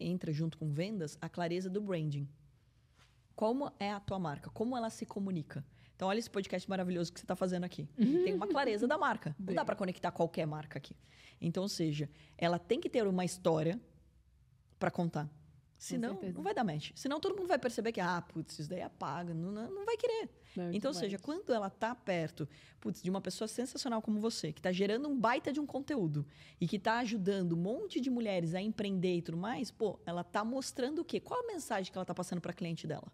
entra 0.00 0.32
junto 0.32 0.58
com 0.58 0.72
vendas 0.72 1.16
a 1.20 1.28
clareza 1.28 1.70
do 1.70 1.80
branding. 1.80 2.28
Como 3.36 3.72
é 3.78 3.92
a 3.92 4.00
tua 4.00 4.18
marca? 4.18 4.50
Como 4.50 4.76
ela 4.76 4.90
se 4.90 5.06
comunica? 5.06 5.64
Então, 5.94 6.08
olha 6.08 6.18
esse 6.18 6.30
podcast 6.30 6.68
maravilhoso 6.68 7.12
que 7.12 7.20
você 7.20 7.24
está 7.24 7.36
fazendo 7.36 7.64
aqui. 7.64 7.88
Tem 7.96 8.34
uma 8.34 8.48
clareza 8.48 8.88
da 8.88 8.98
marca. 8.98 9.36
Não 9.38 9.54
dá 9.54 9.64
para 9.64 9.76
conectar 9.76 10.10
qualquer 10.10 10.46
marca 10.46 10.78
aqui. 10.78 10.96
Então, 11.40 11.62
ou 11.62 11.68
seja, 11.68 12.10
ela 12.36 12.58
tem 12.58 12.80
que 12.80 12.88
ter 12.90 13.06
uma 13.06 13.24
história 13.24 13.80
para 14.78 14.90
contar. 14.90 15.28
Senão, 15.80 16.18
não 16.34 16.42
vai 16.42 16.52
dar 16.52 16.62
match. 16.62 16.90
Senão, 16.94 17.18
todo 17.18 17.34
mundo 17.34 17.48
vai 17.48 17.58
perceber 17.58 17.90
que, 17.90 18.02
ah, 18.02 18.20
putz, 18.20 18.58
isso 18.58 18.68
daí 18.68 18.82
apaga. 18.82 19.32
Não, 19.32 19.50
não, 19.50 19.70
não 19.70 19.86
vai 19.86 19.96
querer. 19.96 20.28
Não, 20.54 20.70
Então, 20.74 20.90
ou 20.90 20.94
seja, 20.94 21.18
quando 21.18 21.54
ela 21.54 21.70
tá 21.70 21.94
perto, 21.94 22.46
putz, 22.78 23.02
de 23.02 23.08
uma 23.08 23.20
pessoa 23.22 23.48
sensacional 23.48 24.02
como 24.02 24.20
você, 24.20 24.52
que 24.52 24.60
tá 24.60 24.70
gerando 24.70 25.08
um 25.08 25.18
baita 25.18 25.50
de 25.50 25.58
um 25.58 25.64
conteúdo 25.64 26.26
e 26.60 26.68
que 26.68 26.78
tá 26.78 26.98
ajudando 26.98 27.54
um 27.54 27.56
monte 27.56 27.98
de 27.98 28.10
mulheres 28.10 28.54
a 28.54 28.60
empreender 28.60 29.16
e 29.16 29.22
tudo 29.22 29.38
mais, 29.38 29.70
pô, 29.70 29.98
ela 30.04 30.22
tá 30.22 30.44
mostrando 30.44 30.98
o 30.98 31.04
quê? 31.04 31.18
Qual 31.18 31.40
a 31.42 31.46
mensagem 31.46 31.90
que 31.90 31.96
ela 31.96 32.04
tá 32.04 32.14
passando 32.14 32.42
para 32.42 32.52
cliente 32.52 32.86
dela? 32.86 33.10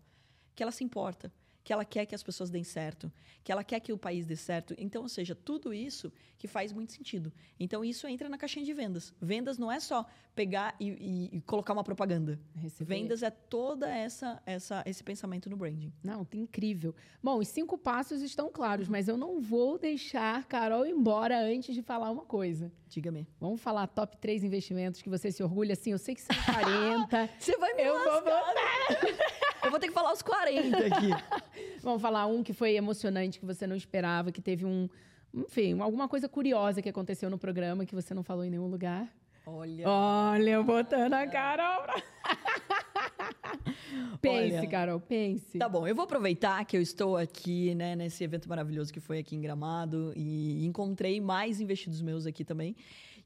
Que 0.52 0.60
ela 0.60 0.72
se 0.72 0.82
importa, 0.82 1.32
que 1.66 1.72
ela 1.72 1.84
quer 1.84 2.06
que 2.06 2.14
as 2.14 2.22
pessoas 2.22 2.48
deem 2.48 2.62
certo, 2.62 3.10
que 3.42 3.50
ela 3.50 3.64
quer 3.64 3.80
que 3.80 3.92
o 3.92 3.98
país 3.98 4.24
dê 4.24 4.36
certo. 4.36 4.72
Então, 4.78 5.02
ou 5.02 5.08
seja, 5.08 5.34
tudo 5.34 5.74
isso 5.74 6.12
que 6.38 6.46
faz 6.46 6.72
muito 6.72 6.92
sentido. 6.92 7.32
Então, 7.58 7.84
isso 7.84 8.06
entra 8.06 8.28
na 8.28 8.38
caixinha 8.38 8.64
de 8.64 8.72
vendas. 8.72 9.12
Vendas 9.20 9.58
não 9.58 9.72
é 9.72 9.80
só 9.80 10.06
pegar 10.32 10.76
e, 10.78 10.90
e- 10.90 11.36
e 11.38 11.40
colocar 11.40 11.72
uma 11.72 11.82
propaganda. 11.82 12.38
Receber. 12.54 12.94
Vendas 12.94 13.20
é 13.24 13.30
toda 13.30 13.88
essa, 13.92 14.40
essa 14.46 14.80
esse 14.86 15.02
pensamento 15.02 15.50
no 15.50 15.56
branding. 15.56 15.92
Não, 16.04 16.24
tá 16.24 16.36
incrível. 16.36 16.94
Bom, 17.20 17.38
os 17.40 17.48
cinco 17.48 17.76
passos 17.76 18.22
estão 18.22 18.48
claros, 18.48 18.86
mas 18.86 19.08
eu 19.08 19.16
não 19.16 19.40
vou 19.40 19.76
deixar 19.76 20.44
Carol 20.44 20.86
embora 20.86 21.36
antes 21.42 21.74
de 21.74 21.82
falar 21.82 22.12
uma 22.12 22.24
coisa. 22.24 22.70
Diga-me. 22.88 23.26
Vamos 23.40 23.60
falar 23.60 23.88
top 23.88 24.16
três 24.18 24.44
investimentos 24.44 25.02
que 25.02 25.08
você 25.08 25.32
se 25.32 25.42
orgulha. 25.42 25.72
Assim, 25.72 25.90
eu 25.90 25.98
sei 25.98 26.14
que 26.14 26.22
são 26.22 26.36
40. 26.46 27.28
Você 27.40 27.56
vai 27.56 27.74
me 27.74 27.82
eu 27.82 27.98
vou 27.98 28.22
lascar. 28.22 29.35
Eu 29.66 29.70
vou 29.70 29.80
ter 29.80 29.88
que 29.88 29.92
falar 29.94 30.12
os 30.12 30.22
40 30.22 30.76
aqui. 30.78 31.10
Vamos 31.82 32.00
falar 32.02 32.26
um 32.26 32.42
que 32.42 32.52
foi 32.52 32.74
emocionante, 32.74 33.38
que 33.38 33.46
você 33.46 33.66
não 33.66 33.76
esperava, 33.76 34.32
que 34.32 34.40
teve 34.40 34.64
um. 34.64 34.88
Enfim, 35.34 35.78
alguma 35.80 36.08
coisa 36.08 36.28
curiosa 36.28 36.80
que 36.80 36.88
aconteceu 36.88 37.28
no 37.28 37.36
programa 37.38 37.84
que 37.84 37.94
você 37.94 38.14
não 38.14 38.22
falou 38.22 38.44
em 38.44 38.50
nenhum 38.50 38.68
lugar. 38.68 39.06
Olha. 39.46 39.88
Olha, 39.88 40.50
eu 40.50 40.64
botando 40.64 41.12
a 41.14 41.26
Carol. 41.26 41.82
pra- 41.82 42.02
pense, 44.20 44.56
Olha. 44.56 44.66
Carol, 44.68 44.98
pense. 45.00 45.58
Tá 45.58 45.68
bom, 45.68 45.86
eu 45.86 45.94
vou 45.94 46.04
aproveitar 46.04 46.64
que 46.64 46.76
eu 46.76 46.82
estou 46.82 47.16
aqui, 47.16 47.74
né, 47.74 47.94
nesse 47.94 48.24
evento 48.24 48.48
maravilhoso 48.48 48.92
que 48.92 48.98
foi 49.00 49.18
aqui 49.18 49.36
em 49.36 49.40
Gramado 49.40 50.12
e 50.16 50.64
encontrei 50.66 51.20
mais 51.20 51.60
investidos 51.60 52.02
meus 52.02 52.26
aqui 52.26 52.44
também. 52.44 52.74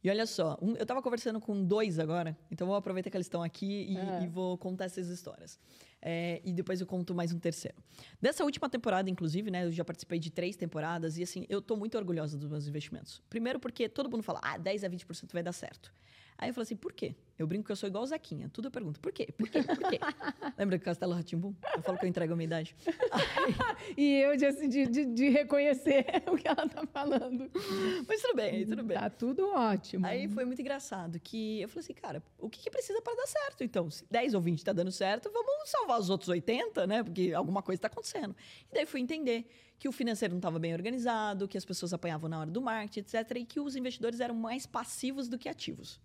E 0.02 0.08
olha 0.08 0.24
só, 0.26 0.56
um- 0.62 0.76
eu 0.76 0.82
estava 0.82 1.02
conversando 1.02 1.38
com 1.40 1.62
dois 1.62 1.98
agora, 1.98 2.36
então 2.50 2.66
vou 2.66 2.74
aproveitar 2.76 3.10
que 3.10 3.16
eles 3.16 3.26
estão 3.26 3.42
aqui 3.42 3.86
e, 3.92 3.98
Ah. 3.98 4.20
e 4.22 4.26
vou 4.28 4.56
contar 4.56 4.86
essas 4.86 5.08
histórias. 5.08 5.58
É, 6.00 6.40
e 6.42 6.52
depois 6.54 6.80
eu 6.80 6.86
conto 6.86 7.14
mais 7.14 7.30
um 7.34 7.38
terceiro. 7.38 7.76
Dessa 8.20 8.42
última 8.42 8.70
temporada, 8.70 9.10
inclusive, 9.10 9.50
né, 9.50 9.66
eu 9.66 9.70
já 9.72 9.84
participei 9.84 10.18
de 10.18 10.30
três 10.30 10.56
temporadas 10.56 11.18
e 11.18 11.22
assim, 11.22 11.44
eu 11.50 11.60
tô 11.60 11.76
muito 11.76 11.98
orgulhosa 11.98 12.38
dos 12.38 12.48
meus 12.48 12.66
investimentos. 12.66 13.20
Primeiro 13.28 13.60
porque 13.60 13.86
todo 13.90 14.10
mundo 14.10 14.22
fala, 14.22 14.40
ah, 14.42 14.56
10 14.56 14.82
a 14.84 14.88
20% 14.88 15.34
vai 15.34 15.42
dar 15.42 15.52
certo. 15.52 15.92
Aí 16.40 16.48
eu 16.48 16.54
falo 16.54 16.62
assim, 16.62 16.74
por 16.74 16.94
quê? 16.94 17.14
Eu 17.38 17.46
brinco 17.46 17.66
que 17.66 17.72
eu 17.72 17.76
sou 17.76 17.86
igual 17.86 18.02
o 18.02 18.06
Zequinha. 18.06 18.48
Tudo 18.48 18.68
eu 18.68 18.70
pergunto, 18.70 18.98
por 18.98 19.12
quê? 19.12 19.28
Por 19.36 19.46
quê? 19.46 19.62
Por 19.62 19.90
quê? 19.90 20.00
Lembra 20.58 20.78
do 20.78 20.82
Castelo 20.82 21.12
Ratimbum? 21.12 21.54
Eu 21.76 21.82
falo 21.82 21.98
que 21.98 22.06
eu 22.06 22.08
entrego 22.08 22.32
a 22.32 22.36
minha 22.36 22.46
idade. 22.46 22.74
E 23.96 24.20
eu 24.20 24.36
de, 24.36 24.44
assim, 24.44 24.68
de, 24.68 24.86
de, 24.86 25.06
de 25.06 25.28
reconhecer 25.30 26.04
o 26.30 26.36
que 26.36 26.46
ela 26.46 26.68
tá 26.68 26.86
falando. 26.86 27.50
Mas 28.06 28.20
tudo 28.20 28.36
bem, 28.36 28.66
tudo 28.66 28.82
bem. 28.82 28.96
Tá 28.96 29.08
tudo 29.08 29.48
ótimo. 29.48 30.06
Aí 30.06 30.28
foi 30.28 30.44
muito 30.44 30.60
engraçado 30.60 31.18
que 31.18 31.62
eu 31.62 31.68
falei 31.68 31.80
assim, 31.82 31.94
cara, 31.94 32.22
o 32.38 32.48
que, 32.48 32.60
que 32.60 32.70
precisa 32.70 33.00
para 33.00 33.16
dar 33.16 33.26
certo? 33.26 33.64
Então, 33.64 33.90
se 33.90 34.04
10 34.10 34.34
ou 34.34 34.40
20 34.40 34.62
tá 34.62 34.72
dando 34.72 34.92
certo, 34.92 35.30
vamos 35.32 35.68
salvar 35.70 35.98
os 35.98 36.10
outros 36.10 36.28
80, 36.28 36.86
né? 36.86 37.02
Porque 37.02 37.32
alguma 37.32 37.62
coisa 37.62 37.78
está 37.78 37.88
acontecendo. 37.88 38.36
E 38.70 38.74
daí 38.74 38.86
fui 38.86 39.00
entender 39.00 39.46
que 39.78 39.88
o 39.88 39.92
financeiro 39.92 40.34
não 40.34 40.38
estava 40.38 40.58
bem 40.58 40.74
organizado, 40.74 41.48
que 41.48 41.56
as 41.56 41.64
pessoas 41.64 41.94
apanhavam 41.94 42.28
na 42.28 42.38
hora 42.40 42.50
do 42.50 42.60
marketing, 42.60 43.00
etc. 43.00 43.38
E 43.38 43.44
que 43.46 43.58
os 43.58 43.76
investidores 43.76 44.20
eram 44.20 44.34
mais 44.34 44.66
passivos 44.66 45.26
do 45.26 45.38
que 45.38 45.48
ativos. 45.48 46.00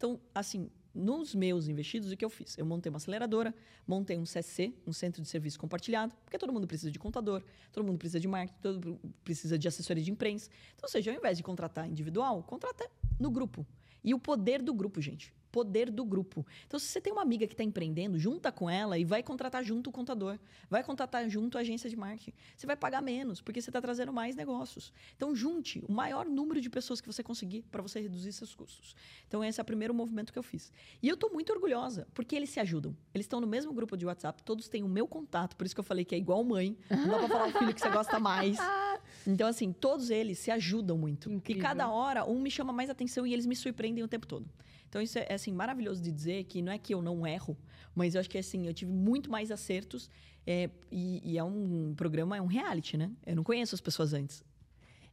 Então, 0.00 0.18
assim, 0.34 0.70
nos 0.94 1.34
meus 1.34 1.68
investidos, 1.68 2.10
o 2.10 2.16
que 2.16 2.24
eu 2.24 2.30
fiz? 2.30 2.56
Eu 2.56 2.64
montei 2.64 2.88
uma 2.88 2.96
aceleradora, 2.96 3.54
montei 3.86 4.16
um 4.16 4.24
CC, 4.24 4.72
um 4.86 4.94
Centro 4.94 5.20
de 5.20 5.28
Serviço 5.28 5.58
Compartilhado, 5.58 6.14
porque 6.24 6.38
todo 6.38 6.50
mundo 6.50 6.66
precisa 6.66 6.90
de 6.90 6.98
contador, 6.98 7.42
todo 7.70 7.84
mundo 7.84 7.98
precisa 7.98 8.18
de 8.18 8.26
marketing, 8.26 8.60
todo 8.62 8.82
mundo 8.82 9.14
precisa 9.22 9.58
de 9.58 9.68
assessoria 9.68 10.02
de 10.02 10.10
imprensa. 10.10 10.48
Então, 10.74 10.84
ou 10.84 10.88
seja, 10.88 11.10
ao 11.10 11.16
invés 11.18 11.36
de 11.36 11.42
contratar 11.42 11.86
individual, 11.86 12.42
contrata 12.44 12.90
no 13.18 13.30
grupo. 13.30 13.66
E 14.02 14.14
o 14.14 14.18
poder 14.18 14.62
do 14.62 14.72
grupo, 14.72 15.02
gente. 15.02 15.34
Poder 15.50 15.90
do 15.90 16.04
grupo. 16.04 16.46
Então, 16.66 16.78
se 16.78 16.86
você 16.86 17.00
tem 17.00 17.12
uma 17.12 17.22
amiga 17.22 17.46
que 17.46 17.54
está 17.54 17.64
empreendendo, 17.64 18.18
junta 18.18 18.52
com 18.52 18.68
ela 18.68 18.98
e 18.98 19.04
vai 19.04 19.22
contratar 19.22 19.64
junto 19.64 19.90
o 19.90 19.92
contador. 19.92 20.38
Vai 20.68 20.82
contratar 20.84 21.28
junto 21.28 21.58
a 21.58 21.60
agência 21.60 21.90
de 21.90 21.96
marketing. 21.96 22.32
Você 22.56 22.66
vai 22.66 22.76
pagar 22.76 23.02
menos, 23.02 23.40
porque 23.40 23.60
você 23.60 23.70
está 23.70 23.80
trazendo 23.80 24.12
mais 24.12 24.36
negócios. 24.36 24.92
Então, 25.16 25.34
junte 25.34 25.82
o 25.88 25.92
maior 25.92 26.26
número 26.26 26.60
de 26.60 26.70
pessoas 26.70 27.00
que 27.00 27.06
você 27.06 27.22
conseguir 27.22 27.62
para 27.70 27.82
você 27.82 28.00
reduzir 28.00 28.32
seus 28.32 28.54
custos. 28.54 28.94
Então, 29.26 29.42
esse 29.42 29.60
é 29.60 29.62
o 29.62 29.66
primeiro 29.66 29.92
movimento 29.94 30.32
que 30.32 30.38
eu 30.38 30.42
fiz. 30.42 30.72
E 31.02 31.08
eu 31.08 31.14
estou 31.14 31.32
muito 31.32 31.52
orgulhosa, 31.52 32.06
porque 32.14 32.36
eles 32.36 32.50
se 32.50 32.60
ajudam. 32.60 32.96
Eles 33.14 33.24
estão 33.24 33.40
no 33.40 33.46
mesmo 33.46 33.72
grupo 33.72 33.96
de 33.96 34.06
WhatsApp, 34.06 34.42
todos 34.42 34.68
têm 34.68 34.82
o 34.82 34.88
meu 34.88 35.06
contato, 35.06 35.56
por 35.56 35.66
isso 35.66 35.74
que 35.74 35.80
eu 35.80 35.84
falei 35.84 36.04
que 36.04 36.14
é 36.14 36.18
igual 36.18 36.42
mãe. 36.44 36.76
Não 36.88 37.08
dá 37.08 37.18
para 37.18 37.28
falar 37.28 37.48
o 37.48 37.52
filho 37.52 37.74
que 37.74 37.80
você 37.80 37.90
gosta 37.90 38.18
mais. 38.18 38.56
Então, 39.26 39.46
assim, 39.48 39.72
todos 39.72 40.10
eles 40.10 40.38
se 40.38 40.50
ajudam 40.50 40.96
muito. 40.96 41.30
Incrível. 41.30 41.60
E 41.60 41.62
cada 41.62 41.88
hora, 41.88 42.24
um 42.24 42.40
me 42.40 42.50
chama 42.50 42.72
mais 42.72 42.88
atenção 42.88 43.26
e 43.26 43.32
eles 43.32 43.46
me 43.46 43.56
surpreendem 43.56 44.02
o 44.02 44.08
tempo 44.08 44.26
todo. 44.26 44.48
Então, 44.90 45.00
isso 45.00 45.18
é, 45.18 45.26
é, 45.28 45.34
assim, 45.34 45.52
maravilhoso 45.52 46.02
de 46.02 46.10
dizer 46.10 46.44
que 46.44 46.60
não 46.60 46.72
é 46.72 46.76
que 46.78 46.92
eu 46.92 47.00
não 47.00 47.24
erro, 47.26 47.56
mas 47.94 48.14
eu 48.14 48.20
acho 48.20 48.28
que, 48.28 48.36
assim, 48.36 48.66
eu 48.66 48.74
tive 48.74 48.92
muito 48.92 49.30
mais 49.30 49.50
acertos 49.52 50.10
é, 50.46 50.68
e, 50.90 51.22
e 51.32 51.38
é 51.38 51.44
um 51.44 51.94
programa, 51.96 52.36
é 52.36 52.42
um 52.42 52.46
reality, 52.46 52.96
né? 52.96 53.08
Eu 53.24 53.36
não 53.36 53.44
conheço 53.44 53.74
as 53.74 53.80
pessoas 53.80 54.12
antes. 54.12 54.42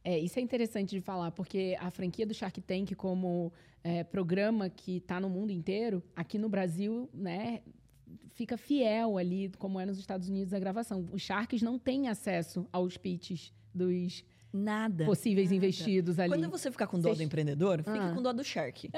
É, 0.02 0.18
isso 0.18 0.36
é 0.38 0.42
interessante 0.42 0.90
de 0.96 1.00
falar, 1.00 1.30
porque 1.30 1.76
a 1.80 1.90
franquia 1.90 2.26
do 2.26 2.34
Shark 2.34 2.60
Tank, 2.60 2.92
como 2.96 3.52
é, 3.84 4.02
programa 4.02 4.68
que 4.68 4.96
está 4.96 5.20
no 5.20 5.30
mundo 5.30 5.52
inteiro, 5.52 6.02
aqui 6.16 6.38
no 6.38 6.48
Brasil, 6.48 7.08
né, 7.14 7.60
fica 8.34 8.56
fiel 8.56 9.16
ali, 9.16 9.50
como 9.58 9.78
é 9.78 9.86
nos 9.86 9.98
Estados 9.98 10.28
Unidos, 10.28 10.52
a 10.54 10.58
gravação. 10.58 11.06
Os 11.12 11.22
Sharks 11.22 11.62
não 11.62 11.78
têm 11.78 12.08
acesso 12.08 12.66
aos 12.72 12.96
pitches 12.96 13.52
dos 13.74 14.24
Nada. 14.52 15.04
possíveis 15.04 15.48
nada. 15.50 15.56
investidos 15.56 16.18
ali. 16.18 16.30
Quando 16.30 16.48
você 16.50 16.70
ficar 16.70 16.86
com 16.86 16.96
dó 16.98 17.08
Vocês- 17.10 17.18
do 17.18 17.24
empreendedor, 17.24 17.78
fique 17.82 17.90
Ah. 17.98 18.12
com 18.14 18.22
dó 18.22 18.32
do 18.32 18.42
Shark. 18.42 18.88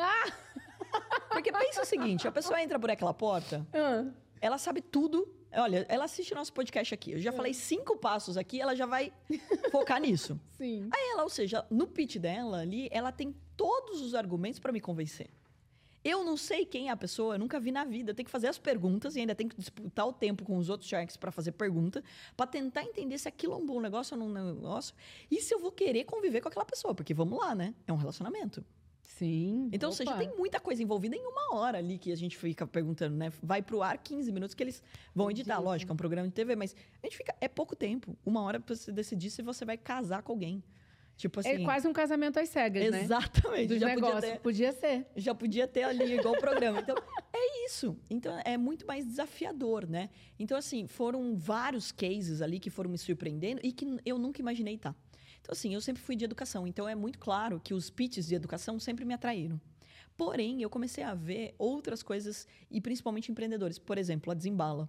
Porque 1.43 1.53
pensa 1.53 1.81
o 1.81 1.85
seguinte, 1.87 2.29
a 2.29 2.33
pessoa 2.33 2.63
entra 2.63 2.79
por 2.79 2.91
aquela 2.91 3.15
porta, 3.15 3.67
Ah, 3.73 4.05
ela 4.41 4.59
sabe 4.59 4.83
tudo. 4.83 5.27
Olha, 5.53 5.85
ela 5.89 6.05
assiste 6.05 6.35
nosso 6.35 6.53
podcast 6.53 6.95
aqui. 6.95 7.13
Eu 7.13 7.19
já 7.19 7.33
falei 7.33 7.53
cinco 7.55 7.97
passos 7.97 8.37
aqui, 8.37 8.61
ela 8.61 8.77
já 8.77 8.87
vai 8.87 9.13
focar 9.71 10.01
nisso. 10.01 10.39
sim. 10.57 10.89
Aí 10.93 11.11
ela, 11.13 11.25
ou 11.25 11.29
seja, 11.31 11.67
no 11.71 11.87
pitch 11.87 12.17
dela 12.19 12.61
ali, 12.61 12.89
ela 12.93 13.11
tem 13.11 13.35
todos 13.57 14.01
os 14.01 14.15
argumentos 14.15 14.61
para 14.61 14.71
me 14.71 14.81
convencer. 14.81 15.29
Eu 16.05 16.25
não 16.25 16.37
sei 16.37 16.65
quem 16.65 16.89
é 16.89 16.93
a 16.93 16.97
pessoa, 16.97 17.35
eu 17.35 17.39
nunca 17.39 17.59
vi 17.59 17.73
na 17.73 17.85
vida. 17.85 18.11
Eu 18.11 18.15
tenho 18.15 18.25
que 18.25 18.31
fazer 18.31 18.47
as 18.49 18.59
perguntas 18.59 19.17
e 19.17 19.21
ainda 19.21 19.35
tenho 19.35 19.51
que 19.51 19.57
disputar 19.57 20.07
o 20.07 20.13
tempo 20.13 20.45
com 20.45 20.57
os 20.57 20.69
outros 20.69 20.89
sharks 20.89 21.17
para 21.17 21.31
fazer 21.31 21.53
pergunta, 21.53 22.03
para 22.37 22.47
tentar 22.47 22.85
entender 22.85 23.19
se 23.19 23.29
aquilo 23.29 23.55
é 23.55 23.57
um 23.57 23.67
bom 23.67 23.81
negócio 23.81 24.17
ou 24.17 24.25
não 24.29 24.39
é 24.39 24.43
um 24.43 24.55
negócio, 24.55 24.95
e 25.31 25.41
se 25.41 25.53
eu 25.55 25.59
vou 25.59 25.73
querer 25.73 26.05
conviver 26.05 26.41
com 26.41 26.49
aquela 26.49 26.65
pessoa, 26.65 26.95
porque 26.95 27.13
vamos 27.13 27.39
lá, 27.39 27.55
né? 27.55 27.75
É 27.87 27.93
um 27.93 27.97
relacionamento. 27.97 28.65
Sim. 29.17 29.69
Então, 29.73 29.91
ou 29.91 29.95
seja, 29.95 30.11
Opa. 30.11 30.19
tem 30.19 30.35
muita 30.37 30.59
coisa 30.61 30.83
envolvida 30.83 31.17
em 31.17 31.27
uma 31.27 31.55
hora 31.55 31.79
ali 31.79 31.99
que 31.99 32.11
a 32.13 32.17
gente 32.17 32.37
fica 32.39 32.67
perguntando, 32.67 33.17
né? 33.17 33.33
Vai 33.43 33.61
pro 33.61 33.83
ar 33.83 33.99
15 33.99 34.31
minutos 34.33 34.55
que 34.55 34.63
eles 34.63 34.83
vão 35.15 35.31
editar. 35.31 35.55
Edita. 35.55 35.65
Lógico, 35.69 35.93
é 35.93 35.95
um 35.95 35.97
programa 35.97 36.29
de 36.29 36.35
TV, 36.35 36.57
mas 36.57 36.75
a 37.03 37.07
gente 37.07 37.17
fica. 37.17 37.35
É 37.41 37.49
pouco 37.49 37.75
tempo. 37.77 38.17
Uma 38.25 38.43
hora 38.43 38.61
pra 38.61 38.75
você 38.75 38.93
decidir 38.93 39.31
se 39.31 39.43
você 39.43 39.65
vai 39.65 39.77
casar 39.77 40.23
com 40.23 40.33
alguém. 40.33 40.63
Tipo 41.17 41.41
assim. 41.41 41.51
É 41.51 41.65
quase 41.65 41.87
um 41.87 41.93
casamento 41.93 42.39
às 42.41 42.49
cegas, 42.49 42.91
né? 42.91 43.03
Exatamente. 43.03 43.69
Dos 43.69 43.79
já 43.81 43.89
negócios. 43.89 44.21
podia, 44.21 44.33
ter, 44.33 44.41
Podia 44.41 44.73
ser. 44.73 45.07
já 45.17 45.35
podia 45.35 45.69
ter 45.69 45.83
ali 45.83 46.15
igual 46.15 46.35
o 46.35 46.39
programa. 46.41 46.81
Então, 46.81 46.97
é 47.33 47.67
isso. 47.67 47.95
Então, 48.09 48.41
é 48.43 48.57
muito 48.57 48.87
mais 48.87 49.05
desafiador, 49.05 49.87
né? 49.87 50.09
Então, 50.39 50.57
assim, 50.57 50.87
foram 50.87 51.37
vários 51.37 51.93
cases 51.93 52.41
ali 52.41 52.59
que 52.59 52.71
foram 52.71 52.89
me 52.89 52.97
surpreendendo 52.97 53.61
e 53.63 53.71
que 53.71 53.87
eu 54.07 54.19
nunca 54.19 54.41
imaginei 54.41 54.77
estar. 54.77 54.95
Então, 55.41 55.53
assim, 55.53 55.75
eu 55.75 55.81
sempre 55.81 56.03
fui 56.03 56.17
de 56.17 56.25
educação. 56.25 56.67
Então, 56.67 56.89
é 56.89 56.95
muito 56.95 57.19
claro 57.19 57.61
que 57.61 57.75
os 57.75 57.91
pitches 57.91 58.27
de 58.27 58.35
educação 58.35 58.79
sempre 58.79 59.05
me 59.05 59.15
atraíram. 59.15 59.61
Porém, 60.17 60.61
eu 60.63 60.69
comecei 60.69 61.03
a 61.03 61.15
ver 61.15 61.55
outras 61.59 62.03
coisas, 62.03 62.47
e 62.71 62.81
principalmente 62.81 63.33
empreendedores. 63.33 63.79
Por 63.79 63.97
exemplo, 63.97 64.31
a 64.31 64.35
Desembala. 64.35 64.89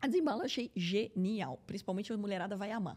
A 0.00 0.06
desembala 0.06 0.42
eu 0.42 0.46
achei 0.46 0.70
genial. 0.76 1.62
Principalmente 1.66 2.12
a 2.12 2.16
mulherada 2.16 2.56
vai 2.56 2.70
amar. 2.70 2.96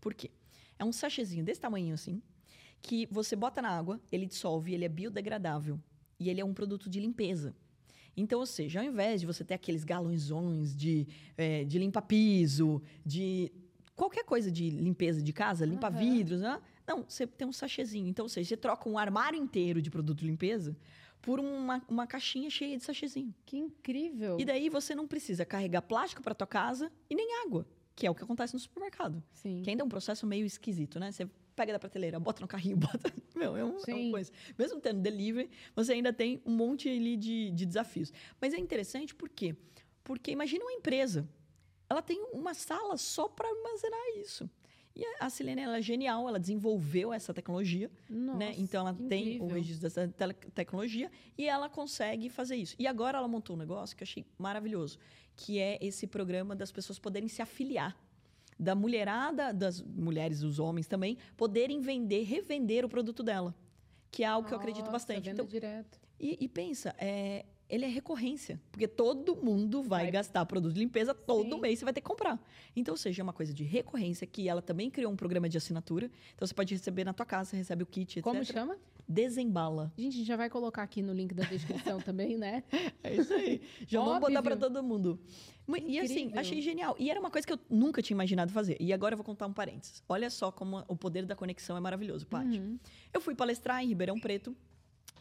Por 0.00 0.14
quê? 0.14 0.30
É 0.78 0.84
um 0.84 0.92
sachêzinho 0.92 1.44
desse 1.44 1.60
tamanho 1.60 1.94
assim, 1.94 2.20
que 2.80 3.06
você 3.10 3.36
bota 3.36 3.62
na 3.62 3.68
água, 3.68 4.00
ele 4.10 4.26
dissolve, 4.26 4.74
ele 4.74 4.84
é 4.84 4.88
biodegradável. 4.88 5.78
E 6.18 6.28
ele 6.28 6.40
é 6.40 6.44
um 6.44 6.52
produto 6.52 6.90
de 6.90 6.98
limpeza. 6.98 7.54
Então, 8.16 8.40
ou 8.40 8.46
seja, 8.46 8.80
ao 8.80 8.86
invés 8.86 9.20
de 9.20 9.26
você 9.26 9.44
ter 9.44 9.54
aqueles 9.54 9.84
galõezões 9.84 10.76
de, 10.76 11.06
é, 11.36 11.64
de 11.64 11.78
limpa-piso, 11.78 12.82
de 13.04 13.50
qualquer 13.96 14.24
coisa 14.24 14.50
de 14.50 14.70
limpeza 14.70 15.22
de 15.22 15.32
casa, 15.32 15.64
limpa-vidros, 15.64 16.40
né? 16.40 16.60
Não, 16.86 17.04
você 17.08 17.26
tem 17.26 17.46
um 17.46 17.52
sachêzinho. 17.52 18.08
Então, 18.08 18.24
ou 18.24 18.28
seja, 18.28 18.48
você 18.48 18.56
troca 18.56 18.88
um 18.88 18.98
armário 18.98 19.38
inteiro 19.38 19.80
de 19.80 19.90
produto 19.90 20.20
de 20.20 20.26
limpeza 20.26 20.76
por 21.20 21.38
uma, 21.38 21.82
uma 21.88 22.06
caixinha 22.06 22.50
cheia 22.50 22.76
de 22.76 22.82
sachêzinho. 22.82 23.32
Que 23.46 23.56
incrível! 23.56 24.36
E 24.40 24.44
daí 24.44 24.68
você 24.68 24.94
não 24.94 25.06
precisa 25.06 25.44
carregar 25.44 25.82
plástico 25.82 26.22
para 26.22 26.34
tua 26.34 26.46
casa 26.46 26.90
e 27.08 27.14
nem 27.14 27.42
água, 27.44 27.66
que 27.94 28.06
é 28.06 28.10
o 28.10 28.14
que 28.14 28.24
acontece 28.24 28.54
no 28.54 28.58
supermercado. 28.58 29.22
Sim. 29.32 29.62
Que 29.62 29.70
ainda 29.70 29.82
é 29.82 29.86
um 29.86 29.88
processo 29.88 30.26
meio 30.26 30.44
esquisito, 30.44 30.98
né? 30.98 31.12
Você 31.12 31.28
pega 31.54 31.72
da 31.72 31.78
prateleira, 31.78 32.18
bota 32.18 32.40
no 32.40 32.48
carrinho, 32.48 32.76
bota. 32.78 33.12
Meu, 33.36 33.56
é, 33.56 33.64
um, 33.64 33.76
é 33.86 33.94
uma 33.94 34.10
coisa. 34.10 34.32
Mesmo 34.58 34.80
tendo 34.80 35.00
delivery, 35.00 35.48
você 35.76 35.92
ainda 35.92 36.12
tem 36.12 36.42
um 36.44 36.54
monte 36.54 36.88
ali 36.88 37.16
de, 37.16 37.50
de 37.52 37.64
desafios. 37.64 38.12
Mas 38.40 38.52
é 38.52 38.58
interessante 38.58 39.14
por 39.14 39.28
quê? 39.28 39.54
Porque 40.02 40.32
imagina 40.32 40.64
uma 40.64 40.72
empresa. 40.72 41.28
Ela 41.92 42.00
tem 42.00 42.24
uma 42.32 42.54
sala 42.54 42.96
só 42.96 43.28
para 43.28 43.46
armazenar 43.46 44.00
isso. 44.16 44.48
E 44.94 45.04
a 45.20 45.28
Silene 45.28 45.60
ela 45.60 45.76
é 45.78 45.82
genial, 45.82 46.26
ela 46.26 46.38
desenvolveu 46.38 47.12
essa 47.12 47.32
tecnologia, 47.32 47.90
Nossa, 48.08 48.38
né? 48.38 48.54
Então 48.56 48.86
ela 48.86 48.96
tem 49.08 49.40
o 49.40 49.46
registro 49.46 49.82
dessa 49.82 50.08
tecnologia 50.54 51.10
e 51.36 51.46
ela 51.46 51.68
consegue 51.68 52.30
fazer 52.30 52.56
isso. 52.56 52.74
E 52.78 52.86
agora 52.86 53.18
ela 53.18 53.28
montou 53.28 53.56
um 53.56 53.58
negócio 53.58 53.94
que 53.94 54.02
eu 54.02 54.06
achei 54.06 54.24
maravilhoso, 54.38 54.98
que 55.36 55.58
é 55.58 55.78
esse 55.82 56.06
programa 56.06 56.54
das 56.54 56.72
pessoas 56.72 56.98
poderem 56.98 57.28
se 57.28 57.42
afiliar. 57.42 57.94
Da 58.58 58.74
mulherada, 58.74 59.52
das 59.52 59.82
mulheres, 59.82 60.40
dos 60.40 60.58
homens 60.58 60.86
também, 60.86 61.18
poderem 61.36 61.80
vender, 61.80 62.22
revender 62.22 62.84
o 62.84 62.88
produto 62.88 63.22
dela. 63.22 63.54
Que 64.10 64.24
é 64.24 64.26
algo 64.26 64.46
que 64.46 64.54
eu 64.54 64.58
acredito 64.58 64.84
Nossa, 64.84 64.92
bastante. 64.92 65.30
Então, 65.30 65.46
direto. 65.46 65.98
e, 66.20 66.38
e 66.38 66.48
pensa, 66.48 66.94
é, 66.98 67.46
ele 67.72 67.84
é 67.86 67.88
recorrência. 67.88 68.60
Porque 68.70 68.86
todo 68.86 69.34
mundo 69.34 69.82
vai, 69.82 70.02
Vai- 70.04 70.10
gastar 70.12 70.44
produto 70.46 70.74
de 70.74 70.78
limpeza, 70.80 71.14
todo 71.14 71.54
Sim. 71.56 71.60
mês 71.60 71.78
você 71.78 71.84
vai 71.86 71.94
ter 71.94 72.00
que 72.02 72.06
comprar. 72.06 72.38
Então, 72.76 72.92
ou 72.92 72.98
seja, 72.98 73.22
é 73.22 73.24
uma 73.24 73.32
coisa 73.32 73.52
de 73.52 73.64
recorrência, 73.64 74.26
que 74.26 74.48
ela 74.48 74.60
também 74.62 74.90
criou 74.90 75.10
um 75.10 75.16
programa 75.16 75.48
de 75.48 75.56
assinatura. 75.56 76.10
Então, 76.34 76.46
você 76.46 76.52
pode 76.54 76.74
receber 76.74 77.02
na 77.04 77.12
tua 77.14 77.24
casa, 77.26 77.50
você 77.50 77.56
recebe 77.56 77.82
o 77.82 77.86
kit, 77.86 78.18
etc. 78.18 78.22
Como 78.22 78.44
chama? 78.44 78.76
Desembala. 79.08 79.92
Gente, 79.96 80.14
a 80.14 80.16
gente 80.18 80.26
já 80.26 80.36
vai 80.36 80.48
colocar 80.48 80.82
aqui 80.82 81.02
no 81.02 81.12
link 81.12 81.34
da 81.34 81.44
descrição 81.44 81.98
também, 82.02 82.36
né? 82.36 82.62
É 83.02 83.14
isso 83.14 83.32
aí. 83.34 83.60
Já 83.86 84.00
vamos 84.00 84.20
botar 84.20 84.42
para 84.42 84.56
todo 84.56 84.82
mundo. 84.82 85.18
Mu- 85.66 85.76
E 85.76 85.98
assim, 85.98 86.30
achei 86.34 86.60
genial. 86.60 86.94
E 86.98 87.10
era 87.10 87.18
uma 87.20 87.30
coisa 87.30 87.46
que 87.46 87.52
eu 87.52 87.58
nunca 87.70 88.00
tinha 88.02 88.14
imaginado 88.14 88.52
fazer. 88.52 88.76
E 88.80 88.92
agora 88.92 89.14
eu 89.14 89.16
vou 89.16 89.24
contar 89.24 89.46
um 89.46 89.52
parênteses. 89.52 90.02
Olha 90.08 90.28
só 90.30 90.50
como 90.52 90.84
o 90.88 90.96
poder 90.96 91.26
da 91.26 91.34
conexão 91.34 91.76
é 91.76 91.80
maravilhoso, 91.80 92.26
Paty. 92.26 92.58
Uhum. 92.58 92.78
Eu 93.12 93.20
fui 93.20 93.34
palestrar 93.34 93.82
em 93.82 93.88
Ribeirão 93.88 94.18
Preto. 94.18 94.56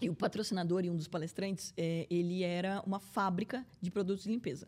E 0.02 0.10
o 0.10 0.16
patrocinador 0.16 0.84
e 0.84 0.90
um 0.90 0.96
dos 0.96 1.08
palestrantes, 1.08 1.72
é, 1.78 2.08
ele 2.10 2.42
era 2.42 2.82
uma 2.86 3.00
fábrica 3.00 3.64
de 3.80 3.92
produtos 3.92 4.24
de 4.24 4.32
limpeza. 4.32 4.68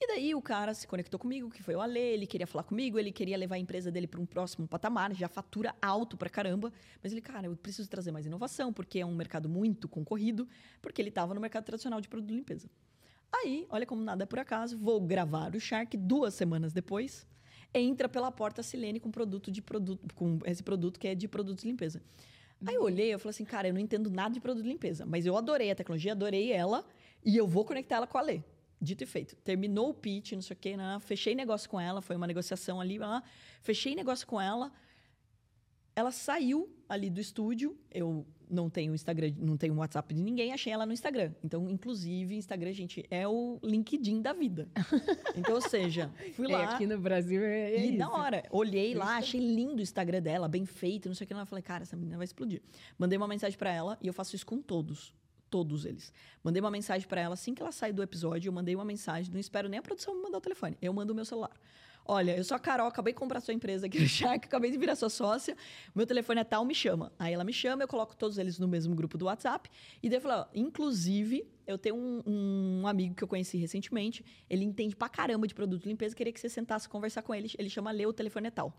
E 0.00 0.06
daí 0.06 0.34
o 0.34 0.40
cara 0.40 0.72
se 0.72 0.88
conectou 0.88 1.20
comigo, 1.20 1.50
que 1.50 1.62
foi 1.62 1.74
o 1.74 1.80
Ale, 1.82 2.00
ele 2.00 2.26
queria 2.26 2.46
falar 2.46 2.64
comigo, 2.64 2.98
ele 2.98 3.12
queria 3.12 3.36
levar 3.36 3.56
a 3.56 3.58
empresa 3.58 3.92
dele 3.92 4.06
para 4.06 4.18
um 4.18 4.24
próximo 4.24 4.66
patamar, 4.66 5.12
já 5.14 5.28
fatura 5.28 5.74
alto 5.82 6.16
pra 6.16 6.30
caramba. 6.30 6.72
Mas 7.02 7.12
ele, 7.12 7.20
cara, 7.20 7.46
eu 7.46 7.54
preciso 7.54 7.86
trazer 7.90 8.10
mais 8.10 8.24
inovação, 8.24 8.72
porque 8.72 9.00
é 9.00 9.04
um 9.04 9.14
mercado 9.14 9.46
muito 9.46 9.86
concorrido, 9.86 10.48
porque 10.80 11.02
ele 11.02 11.10
estava 11.10 11.34
no 11.34 11.40
mercado 11.40 11.64
tradicional 11.64 12.00
de 12.00 12.08
produto 12.08 12.28
de 12.30 12.34
limpeza. 12.34 12.70
Aí, 13.30 13.66
olha 13.68 13.84
como 13.84 14.02
nada 14.02 14.22
é 14.22 14.26
por 14.26 14.38
acaso, 14.38 14.78
vou 14.78 14.98
gravar 14.98 15.54
o 15.54 15.60
Shark 15.60 15.94
duas 15.98 16.32
semanas 16.32 16.72
depois. 16.72 17.26
Entra 17.74 18.08
pela 18.08 18.32
porta 18.32 18.62
a 18.62 18.64
Silene 18.64 18.98
com 18.98 19.10
produto 19.10 19.52
de 19.52 19.60
produto, 19.60 20.14
com 20.14 20.38
esse 20.46 20.62
produto 20.62 20.98
que 20.98 21.08
é 21.08 21.14
de 21.14 21.28
produtos 21.28 21.62
de 21.62 21.68
limpeza. 21.68 22.00
Aí 22.66 22.74
eu 22.74 22.82
olhei, 22.82 23.12
eu 23.12 23.18
falei 23.18 23.30
assim, 23.30 23.44
cara, 23.44 23.68
eu 23.68 23.74
não 23.74 23.80
entendo 23.80 24.10
nada 24.10 24.34
de 24.34 24.40
produto 24.40 24.62
de 24.62 24.68
limpeza, 24.68 25.06
mas 25.06 25.24
eu 25.24 25.36
adorei 25.36 25.70
a 25.70 25.74
tecnologia, 25.74 26.12
adorei 26.12 26.52
ela 26.52 26.84
e 27.24 27.36
eu 27.36 27.46
vou 27.46 27.64
conectar 27.64 27.96
ela 27.96 28.06
com 28.06 28.18
a 28.18 28.22
Lê. 28.22 28.42
Dito 28.80 29.04
e 29.04 29.06
feito. 29.06 29.36
Terminou 29.36 29.90
o 29.90 29.94
pitch, 29.94 30.32
não 30.32 30.42
sei 30.42 30.54
o 30.54 30.58
quê, 30.58 30.76
né? 30.76 30.98
fechei 31.00 31.34
negócio 31.34 31.68
com 31.68 31.78
ela, 31.80 32.00
foi 32.00 32.16
uma 32.16 32.26
negociação 32.26 32.80
ali, 32.80 32.98
lá, 32.98 33.22
fechei 33.62 33.94
negócio 33.94 34.26
com 34.26 34.40
ela. 34.40 34.72
Ela 35.94 36.10
saiu 36.10 36.68
ali 36.88 37.10
do 37.10 37.20
estúdio, 37.20 37.78
eu 37.90 38.26
não 38.50 38.68
tenho 38.68 38.94
Instagram, 38.94 39.32
não 39.38 39.56
tenho 39.56 39.74
WhatsApp 39.76 40.12
de 40.12 40.20
ninguém, 40.22 40.52
achei 40.52 40.72
ela 40.72 40.84
no 40.84 40.92
Instagram. 40.92 41.32
Então, 41.44 41.70
inclusive, 41.70 42.34
Instagram, 42.36 42.72
gente, 42.72 43.04
é 43.10 43.26
o 43.28 43.58
LinkedIn 43.62 44.20
da 44.20 44.32
vida. 44.32 44.68
Então, 45.36 45.54
ou 45.54 45.60
seja, 45.60 46.10
fui 46.34 46.50
É, 46.50 46.56
lá. 46.56 46.74
aqui 46.74 46.86
no 46.86 46.98
Brasil 46.98 47.42
é, 47.42 47.72
é 47.74 47.80
E 47.86 47.88
isso. 47.90 47.98
na 47.98 48.12
hora, 48.12 48.42
olhei 48.50 48.94
lá, 48.94 49.16
achei 49.16 49.40
lindo 49.40 49.76
o 49.76 49.80
Instagram 49.80 50.20
dela, 50.20 50.48
bem 50.48 50.66
feito, 50.66 51.08
não 51.08 51.14
sei 51.14 51.24
o 51.24 51.28
que 51.28 51.32
lá. 51.34 51.46
Falei, 51.46 51.62
cara, 51.62 51.82
essa 51.84 51.96
menina 51.96 52.16
vai 52.16 52.24
explodir. 52.24 52.60
Mandei 52.98 53.16
uma 53.16 53.28
mensagem 53.28 53.56
pra 53.58 53.72
ela 53.72 53.96
e 54.02 54.06
eu 54.08 54.12
faço 54.12 54.34
isso 54.34 54.44
com 54.44 54.60
todos. 54.60 55.14
Todos 55.48 55.84
eles. 55.84 56.12
Mandei 56.44 56.60
uma 56.60 56.70
mensagem 56.70 57.06
pra 57.08 57.20
ela 57.20 57.34
assim 57.34 57.54
que 57.54 57.62
ela 57.62 57.72
sai 57.72 57.92
do 57.92 58.02
episódio. 58.02 58.48
Eu 58.48 58.52
mandei 58.52 58.74
uma 58.74 58.84
mensagem, 58.84 59.32
não 59.32 59.40
espero 59.40 59.68
nem 59.68 59.78
a 59.78 59.82
produção 59.82 60.14
me 60.14 60.22
mandar 60.22 60.38
o 60.38 60.40
telefone. 60.40 60.76
Eu 60.82 60.92
mando 60.92 61.12
o 61.12 61.16
meu 61.16 61.24
celular. 61.24 61.52
Olha, 62.04 62.36
eu 62.36 62.42
sou 62.42 62.56
a 62.56 62.60
Carol, 62.60 62.86
acabei 62.86 63.12
de 63.12 63.18
comprar 63.18 63.40
sua 63.40 63.54
empresa 63.54 63.86
aqui 63.86 64.00
no 64.00 64.08
Shark, 64.08 64.46
acabei 64.46 64.70
de 64.70 64.78
virar 64.78 64.96
sua 64.96 65.08
sócia. 65.08 65.56
Meu 65.94 66.06
telefone 66.06 66.40
é 66.40 66.44
tal, 66.44 66.64
me 66.64 66.74
chama. 66.74 67.12
Aí 67.18 67.32
ela 67.32 67.44
me 67.44 67.52
chama, 67.52 67.82
eu 67.82 67.88
coloco 67.88 68.16
todos 68.16 68.38
eles 68.38 68.58
no 68.58 68.66
mesmo 68.66 68.94
grupo 68.94 69.16
do 69.16 69.26
WhatsApp. 69.26 69.70
E 70.02 70.08
daí 70.08 70.18
eu 70.18 70.20
falo, 70.20 70.42
ó, 70.42 70.46
inclusive, 70.54 71.46
eu 71.66 71.78
tenho 71.78 71.96
um, 71.96 72.80
um 72.82 72.86
amigo 72.86 73.14
que 73.14 73.22
eu 73.22 73.28
conheci 73.28 73.58
recentemente, 73.58 74.24
ele 74.48 74.64
entende 74.64 74.96
pra 74.96 75.08
caramba 75.08 75.46
de 75.46 75.54
produto 75.54 75.82
de 75.82 75.88
limpeza, 75.88 76.14
queria 76.14 76.32
que 76.32 76.40
você 76.40 76.48
sentasse 76.48 76.88
conversar 76.88 77.22
com 77.22 77.34
ele. 77.34 77.50
Ele 77.58 77.70
chama 77.70 77.90
Leo, 77.90 78.08
o 78.08 78.12
telefone 78.12 78.48
é 78.48 78.50
tal. 78.50 78.76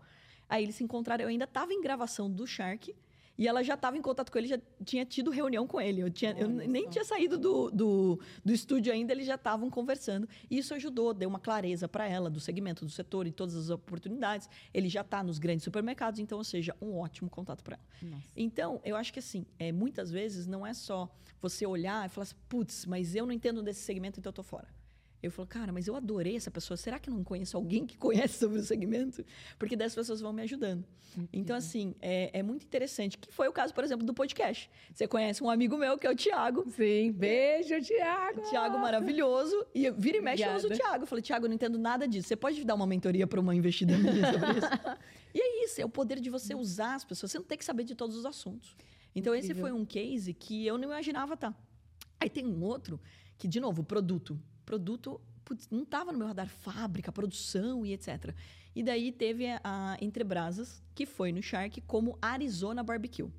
Aí 0.48 0.64
eles 0.64 0.74
se 0.74 0.84
encontraram, 0.84 1.22
eu 1.22 1.28
ainda 1.28 1.44
estava 1.44 1.72
em 1.72 1.80
gravação 1.80 2.30
do 2.30 2.46
Shark. 2.46 2.94
E 3.36 3.48
ela 3.48 3.62
já 3.62 3.74
estava 3.74 3.96
em 3.96 4.02
contato 4.02 4.30
com 4.30 4.38
ele, 4.38 4.46
já 4.46 4.58
tinha 4.84 5.04
tido 5.04 5.30
reunião 5.30 5.66
com 5.66 5.80
ele. 5.80 6.02
Eu, 6.02 6.10
tinha, 6.10 6.32
eu 6.32 6.48
nem 6.48 6.88
tinha 6.88 7.04
saído 7.04 7.38
do, 7.38 7.70
do, 7.70 8.20
do 8.44 8.52
estúdio 8.52 8.92
ainda, 8.92 9.12
eles 9.12 9.26
já 9.26 9.36
estavam 9.36 9.70
conversando. 9.70 10.28
E 10.50 10.58
isso 10.58 10.74
ajudou, 10.74 11.14
deu 11.14 11.28
uma 11.28 11.38
clareza 11.40 11.88
para 11.88 12.06
ela 12.08 12.28
do 12.28 12.40
segmento, 12.40 12.84
do 12.84 12.90
setor 12.90 13.26
e 13.26 13.32
todas 13.32 13.56
as 13.56 13.70
oportunidades. 13.70 14.48
Ele 14.72 14.88
já 14.88 15.00
está 15.00 15.22
nos 15.22 15.38
grandes 15.38 15.64
supermercados, 15.64 16.20
então, 16.20 16.38
ou 16.38 16.44
seja, 16.44 16.76
um 16.80 16.96
ótimo 16.98 17.30
contato 17.30 17.62
para 17.62 17.76
ela. 17.76 18.10
Nossa. 18.10 18.32
Então, 18.36 18.80
eu 18.84 18.96
acho 18.96 19.12
que 19.12 19.18
assim, 19.18 19.46
é, 19.58 19.72
muitas 19.72 20.10
vezes 20.10 20.46
não 20.46 20.66
é 20.66 20.74
só 20.74 21.10
você 21.40 21.66
olhar 21.66 22.06
e 22.06 22.08
falar 22.08 22.24
assim, 22.24 22.36
putz, 22.48 22.86
mas 22.86 23.14
eu 23.14 23.26
não 23.26 23.32
entendo 23.32 23.62
desse 23.62 23.80
segmento, 23.80 24.20
então 24.20 24.30
eu 24.30 24.34
tô 24.34 24.42
fora. 24.42 24.68
Eu 25.22 25.30
falo, 25.30 25.46
cara, 25.46 25.72
mas 25.72 25.86
eu 25.86 25.94
adorei 25.94 26.34
essa 26.34 26.50
pessoa. 26.50 26.76
Será 26.76 26.98
que 26.98 27.08
eu 27.08 27.14
não 27.14 27.22
conheço 27.22 27.56
alguém 27.56 27.86
que 27.86 27.96
conhece 27.96 28.38
sobre 28.38 28.58
o 28.58 28.62
segmento? 28.62 29.24
Porque 29.58 29.76
dessas 29.76 29.94
pessoas 29.94 30.20
vão 30.20 30.32
me 30.32 30.42
ajudando. 30.42 30.84
Então, 31.32 31.54
assim, 31.54 31.94
é, 32.00 32.38
é 32.38 32.42
muito 32.42 32.64
interessante. 32.64 33.16
Que 33.18 33.32
foi 33.32 33.46
o 33.46 33.52
caso, 33.52 33.72
por 33.72 33.84
exemplo, 33.84 34.04
do 34.04 34.12
podcast. 34.12 34.68
Você 34.92 35.06
conhece 35.06 35.42
um 35.44 35.48
amigo 35.48 35.76
meu, 35.76 35.96
que 35.96 36.06
é 36.06 36.10
o 36.10 36.16
Tiago. 36.16 36.64
Sim, 36.70 37.12
beijo, 37.12 37.80
Tiago. 37.82 38.42
Tiago 38.48 38.78
maravilhoso. 38.78 39.66
E 39.74 39.90
vira 39.90 40.18
e 40.18 40.20
mexe, 40.20 40.42
eu 40.42 40.54
uso 40.54 40.64
o 40.64 40.66
Obrigada. 40.66 40.90
Tiago. 40.90 41.04
Eu 41.04 41.06
falei, 41.06 41.22
Tiago, 41.22 41.46
não 41.46 41.54
entendo 41.54 41.78
nada 41.78 42.08
disso. 42.08 42.26
Você 42.26 42.36
pode 42.36 42.64
dar 42.64 42.74
uma 42.74 42.86
mentoria 42.86 43.26
para 43.26 43.38
uma 43.38 43.54
investidora 43.54 43.98
minha 43.98 44.32
sobre 44.32 44.58
isso? 44.58 44.68
e 45.34 45.40
é 45.40 45.64
isso, 45.64 45.80
é 45.80 45.84
o 45.84 45.88
poder 45.88 46.18
de 46.18 46.30
você 46.30 46.54
usar 46.54 46.94
as 46.94 47.04
pessoas. 47.04 47.30
Você 47.30 47.38
não 47.38 47.46
tem 47.46 47.58
que 47.58 47.64
saber 47.64 47.84
de 47.84 47.94
todos 47.94 48.16
os 48.16 48.26
assuntos. 48.26 48.76
Então, 49.14 49.34
esse 49.34 49.52
Incrível. 49.52 49.70
foi 49.70 49.80
um 49.80 49.84
case 49.84 50.32
que 50.32 50.66
eu 50.66 50.78
não 50.78 50.84
imaginava 50.84 51.34
estar. 51.34 51.54
Aí 52.18 52.30
tem 52.30 52.46
um 52.46 52.62
outro 52.64 52.98
que, 53.36 53.46
de 53.46 53.60
novo, 53.60 53.84
produto. 53.84 54.40
Produto 54.64 55.20
putz, 55.44 55.68
não 55.70 55.82
estava 55.82 56.12
no 56.12 56.18
meu 56.18 56.26
radar, 56.26 56.48
fábrica, 56.48 57.12
produção 57.12 57.84
e 57.84 57.92
etc. 57.92 58.34
E 58.74 58.82
daí 58.82 59.12
teve 59.12 59.46
a, 59.62 59.96
Entrebrasas, 60.00 60.82
que 60.94 61.04
foi 61.04 61.32
no 61.32 61.42
Shark 61.42 61.80
como 61.82 62.18
Arizona 62.20 62.82
Barbecue. 62.82 63.30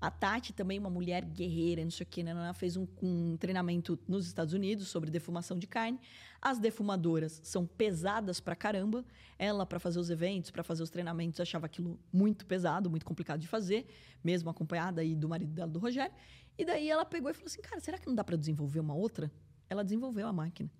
A 0.00 0.12
Tati, 0.12 0.52
também 0.52 0.78
uma 0.78 0.90
mulher 0.90 1.24
guerreira, 1.24 1.82
não 1.82 1.90
sei 1.90 2.04
o 2.04 2.08
que, 2.08 2.22
né? 2.22 2.30
Ela 2.30 2.54
fez 2.54 2.76
um, 2.76 2.86
um 3.02 3.36
treinamento 3.36 3.98
nos 4.06 4.28
Estados 4.28 4.54
Unidos 4.54 4.86
sobre 4.86 5.10
defumação 5.10 5.58
de 5.58 5.66
carne. 5.66 5.98
As 6.40 6.60
defumadoras 6.60 7.40
são 7.42 7.66
pesadas 7.66 8.38
pra 8.38 8.54
caramba. 8.54 9.04
Ela, 9.36 9.66
para 9.66 9.80
fazer 9.80 9.98
os 9.98 10.08
eventos, 10.08 10.52
para 10.52 10.62
fazer 10.62 10.84
os 10.84 10.90
treinamentos, 10.90 11.40
achava 11.40 11.66
aquilo 11.66 11.98
muito 12.12 12.46
pesado, 12.46 12.88
muito 12.88 13.04
complicado 13.04 13.40
de 13.40 13.48
fazer, 13.48 13.86
mesmo 14.22 14.48
acompanhada 14.48 15.00
aí 15.00 15.16
do 15.16 15.28
marido 15.28 15.52
dela, 15.52 15.68
do 15.68 15.80
Rogério. 15.80 16.14
E 16.56 16.64
daí 16.64 16.88
ela 16.88 17.04
pegou 17.04 17.28
e 17.32 17.34
falou 17.34 17.46
assim: 17.46 17.60
cara, 17.60 17.80
será 17.80 17.98
que 17.98 18.06
não 18.06 18.14
dá 18.14 18.22
para 18.22 18.36
desenvolver 18.36 18.78
uma 18.78 18.94
outra? 18.94 19.32
Ela 19.68 19.84
desenvolveu 19.84 20.26
a 20.26 20.32
máquina. 20.32 20.70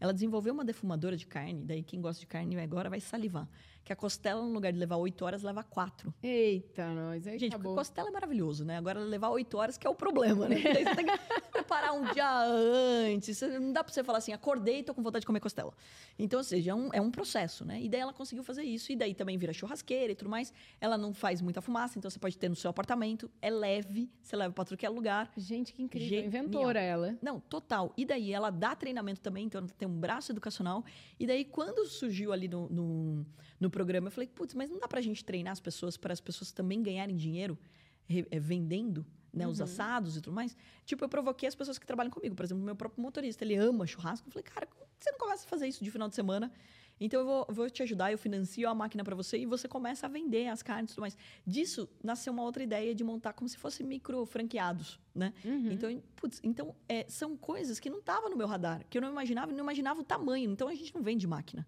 Ela 0.00 0.12
desenvolveu 0.12 0.54
uma 0.54 0.64
defumadora 0.64 1.16
de 1.16 1.26
carne, 1.26 1.64
daí 1.64 1.82
quem 1.82 2.00
gosta 2.00 2.20
de 2.20 2.26
carne 2.26 2.58
agora 2.58 2.88
vai 2.88 3.00
salivar. 3.00 3.48
Que 3.88 3.92
a 3.94 3.96
costela, 3.96 4.42
no 4.42 4.52
lugar 4.52 4.70
de 4.70 4.78
levar 4.78 4.96
oito 4.96 5.24
horas, 5.24 5.42
leva 5.42 5.62
quatro. 5.64 6.12
Eita, 6.22 6.86
nós. 6.92 7.26
Aí 7.26 7.38
Gente, 7.38 7.54
acabou. 7.54 7.74
costela 7.74 8.08
é 8.08 8.12
maravilhoso, 8.12 8.62
né? 8.62 8.76
Agora 8.76 9.00
levar 9.00 9.30
oito 9.30 9.56
horas 9.56 9.78
que 9.78 9.86
é 9.86 9.90
o 9.90 9.94
problema, 9.94 10.46
né? 10.46 10.56
Você 10.60 10.94
tem 10.94 11.06
que 11.06 11.18
preparar 11.50 11.94
um 11.94 12.04
dia 12.12 12.44
antes. 12.44 13.40
Não 13.40 13.72
dá 13.72 13.82
pra 13.82 13.92
você 13.92 14.04
falar 14.04 14.18
assim, 14.18 14.32
acordei 14.32 14.80
e 14.80 14.82
tô 14.82 14.94
com 14.94 15.02
vontade 15.02 15.22
de 15.22 15.26
comer 15.26 15.40
costela. 15.40 15.72
Então, 16.18 16.38
ou 16.38 16.44
seja, 16.44 16.72
é 16.72 16.74
um, 16.74 16.90
é 16.92 17.00
um 17.00 17.10
processo, 17.10 17.64
né? 17.64 17.80
E 17.80 17.88
daí 17.88 18.00
ela 18.00 18.12
conseguiu 18.12 18.44
fazer 18.44 18.62
isso. 18.62 18.92
E 18.92 18.96
daí 18.96 19.14
também 19.14 19.38
vira 19.38 19.54
churrasqueira 19.54 20.12
e 20.12 20.14
tudo 20.14 20.28
mais. 20.30 20.52
Ela 20.80 20.98
não 20.98 21.14
faz 21.14 21.40
muita 21.40 21.62
fumaça, 21.62 21.98
então 21.98 22.10
você 22.10 22.18
pode 22.18 22.36
ter 22.36 22.50
no 22.50 22.56
seu 22.56 22.68
apartamento. 22.68 23.30
É 23.40 23.48
leve, 23.48 24.10
você 24.22 24.36
leva 24.36 24.52
pra 24.52 24.64
tudo 24.66 24.76
que 24.76 24.84
é 24.84 24.88
lugar. 24.90 25.32
Gente, 25.34 25.72
que 25.72 25.82
incrível. 25.82 26.08
Genial. 26.08 26.26
Inventora 26.26 26.80
ela. 26.80 27.16
Não, 27.22 27.40
total. 27.40 27.94
E 27.96 28.04
daí 28.04 28.34
ela 28.34 28.50
dá 28.50 28.76
treinamento 28.76 29.22
também, 29.22 29.46
então 29.46 29.60
ela 29.60 29.68
tem 29.78 29.88
um 29.88 29.98
braço 29.98 30.30
educacional. 30.30 30.84
E 31.18 31.26
daí, 31.26 31.42
quando 31.44 31.86
surgiu 31.86 32.34
ali 32.34 32.48
no, 32.48 32.68
no, 32.68 33.26
no 33.58 33.70
programa, 33.78 34.08
eu 34.08 34.10
falei, 34.10 34.28
putz, 34.28 34.54
mas 34.54 34.68
não 34.68 34.78
dá 34.78 34.88
pra 34.88 35.00
gente 35.00 35.24
treinar 35.24 35.52
as 35.52 35.60
pessoas 35.60 35.96
para 35.96 36.12
as 36.12 36.20
pessoas 36.20 36.50
também 36.50 36.82
ganharem 36.82 37.16
dinheiro 37.16 37.56
eh, 38.08 38.40
vendendo 38.40 39.06
né, 39.32 39.46
os 39.46 39.60
assados 39.60 40.16
e 40.16 40.20
tudo 40.20 40.34
mais? 40.34 40.56
Tipo, 40.84 41.04
eu 41.04 41.08
provoquei 41.08 41.48
as 41.48 41.54
pessoas 41.54 41.78
que 41.78 41.86
trabalham 41.86 42.10
comigo. 42.10 42.34
Por 42.34 42.44
exemplo, 42.44 42.64
meu 42.64 42.74
próprio 42.74 43.00
motorista, 43.00 43.44
ele 43.44 43.54
ama 43.54 43.86
churrasco. 43.86 44.26
Eu 44.26 44.32
falei, 44.32 44.42
cara, 44.42 44.66
você 44.98 45.12
não 45.12 45.18
começa 45.18 45.44
a 45.44 45.48
fazer 45.48 45.68
isso 45.68 45.84
de 45.84 45.90
final 45.90 46.08
de 46.08 46.16
semana? 46.16 46.50
Então, 47.00 47.20
eu 47.20 47.26
vou, 47.26 47.46
vou 47.48 47.70
te 47.70 47.82
ajudar, 47.82 48.10
eu 48.10 48.18
financio 48.18 48.68
a 48.68 48.74
máquina 48.74 49.04
para 49.04 49.14
você 49.14 49.38
e 49.38 49.46
você 49.46 49.68
começa 49.68 50.06
a 50.06 50.08
vender 50.08 50.48
as 50.48 50.62
carnes 50.62 50.90
e 50.90 50.94
tudo 50.94 51.02
mais. 51.02 51.16
Disso, 51.46 51.88
nasceu 52.02 52.32
uma 52.32 52.42
outra 52.42 52.62
ideia 52.62 52.92
de 52.94 53.04
montar 53.04 53.32
como 53.32 53.48
se 53.48 53.56
fosse 53.56 53.84
micro 53.84 54.26
franqueados, 54.26 54.98
né? 55.14 55.32
Uhum. 55.44 55.70
Então, 55.70 56.02
putz, 56.16 56.40
então 56.42 56.74
é, 56.88 57.06
são 57.08 57.36
coisas 57.36 57.78
que 57.78 57.88
não 57.88 58.00
estavam 58.00 58.28
no 58.28 58.36
meu 58.36 58.48
radar, 58.48 58.84
que 58.90 58.98
eu 58.98 59.02
não 59.02 59.10
imaginava, 59.10 59.52
e 59.52 59.54
não 59.54 59.62
imaginava 59.62 60.00
o 60.00 60.04
tamanho. 60.04 60.50
Então, 60.50 60.66
a 60.66 60.74
gente 60.74 60.92
não 60.92 61.02
vende 61.02 61.26
máquina. 61.26 61.64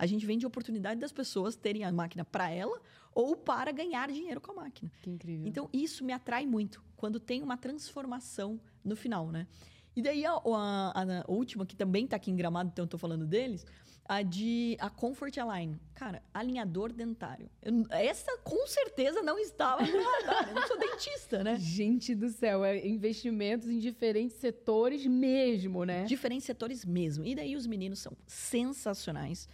A 0.00 0.06
gente 0.06 0.24
vende 0.24 0.44
a 0.44 0.48
oportunidade 0.48 0.98
das 1.00 1.12
pessoas 1.12 1.54
terem 1.56 1.84
a 1.84 1.92
máquina 1.92 2.24
para 2.24 2.50
ela 2.50 2.80
ou 3.14 3.36
para 3.36 3.70
ganhar 3.70 4.10
dinheiro 4.10 4.40
com 4.40 4.52
a 4.52 4.54
máquina. 4.54 4.90
Que 5.02 5.10
incrível. 5.10 5.46
Então, 5.46 5.68
isso 5.72 6.02
me 6.04 6.12
atrai 6.12 6.46
muito, 6.46 6.82
quando 6.96 7.20
tem 7.20 7.42
uma 7.42 7.56
transformação 7.56 8.58
no 8.84 8.96
final, 8.96 9.30
né? 9.30 9.46
E 9.94 10.00
daí, 10.00 10.24
a, 10.24 10.32
a- 10.32 10.92
a- 10.94 11.24
última, 11.28 11.66
que 11.66 11.76
também 11.76 12.04
está 12.04 12.16
aqui 12.16 12.30
em 12.30 12.36
Gramado, 12.36 12.70
então 12.72 12.84
eu 12.84 12.88
tô 12.88 12.96
falando 12.96 13.26
deles, 13.26 13.66
a 14.08 14.22
de 14.22 14.76
a 14.80 14.88
Comfort 14.88 15.36
Align. 15.36 15.78
Cara, 15.94 16.22
alinhador 16.32 16.92
dentário. 16.92 17.50
Eu- 17.60 17.84
essa, 17.90 18.38
com 18.38 18.66
certeza, 18.68 19.20
não 19.22 19.38
estava 19.38 19.82
no 19.84 20.02
radar. 20.02 20.48
Eu 20.48 20.54
não 20.54 20.66
sou 20.66 20.78
dentista, 20.78 21.44
né? 21.44 21.56
Gente 21.60 22.14
do 22.14 22.28
céu, 22.30 22.64
é 22.64 22.86
investimentos 22.86 23.68
em 23.68 23.78
diferentes 23.78 24.36
setores 24.38 25.04
mesmo, 25.06 25.84
né? 25.84 26.04
Diferentes 26.04 26.44
setores 26.46 26.84
mesmo. 26.84 27.24
E 27.24 27.34
daí 27.34 27.54
os 27.56 27.66
meninos 27.66 27.98
são 27.98 28.12
sensacionais. 28.26 29.48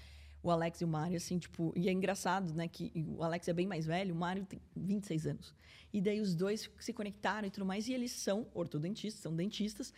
O 0.46 0.50
Alex 0.52 0.80
e 0.80 0.84
o 0.84 0.88
Mário, 0.88 1.16
assim, 1.16 1.40
tipo... 1.40 1.72
E 1.74 1.88
é 1.88 1.92
engraçado, 1.92 2.54
né? 2.54 2.68
Que 2.68 2.92
o 2.94 3.20
Alex 3.20 3.48
é 3.48 3.52
bem 3.52 3.66
mais 3.66 3.84
velho, 3.84 4.14
o 4.14 4.16
Mário 4.16 4.46
tem 4.46 4.60
26 4.76 5.26
anos. 5.26 5.52
E 5.92 6.00
daí 6.00 6.20
os 6.20 6.36
dois 6.36 6.70
se 6.78 6.92
conectaram 6.92 7.48
e 7.48 7.50
tudo 7.50 7.66
mais. 7.66 7.88
E 7.88 7.92
eles 7.92 8.12
são 8.12 8.46
ortodontistas, 8.54 9.20
são 9.20 9.34
dentistas. 9.34 9.92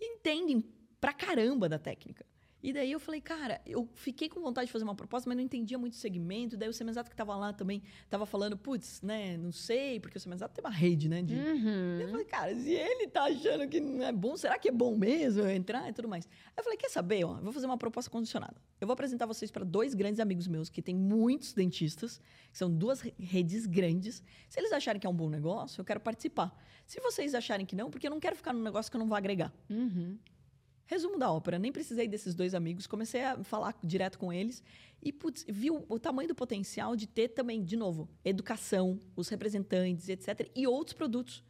E 0.00 0.14
entendem 0.14 0.64
pra 0.98 1.12
caramba 1.12 1.68
da 1.68 1.78
técnica. 1.78 2.24
E 2.62 2.72
daí 2.72 2.92
eu 2.92 3.00
falei, 3.00 3.20
cara, 3.20 3.60
eu 3.64 3.88
fiquei 3.94 4.28
com 4.28 4.40
vontade 4.40 4.66
de 4.66 4.72
fazer 4.72 4.84
uma 4.84 4.94
proposta, 4.94 5.28
mas 5.28 5.36
não 5.36 5.42
entendia 5.42 5.78
muito 5.78 5.94
o 5.94 5.96
segmento. 5.96 6.56
Daí 6.56 6.68
o 6.68 6.72
Semenzato 6.72 7.08
que 7.10 7.16
tava 7.16 7.34
lá 7.36 7.52
também, 7.52 7.82
tava 8.08 8.26
falando, 8.26 8.56
putz, 8.56 9.00
né? 9.02 9.36
Não 9.38 9.50
sei, 9.50 9.98
porque 9.98 10.18
o 10.18 10.20
Semenzato 10.20 10.54
tem 10.54 10.62
uma 10.62 10.70
rede, 10.70 11.08
né? 11.08 11.22
De, 11.22 11.34
Uhum. 11.34 12.00
eu 12.00 12.08
falei, 12.08 12.24
cara, 12.26 12.54
se 12.54 12.70
ele 12.72 13.06
tá 13.08 13.24
achando 13.24 13.66
que 13.66 13.80
não 13.80 14.04
é 14.04 14.12
bom, 14.12 14.36
será 14.36 14.58
que 14.58 14.68
é 14.68 14.72
bom 14.72 14.94
mesmo 14.96 15.40
eu 15.42 15.50
entrar 15.50 15.88
e 15.88 15.92
tudo 15.92 16.06
mais? 16.08 16.26
Aí 16.48 16.52
eu 16.58 16.62
falei, 16.64 16.76
quer 16.76 16.90
saber, 16.90 17.24
ó, 17.24 17.38
eu 17.38 17.42
vou 17.42 17.52
fazer 17.52 17.66
uma 17.66 17.78
proposta 17.78 18.10
condicionada. 18.10 18.56
Eu 18.80 18.86
vou 18.86 18.92
apresentar 18.94 19.24
vocês 19.26 19.50
para 19.50 19.64
dois 19.64 19.94
grandes 19.94 20.20
amigos 20.20 20.46
meus 20.46 20.68
que 20.68 20.82
têm 20.82 20.94
muitos 20.94 21.52
dentistas, 21.54 22.20
que 22.52 22.58
são 22.58 22.70
duas 22.70 23.00
re- 23.00 23.14
redes 23.18 23.64
grandes. 23.66 24.22
Se 24.48 24.60
eles 24.60 24.72
acharem 24.72 25.00
que 25.00 25.06
é 25.06 25.10
um 25.10 25.14
bom 25.16 25.30
negócio, 25.30 25.80
eu 25.80 25.84
quero 25.84 26.00
participar. 26.00 26.54
Se 26.86 27.00
vocês 27.00 27.34
acharem 27.34 27.64
que 27.64 27.74
não, 27.76 27.90
porque 27.90 28.06
eu 28.06 28.10
não 28.10 28.20
quero 28.20 28.36
ficar 28.36 28.52
num 28.52 28.62
negócio 28.62 28.90
que 28.90 28.96
eu 28.96 29.00
não 29.00 29.06
vou 29.06 29.16
agregar. 29.16 29.50
Uhum. 29.70 30.18
Resumo 30.90 31.16
da 31.16 31.30
ópera, 31.30 31.56
nem 31.56 31.70
precisei 31.70 32.08
desses 32.08 32.34
dois 32.34 32.52
amigos, 32.52 32.84
comecei 32.84 33.22
a 33.22 33.44
falar 33.44 33.78
direto 33.84 34.18
com 34.18 34.32
eles 34.32 34.60
e 35.00 35.12
putz, 35.12 35.44
vi 35.48 35.70
o, 35.70 35.84
o 35.88 36.00
tamanho 36.00 36.26
do 36.26 36.34
potencial 36.34 36.96
de 36.96 37.06
ter 37.06 37.28
também, 37.28 37.62
de 37.62 37.76
novo, 37.76 38.08
educação, 38.24 38.98
os 39.14 39.28
representantes, 39.28 40.08
etc. 40.08 40.50
e 40.52 40.66
outros 40.66 40.92
produtos. 40.94 41.44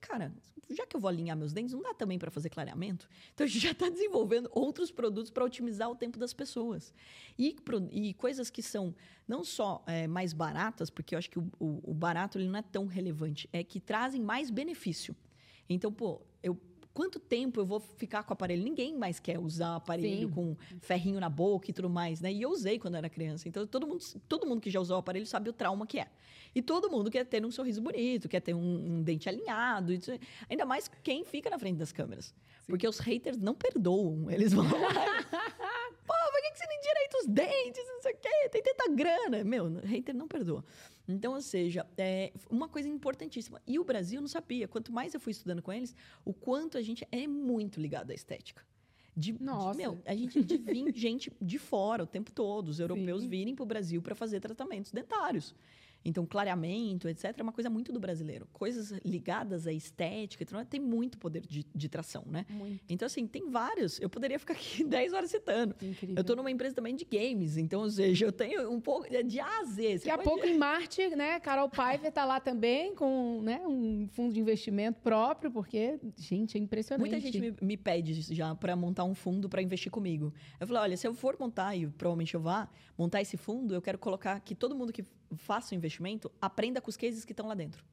Cara, 0.00 0.32
já 0.70 0.86
que 0.86 0.94
eu 0.94 1.00
vou 1.00 1.08
alinhar 1.08 1.36
meus 1.36 1.52
dentes, 1.52 1.72
não 1.74 1.82
dá 1.82 1.92
também 1.92 2.20
para 2.20 2.30
fazer 2.30 2.50
clareamento? 2.50 3.08
Então 3.34 3.44
a 3.44 3.48
gente 3.48 3.62
já 3.62 3.72
está 3.72 3.88
desenvolvendo 3.88 4.48
outros 4.52 4.92
produtos 4.92 5.28
para 5.32 5.44
otimizar 5.44 5.90
o 5.90 5.96
tempo 5.96 6.16
das 6.16 6.32
pessoas. 6.32 6.94
E, 7.36 7.56
e 7.90 8.14
coisas 8.14 8.48
que 8.48 8.62
são 8.62 8.94
não 9.26 9.42
só 9.42 9.82
é, 9.88 10.06
mais 10.06 10.32
baratas, 10.32 10.88
porque 10.88 11.16
eu 11.16 11.18
acho 11.18 11.28
que 11.30 11.38
o, 11.40 11.50
o- 11.58 11.80
o 11.90 11.94
barato 11.94 12.38
ele 12.38 12.46
não 12.48 12.60
é 12.60 12.62
tão 12.62 12.86
relevante, 12.86 13.48
é 13.52 13.64
que 13.64 13.80
trazem 13.80 14.20
mais 14.22 14.50
benefício. 14.50 15.16
Então, 15.68 15.92
pô, 15.92 16.20
eu 16.42 16.56
quanto 16.94 17.18
tempo 17.18 17.60
eu 17.60 17.66
vou 17.66 17.80
ficar 17.80 18.22
com 18.22 18.32
o 18.32 18.34
aparelho? 18.34 18.62
Ninguém 18.62 18.96
mais 18.96 19.18
quer 19.18 19.38
usar 19.38 19.74
aparelho 19.74 20.28
Sim. 20.28 20.34
com 20.34 20.56
ferrinho 20.80 21.18
na 21.18 21.28
boca 21.28 21.68
e 21.68 21.74
tudo 21.74 21.90
mais, 21.90 22.20
né? 22.20 22.32
E 22.32 22.40
eu 22.40 22.50
usei 22.50 22.78
quando 22.78 22.94
era 22.94 23.10
criança. 23.10 23.48
Então, 23.48 23.66
todo 23.66 23.86
mundo, 23.86 24.02
todo 24.28 24.46
mundo 24.46 24.60
que 24.60 24.70
já 24.70 24.80
usou 24.80 24.96
o 24.96 25.00
aparelho 25.00 25.26
sabe 25.26 25.50
o 25.50 25.52
trauma 25.52 25.86
que 25.86 25.98
é. 25.98 26.08
E 26.54 26.62
todo 26.62 26.88
mundo 26.88 27.10
quer 27.10 27.26
ter 27.26 27.44
um 27.44 27.50
sorriso 27.50 27.82
bonito, 27.82 28.28
quer 28.28 28.40
ter 28.40 28.54
um, 28.54 28.98
um 28.98 29.02
dente 29.02 29.28
alinhado. 29.28 29.92
Ainda 30.48 30.64
mais 30.64 30.88
quem 31.02 31.24
fica 31.24 31.50
na 31.50 31.58
frente 31.58 31.78
das 31.78 31.90
câmeras. 31.90 32.32
Porque 32.66 32.86
os 32.86 32.98
haters 33.00 33.36
não 33.36 33.54
perdoam. 33.54 34.30
Eles 34.30 34.52
vão 34.52 34.64
lá. 34.64 34.70
Pô, 36.06 36.14
por 36.14 36.42
que 36.42 36.50
que 36.52 36.58
você 36.58 36.66
não 36.66 36.74
endireita 36.74 37.18
os 37.18 37.26
dentes? 37.26 37.84
Não 37.88 38.02
sei 38.02 38.12
o 38.12 38.16
quê. 38.16 38.48
Tem 38.50 38.62
tanta 38.62 38.88
grana. 38.94 39.44
Meu, 39.44 39.80
hater 39.82 40.14
não 40.14 40.28
perdoa. 40.28 40.64
Então, 41.06 41.34
ou 41.34 41.40
seja, 41.42 41.86
é 41.98 42.32
uma 42.50 42.68
coisa 42.68 42.88
importantíssima. 42.88 43.60
E 43.66 43.78
o 43.78 43.84
Brasil 43.84 44.20
não 44.20 44.28
sabia. 44.28 44.66
Quanto 44.66 44.90
mais 44.92 45.12
eu 45.12 45.20
fui 45.20 45.32
estudando 45.32 45.60
com 45.62 45.72
eles, 45.72 45.94
o 46.24 46.32
quanto 46.32 46.78
a 46.78 46.82
gente 46.82 47.06
é 47.12 47.26
muito 47.26 47.80
ligado 47.80 48.10
à 48.10 48.14
estética. 48.14 48.62
De, 49.16 49.32
de- 49.32 49.42
Nossa. 49.44 49.76
meu, 49.76 50.00
a 50.06 50.14
gente 50.14 50.42
de 50.42 50.58
gente 50.98 51.30
de 51.40 51.58
fora 51.58 52.02
o 52.02 52.06
tempo 52.06 52.32
todo. 52.32 52.68
Os 52.68 52.80
europeus 52.80 53.22
Sim. 53.22 53.28
virem 53.28 53.54
para 53.54 53.62
o 53.62 53.66
Brasil 53.66 54.00
para 54.02 54.14
fazer 54.14 54.40
tratamentos 54.40 54.90
dentários. 54.92 55.54
Então, 56.04 56.26
clareamento, 56.26 57.08
etc., 57.08 57.34
é 57.38 57.42
uma 57.42 57.52
coisa 57.52 57.70
muito 57.70 57.92
do 57.92 57.98
brasileiro. 57.98 58.46
Coisas 58.52 58.92
ligadas 59.04 59.66
à 59.66 59.72
estética, 59.72 60.44
e 60.48 60.54
mais, 60.54 60.68
tem 60.68 60.80
muito 60.80 61.16
poder 61.16 61.40
de, 61.46 61.64
de 61.74 61.88
tração, 61.88 62.24
né? 62.26 62.44
Muito 62.50 62.82
Então, 62.88 63.06
assim, 63.06 63.26
tem 63.26 63.48
vários. 63.48 63.98
Eu 64.00 64.10
poderia 64.10 64.38
ficar 64.38 64.54
aqui 64.54 64.84
10 64.84 65.12
horas 65.14 65.30
citando. 65.30 65.74
incrível. 65.80 66.16
Eu 66.16 66.20
estou 66.20 66.36
numa 66.36 66.50
empresa 66.50 66.74
também 66.74 66.94
de 66.94 67.04
games, 67.04 67.56
então, 67.56 67.80
ou 67.82 67.90
seja, 67.90 68.26
eu 68.26 68.32
tenho 68.32 68.70
um 68.70 68.80
pouco 68.80 69.06
de 69.24 69.40
A 69.40 69.60
a 69.60 69.64
Z. 69.64 69.94
Daqui 69.94 70.10
a 70.10 70.16
pode- 70.18 70.28
pouco 70.28 70.46
em 70.46 70.58
Marte, 70.58 71.08
né? 71.16 71.40
Carol 71.40 71.68
Paiva 71.68 72.10
tá 72.10 72.24
lá 72.24 72.40
também 72.40 72.94
com 72.94 73.40
né, 73.42 73.60
um 73.66 74.06
fundo 74.08 74.34
de 74.34 74.40
investimento 74.40 75.00
próprio, 75.00 75.50
porque, 75.50 75.98
gente, 76.18 76.58
é 76.58 76.60
impressionante. 76.60 77.08
Muita 77.10 77.20
gente 77.20 77.40
me, 77.40 77.54
me 77.60 77.76
pede 77.76 78.12
já 78.34 78.54
para 78.54 78.76
montar 78.76 79.04
um 79.04 79.14
fundo 79.14 79.48
para 79.48 79.62
investir 79.62 79.90
comigo. 79.90 80.32
Eu 80.60 80.66
falei, 80.66 80.82
olha, 80.82 80.96
se 80.96 81.06
eu 81.06 81.14
for 81.14 81.36
montar, 81.38 81.74
e 81.76 81.86
provavelmente 81.86 82.34
eu 82.34 82.40
vá, 82.40 82.68
montar 82.98 83.20
esse 83.22 83.36
fundo, 83.36 83.74
eu 83.74 83.80
quero 83.82 83.98
colocar 83.98 84.38
que 84.40 84.54
todo 84.54 84.74
mundo 84.74 84.92
que 84.92 85.04
faça 85.36 85.74
o 85.74 85.76
investimento 85.76 86.30
aprenda 86.40 86.80
com 86.80 86.90
os 86.90 86.96
cases 86.96 87.24
que 87.24 87.32
estão 87.32 87.46
lá 87.46 87.54
dentro. 87.54 87.84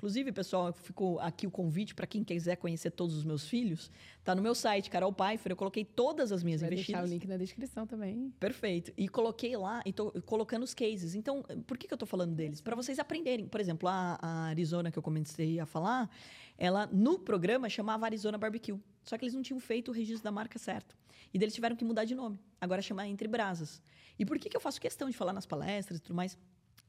Inclusive, 0.00 0.32
pessoal, 0.32 0.72
ficou 0.72 1.20
aqui 1.20 1.46
o 1.46 1.50
convite 1.50 1.94
para 1.94 2.06
quem 2.06 2.24
quiser 2.24 2.56
conhecer 2.56 2.90
todos 2.90 3.14
os 3.14 3.22
meus 3.22 3.46
filhos. 3.46 3.90
Tá 4.24 4.34
no 4.34 4.40
meu 4.40 4.54
site, 4.54 4.88
Carol 4.88 5.12
Pfeiffer, 5.12 5.52
eu 5.52 5.56
coloquei 5.56 5.84
todas 5.84 6.32
as 6.32 6.42
minhas 6.42 6.62
Vai 6.62 6.70
deixar 6.70 6.92
investidas. 6.92 7.10
o 7.10 7.12
link 7.12 7.28
na 7.28 7.36
descrição 7.36 7.86
também. 7.86 8.32
Perfeito. 8.40 8.94
E 8.96 9.06
coloquei 9.10 9.54
lá 9.58 9.82
e 9.84 9.92
tô 9.92 10.10
colocando 10.22 10.62
os 10.62 10.72
cases. 10.72 11.14
Então, 11.14 11.42
por 11.66 11.76
que, 11.76 11.86
que 11.86 11.92
eu 11.92 11.98
tô 11.98 12.06
falando 12.06 12.34
deles? 12.34 12.62
Para 12.62 12.74
vocês 12.74 12.98
aprenderem. 12.98 13.46
Por 13.46 13.60
exemplo, 13.60 13.90
a, 13.90 14.18
a 14.22 14.44
Arizona 14.44 14.90
que 14.90 14.98
eu 14.98 15.02
comecei 15.02 15.60
a 15.60 15.66
falar, 15.66 16.08
ela 16.56 16.86
no 16.86 17.18
programa 17.18 17.68
chamava 17.68 18.06
Arizona 18.06 18.38
Barbecue. 18.38 18.80
Só 19.04 19.18
que 19.18 19.26
eles 19.26 19.34
não 19.34 19.42
tinham 19.42 19.60
feito 19.60 19.90
o 19.90 19.92
registro 19.92 20.24
da 20.24 20.32
marca 20.32 20.58
certo. 20.58 20.96
E 21.32 21.38
daí 21.38 21.44
eles 21.44 21.54
tiveram 21.54 21.76
que 21.76 21.84
mudar 21.84 22.06
de 22.06 22.14
nome. 22.14 22.40
Agora 22.58 22.80
chama 22.80 23.06
Entre 23.06 23.28
Brasas. 23.28 23.82
E 24.18 24.24
por 24.24 24.38
que, 24.38 24.48
que 24.48 24.56
eu 24.56 24.62
faço 24.62 24.80
questão 24.80 25.10
de 25.10 25.16
falar 25.16 25.34
nas 25.34 25.44
palestras 25.44 25.98
e 25.98 26.02
tudo 26.02 26.14
mais 26.14 26.38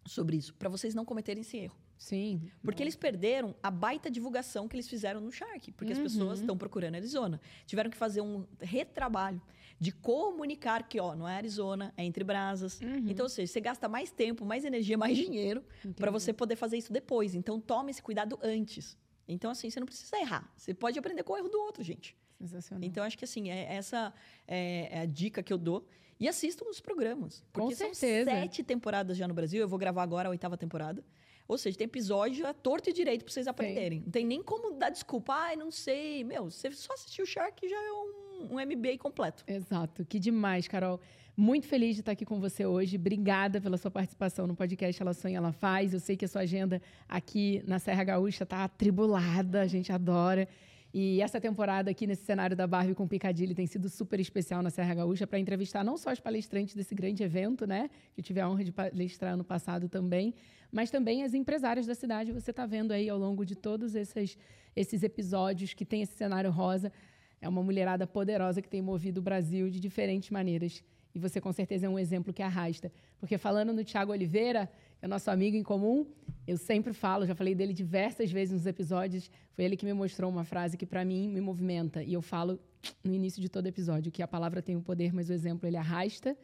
sobre 0.05 0.37
isso? 0.37 0.53
Para 0.55 0.69
vocês 0.69 0.95
não 0.95 1.05
cometerem 1.05 1.41
esse 1.41 1.57
erro. 1.57 1.75
Sim. 1.97 2.49
Porque 2.63 2.81
eles 2.81 2.95
perderam 2.95 3.55
a 3.61 3.69
baita 3.69 4.09
divulgação 4.09 4.67
que 4.67 4.75
eles 4.75 4.87
fizeram 4.87 5.21
no 5.21 5.31
Shark. 5.31 5.71
Porque 5.73 5.93
as 5.93 5.99
pessoas 5.99 6.39
estão 6.39 6.57
procurando 6.57 6.95
Arizona. 6.95 7.39
Tiveram 7.65 7.91
que 7.91 7.97
fazer 7.97 8.21
um 8.21 8.45
retrabalho 8.59 9.39
de 9.79 9.91
comunicar 9.91 10.87
que, 10.87 10.99
ó, 10.99 11.15
não 11.15 11.27
é 11.27 11.35
Arizona, 11.35 11.93
é 11.95 12.03
entre 12.03 12.23
brasas. 12.23 12.79
Então, 13.07 13.25
ou 13.25 13.29
seja, 13.29 13.51
você 13.51 13.61
gasta 13.61 13.87
mais 13.87 14.11
tempo, 14.11 14.43
mais 14.43 14.65
energia, 14.65 14.97
mais 14.97 15.15
dinheiro 15.17 15.63
para 15.95 16.09
você 16.09 16.33
poder 16.33 16.55
fazer 16.55 16.77
isso 16.77 16.91
depois. 16.91 17.35
Então, 17.35 17.59
tome 17.59 17.91
esse 17.91 18.01
cuidado 18.01 18.37
antes. 18.41 18.97
Então, 19.27 19.51
assim, 19.51 19.69
você 19.69 19.79
não 19.79 19.85
precisa 19.85 20.17
errar. 20.19 20.51
Você 20.57 20.73
pode 20.73 20.97
aprender 20.97 21.23
com 21.23 21.33
o 21.33 21.37
erro 21.37 21.49
do 21.49 21.59
outro, 21.59 21.83
gente. 21.83 22.15
Sensacional. 22.39 22.83
Então, 22.83 23.03
acho 23.03 23.17
que 23.17 23.25
assim, 23.25 23.49
é, 23.49 23.75
essa 23.75 24.13
é, 24.47 24.89
é 24.91 25.01
a 25.01 25.05
dica 25.05 25.43
que 25.43 25.53
eu 25.53 25.57
dou. 25.57 25.87
E 26.21 26.27
assistam 26.27 26.69
os 26.69 26.79
programas. 26.79 27.43
Com 27.51 27.61
Porque 27.61 27.75
são 27.75 27.95
sete 27.95 28.61
temporadas 28.61 29.17
já 29.17 29.27
no 29.27 29.33
Brasil. 29.33 29.59
Eu 29.59 29.67
vou 29.67 29.79
gravar 29.79 30.03
agora 30.03 30.29
a 30.29 30.31
oitava 30.31 30.55
temporada. 30.55 31.03
Ou 31.47 31.57
seja, 31.57 31.75
tem 31.75 31.85
episódio 31.85 32.45
a 32.45 32.53
torto 32.53 32.91
e 32.91 32.93
direito 32.93 33.25
pra 33.25 33.33
vocês 33.33 33.47
aprenderem. 33.47 34.01
Não 34.01 34.11
tem 34.11 34.23
nem 34.23 34.43
como 34.43 34.77
dar 34.77 34.91
desculpa. 34.91 35.33
Ai, 35.33 35.55
não 35.55 35.71
sei. 35.71 36.23
Meu, 36.23 36.51
você 36.51 36.69
só 36.73 36.93
assistiu 36.93 37.23
o 37.23 37.27
Shark 37.27 37.67
já 37.67 37.75
é 37.75 37.91
um, 37.91 38.49
um 38.51 38.55
MBA 38.63 38.99
completo. 38.99 39.43
Exato, 39.47 40.05
que 40.05 40.19
demais, 40.19 40.67
Carol. 40.67 41.01
Muito 41.35 41.65
feliz 41.65 41.95
de 41.95 42.01
estar 42.01 42.11
aqui 42.11 42.23
com 42.23 42.39
você 42.39 42.67
hoje. 42.67 42.97
Obrigada 42.97 43.59
pela 43.59 43.75
sua 43.75 43.89
participação 43.89 44.45
no 44.45 44.55
podcast 44.55 45.01
Ela 45.01 45.15
Sonha, 45.15 45.37
Ela 45.37 45.51
Faz. 45.51 45.91
Eu 45.91 45.99
sei 45.99 46.15
que 46.15 46.25
a 46.25 46.27
sua 46.27 46.41
agenda 46.41 46.79
aqui 47.09 47.63
na 47.65 47.79
Serra 47.79 48.03
Gaúcha 48.03 48.43
está 48.43 48.63
atribulada, 48.63 49.61
a 49.61 49.67
gente 49.67 49.91
adora. 49.91 50.47
E 50.93 51.21
essa 51.21 51.39
temporada 51.39 51.89
aqui 51.89 52.05
nesse 52.05 52.25
cenário 52.25 52.55
da 52.55 52.67
Barbie 52.67 52.93
com 52.93 53.07
Picadilly 53.07 53.55
tem 53.55 53.65
sido 53.65 53.87
super 53.89 54.19
especial 54.19 54.61
na 54.61 54.69
Serra 54.69 54.93
Gaúcha 54.93 55.25
para 55.25 55.39
entrevistar 55.39 55.85
não 55.85 55.97
só 55.97 56.11
os 56.11 56.19
palestrantes 56.19 56.75
desse 56.75 56.93
grande 56.93 57.23
evento, 57.23 57.65
né? 57.65 57.89
Que 58.13 58.19
eu 58.19 58.23
tive 58.23 58.41
a 58.41 58.49
honra 58.49 58.63
de 58.65 58.73
palestrar 58.73 59.33
ano 59.33 59.43
passado 59.43 59.87
também, 59.87 60.33
mas 60.69 60.91
também 60.91 61.23
as 61.23 61.33
empresárias 61.33 61.85
da 61.85 61.95
cidade. 61.95 62.33
Você 62.33 62.51
está 62.51 62.65
vendo 62.65 62.91
aí 62.91 63.07
ao 63.07 63.17
longo 63.17 63.45
de 63.45 63.55
todos 63.55 63.95
esses, 63.95 64.37
esses 64.75 65.01
episódios 65.01 65.73
que 65.73 65.85
tem 65.85 66.01
esse 66.01 66.13
cenário 66.13 66.51
rosa. 66.51 66.91
É 67.39 67.47
uma 67.47 67.63
mulherada 67.63 68.05
poderosa 68.05 68.61
que 68.61 68.67
tem 68.69 68.81
movido 68.81 69.21
o 69.21 69.23
Brasil 69.23 69.69
de 69.69 69.79
diferentes 69.79 70.29
maneiras. 70.29 70.83
E 71.15 71.19
você 71.19 71.39
com 71.39 71.53
certeza 71.53 71.85
é 71.85 71.89
um 71.89 71.97
exemplo 71.97 72.33
que 72.33 72.43
arrasta. 72.43 72.91
Porque 73.17 73.37
falando 73.37 73.71
no 73.71 73.83
Tiago 73.83 74.11
Oliveira, 74.11 74.69
é 75.01 75.07
nosso 75.07 75.31
amigo 75.31 75.57
em 75.57 75.63
comum. 75.63 76.05
Eu 76.47 76.57
sempre 76.57 76.93
falo, 76.93 77.25
já 77.25 77.33
falei 77.33 77.55
dele 77.55 77.73
diversas 77.73 78.31
vezes 78.31 78.53
nos 78.53 78.65
episódios. 78.65 79.29
Foi 79.53 79.65
ele 79.65 79.75
que 79.75 79.85
me 79.85 79.93
mostrou 79.93 80.29
uma 80.29 80.43
frase 80.43 80.77
que 80.77 80.85
para 80.85 81.03
mim 81.03 81.27
me 81.27 81.41
movimenta 81.41 82.03
e 82.03 82.13
eu 82.13 82.21
falo 82.21 82.59
no 83.03 83.13
início 83.13 83.41
de 83.41 83.49
todo 83.49 83.67
episódio 83.67 84.11
que 84.11 84.21
a 84.21 84.27
palavra 84.27 84.61
tem 84.61 84.75
o 84.75 84.81
poder, 84.81 85.13
mas 85.13 85.29
o 85.29 85.33
exemplo 85.33 85.67
ele 85.67 85.77
arrasta. 85.77 86.37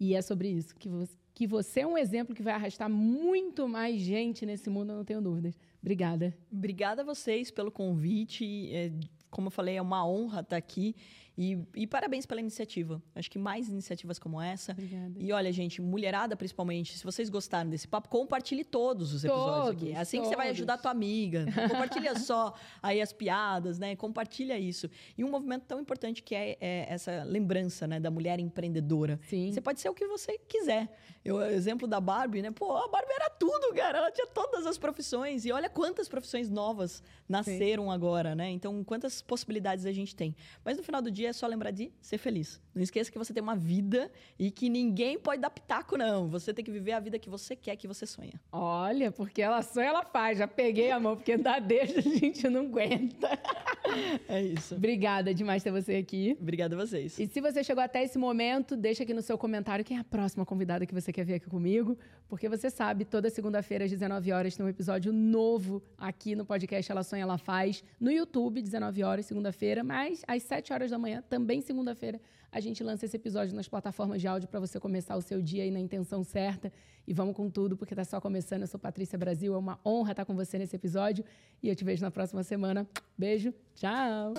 E 0.00 0.14
é 0.14 0.22
sobre 0.22 0.48
isso 0.48 0.74
que 0.76 0.88
você, 0.88 1.16
que 1.34 1.46
você 1.46 1.80
é 1.80 1.86
um 1.86 1.98
exemplo 1.98 2.34
que 2.34 2.42
vai 2.42 2.54
arrastar 2.54 2.88
muito 2.88 3.68
mais 3.68 4.00
gente 4.00 4.46
nesse 4.46 4.70
mundo, 4.70 4.92
eu 4.92 4.96
não 4.96 5.04
tenho 5.04 5.20
dúvidas. 5.20 5.58
Obrigada. 5.82 6.36
Obrigada 6.50 7.02
a 7.02 7.04
vocês 7.04 7.50
pelo 7.50 7.70
convite. 7.70 8.70
É, 8.72 8.92
como 9.30 9.48
eu 9.48 9.50
falei, 9.50 9.76
é 9.76 9.82
uma 9.82 10.06
honra 10.06 10.40
estar 10.40 10.56
aqui. 10.56 10.94
E, 11.40 11.56
e, 11.76 11.86
parabéns 11.86 12.26
pela 12.26 12.40
iniciativa. 12.40 13.00
Acho 13.14 13.30
que 13.30 13.38
mais 13.38 13.68
iniciativas 13.68 14.18
como 14.18 14.42
essa. 14.42 14.72
Obrigada. 14.72 15.14
E 15.20 15.30
olha, 15.30 15.52
gente, 15.52 15.80
mulherada 15.80 16.34
principalmente, 16.34 16.98
se 16.98 17.04
vocês 17.04 17.30
gostaram 17.30 17.70
desse 17.70 17.86
papo, 17.86 18.08
compartilhe 18.08 18.64
todos 18.64 19.14
os 19.14 19.22
episódios 19.22 19.66
todos, 19.66 19.82
aqui. 19.82 19.96
Assim 19.96 20.16
todos. 20.16 20.30
que 20.30 20.34
você 20.34 20.36
vai 20.36 20.50
ajudar 20.50 20.74
a 20.74 20.78
tua 20.78 20.90
amiga. 20.90 21.46
Compartilha 21.70 22.18
só 22.18 22.54
aí 22.82 23.00
as 23.00 23.12
piadas, 23.12 23.78
né? 23.78 23.94
Compartilha 23.94 24.58
isso. 24.58 24.90
E 25.16 25.22
um 25.22 25.30
movimento 25.30 25.62
tão 25.62 25.78
importante 25.78 26.24
que 26.24 26.34
é, 26.34 26.58
é 26.60 26.86
essa 26.92 27.22
lembrança, 27.22 27.86
né, 27.86 28.00
da 28.00 28.10
mulher 28.10 28.40
empreendedora. 28.40 29.20
Sim. 29.28 29.52
Você 29.52 29.60
pode 29.60 29.80
ser 29.80 29.88
o 29.90 29.94
que 29.94 30.08
você 30.08 30.38
quiser. 30.38 30.88
Eu, 31.24 31.40
exemplo 31.42 31.86
da 31.86 32.00
Barbie, 32.00 32.42
né? 32.42 32.50
Pô, 32.50 32.76
a 32.76 32.88
Barbie 32.88 33.12
era 33.12 33.30
tudo, 33.30 33.74
cara. 33.74 33.98
Ela 33.98 34.10
tinha 34.10 34.26
todas 34.26 34.66
as 34.66 34.76
profissões. 34.76 35.44
E 35.44 35.52
olha 35.52 35.68
quantas 35.68 36.08
profissões 36.08 36.50
novas 36.50 37.00
nasceram 37.28 37.84
Sim. 37.84 37.90
agora, 37.90 38.34
né? 38.34 38.50
Então, 38.50 38.82
quantas 38.82 39.22
possibilidades 39.22 39.86
a 39.86 39.92
gente 39.92 40.16
tem. 40.16 40.34
Mas 40.64 40.76
no 40.76 40.82
final 40.82 41.00
do 41.00 41.12
dia 41.12 41.27
é 41.28 41.32
só 41.32 41.46
lembrar 41.46 41.70
de 41.70 41.92
ser 42.00 42.18
feliz. 42.18 42.60
Não 42.74 42.82
esqueça 42.82 43.10
que 43.10 43.18
você 43.18 43.32
tem 43.32 43.42
uma 43.42 43.56
vida 43.56 44.10
e 44.38 44.50
que 44.50 44.68
ninguém 44.68 45.18
pode 45.18 45.40
dar 45.40 45.50
pitaco, 45.50 45.96
não. 45.96 46.28
Você 46.28 46.54
tem 46.54 46.64
que 46.64 46.70
viver 46.70 46.92
a 46.92 47.00
vida 47.00 47.18
que 47.18 47.28
você 47.28 47.56
quer, 47.56 47.76
que 47.76 47.88
você 47.88 48.06
sonha. 48.06 48.40
Olha, 48.52 49.10
porque 49.10 49.42
ela 49.42 49.62
sonha, 49.62 49.88
ela 49.88 50.04
faz. 50.04 50.38
Já 50.38 50.46
peguei 50.46 50.90
a 50.90 51.00
mão, 51.00 51.16
porque 51.16 51.36
dá 51.36 51.58
deixa, 51.58 51.98
a 51.98 52.02
gente 52.02 52.48
não 52.48 52.62
aguenta. 52.62 53.28
É 54.28 54.42
isso. 54.42 54.74
Obrigada 54.74 55.32
demais 55.32 55.62
ter 55.62 55.70
você 55.70 55.96
aqui. 55.96 56.36
Obrigada 56.38 56.74
a 56.76 56.78
vocês. 56.78 57.18
E 57.18 57.26
se 57.26 57.40
você 57.40 57.64
chegou 57.64 57.82
até 57.82 58.02
esse 58.02 58.18
momento, 58.18 58.76
deixa 58.76 59.02
aqui 59.02 59.14
no 59.14 59.22
seu 59.22 59.38
comentário 59.38 59.82
quem 59.82 59.96
é 59.96 60.00
a 60.00 60.04
próxima 60.04 60.44
convidada 60.44 60.84
que 60.84 60.92
você 60.92 61.10
quer 61.10 61.24
ver 61.24 61.34
aqui 61.34 61.46
comigo. 61.48 61.96
Porque 62.28 62.48
você 62.48 62.68
sabe, 62.68 63.06
toda 63.06 63.30
segunda-feira 63.30 63.86
às 63.86 63.90
19 63.90 64.30
horas 64.30 64.54
tem 64.54 64.66
um 64.66 64.68
episódio 64.68 65.10
novo 65.10 65.82
aqui 65.96 66.36
no 66.36 66.44
podcast 66.44 66.92
Ela 66.92 67.02
Sonha, 67.02 67.22
Ela 67.22 67.38
Faz. 67.38 67.82
No 67.98 68.10
YouTube, 68.10 68.60
19 68.60 69.02
horas, 69.02 69.24
segunda-feira. 69.24 69.82
Mas 69.82 70.22
às 70.28 70.42
7 70.42 70.72
horas 70.72 70.90
da 70.90 70.98
manhã, 70.98 71.07
também 71.28 71.60
segunda-feira, 71.60 72.20
a 72.50 72.60
gente 72.60 72.82
lança 72.82 73.04
esse 73.04 73.16
episódio 73.16 73.54
nas 73.54 73.68
plataformas 73.68 74.20
de 74.20 74.26
áudio 74.26 74.48
para 74.48 74.58
você 74.58 74.80
começar 74.80 75.16
o 75.16 75.22
seu 75.22 75.40
dia 75.42 75.62
aí 75.62 75.70
na 75.70 75.80
intenção 75.80 76.24
certa. 76.24 76.72
E 77.06 77.12
vamos 77.12 77.36
com 77.36 77.48
tudo, 77.50 77.76
porque 77.76 77.94
tá 77.94 78.04
só 78.04 78.20
começando. 78.20 78.62
Eu 78.62 78.68
sou 78.68 78.80
Patrícia 78.80 79.18
Brasil, 79.18 79.54
é 79.54 79.58
uma 79.58 79.78
honra 79.84 80.12
estar 80.12 80.24
com 80.24 80.34
você 80.34 80.58
nesse 80.58 80.76
episódio. 80.76 81.24
E 81.62 81.68
eu 81.68 81.76
te 81.76 81.84
vejo 81.84 82.02
na 82.02 82.10
próxima 82.10 82.42
semana. 82.42 82.86
Beijo, 83.16 83.52
tchau! 83.74 84.34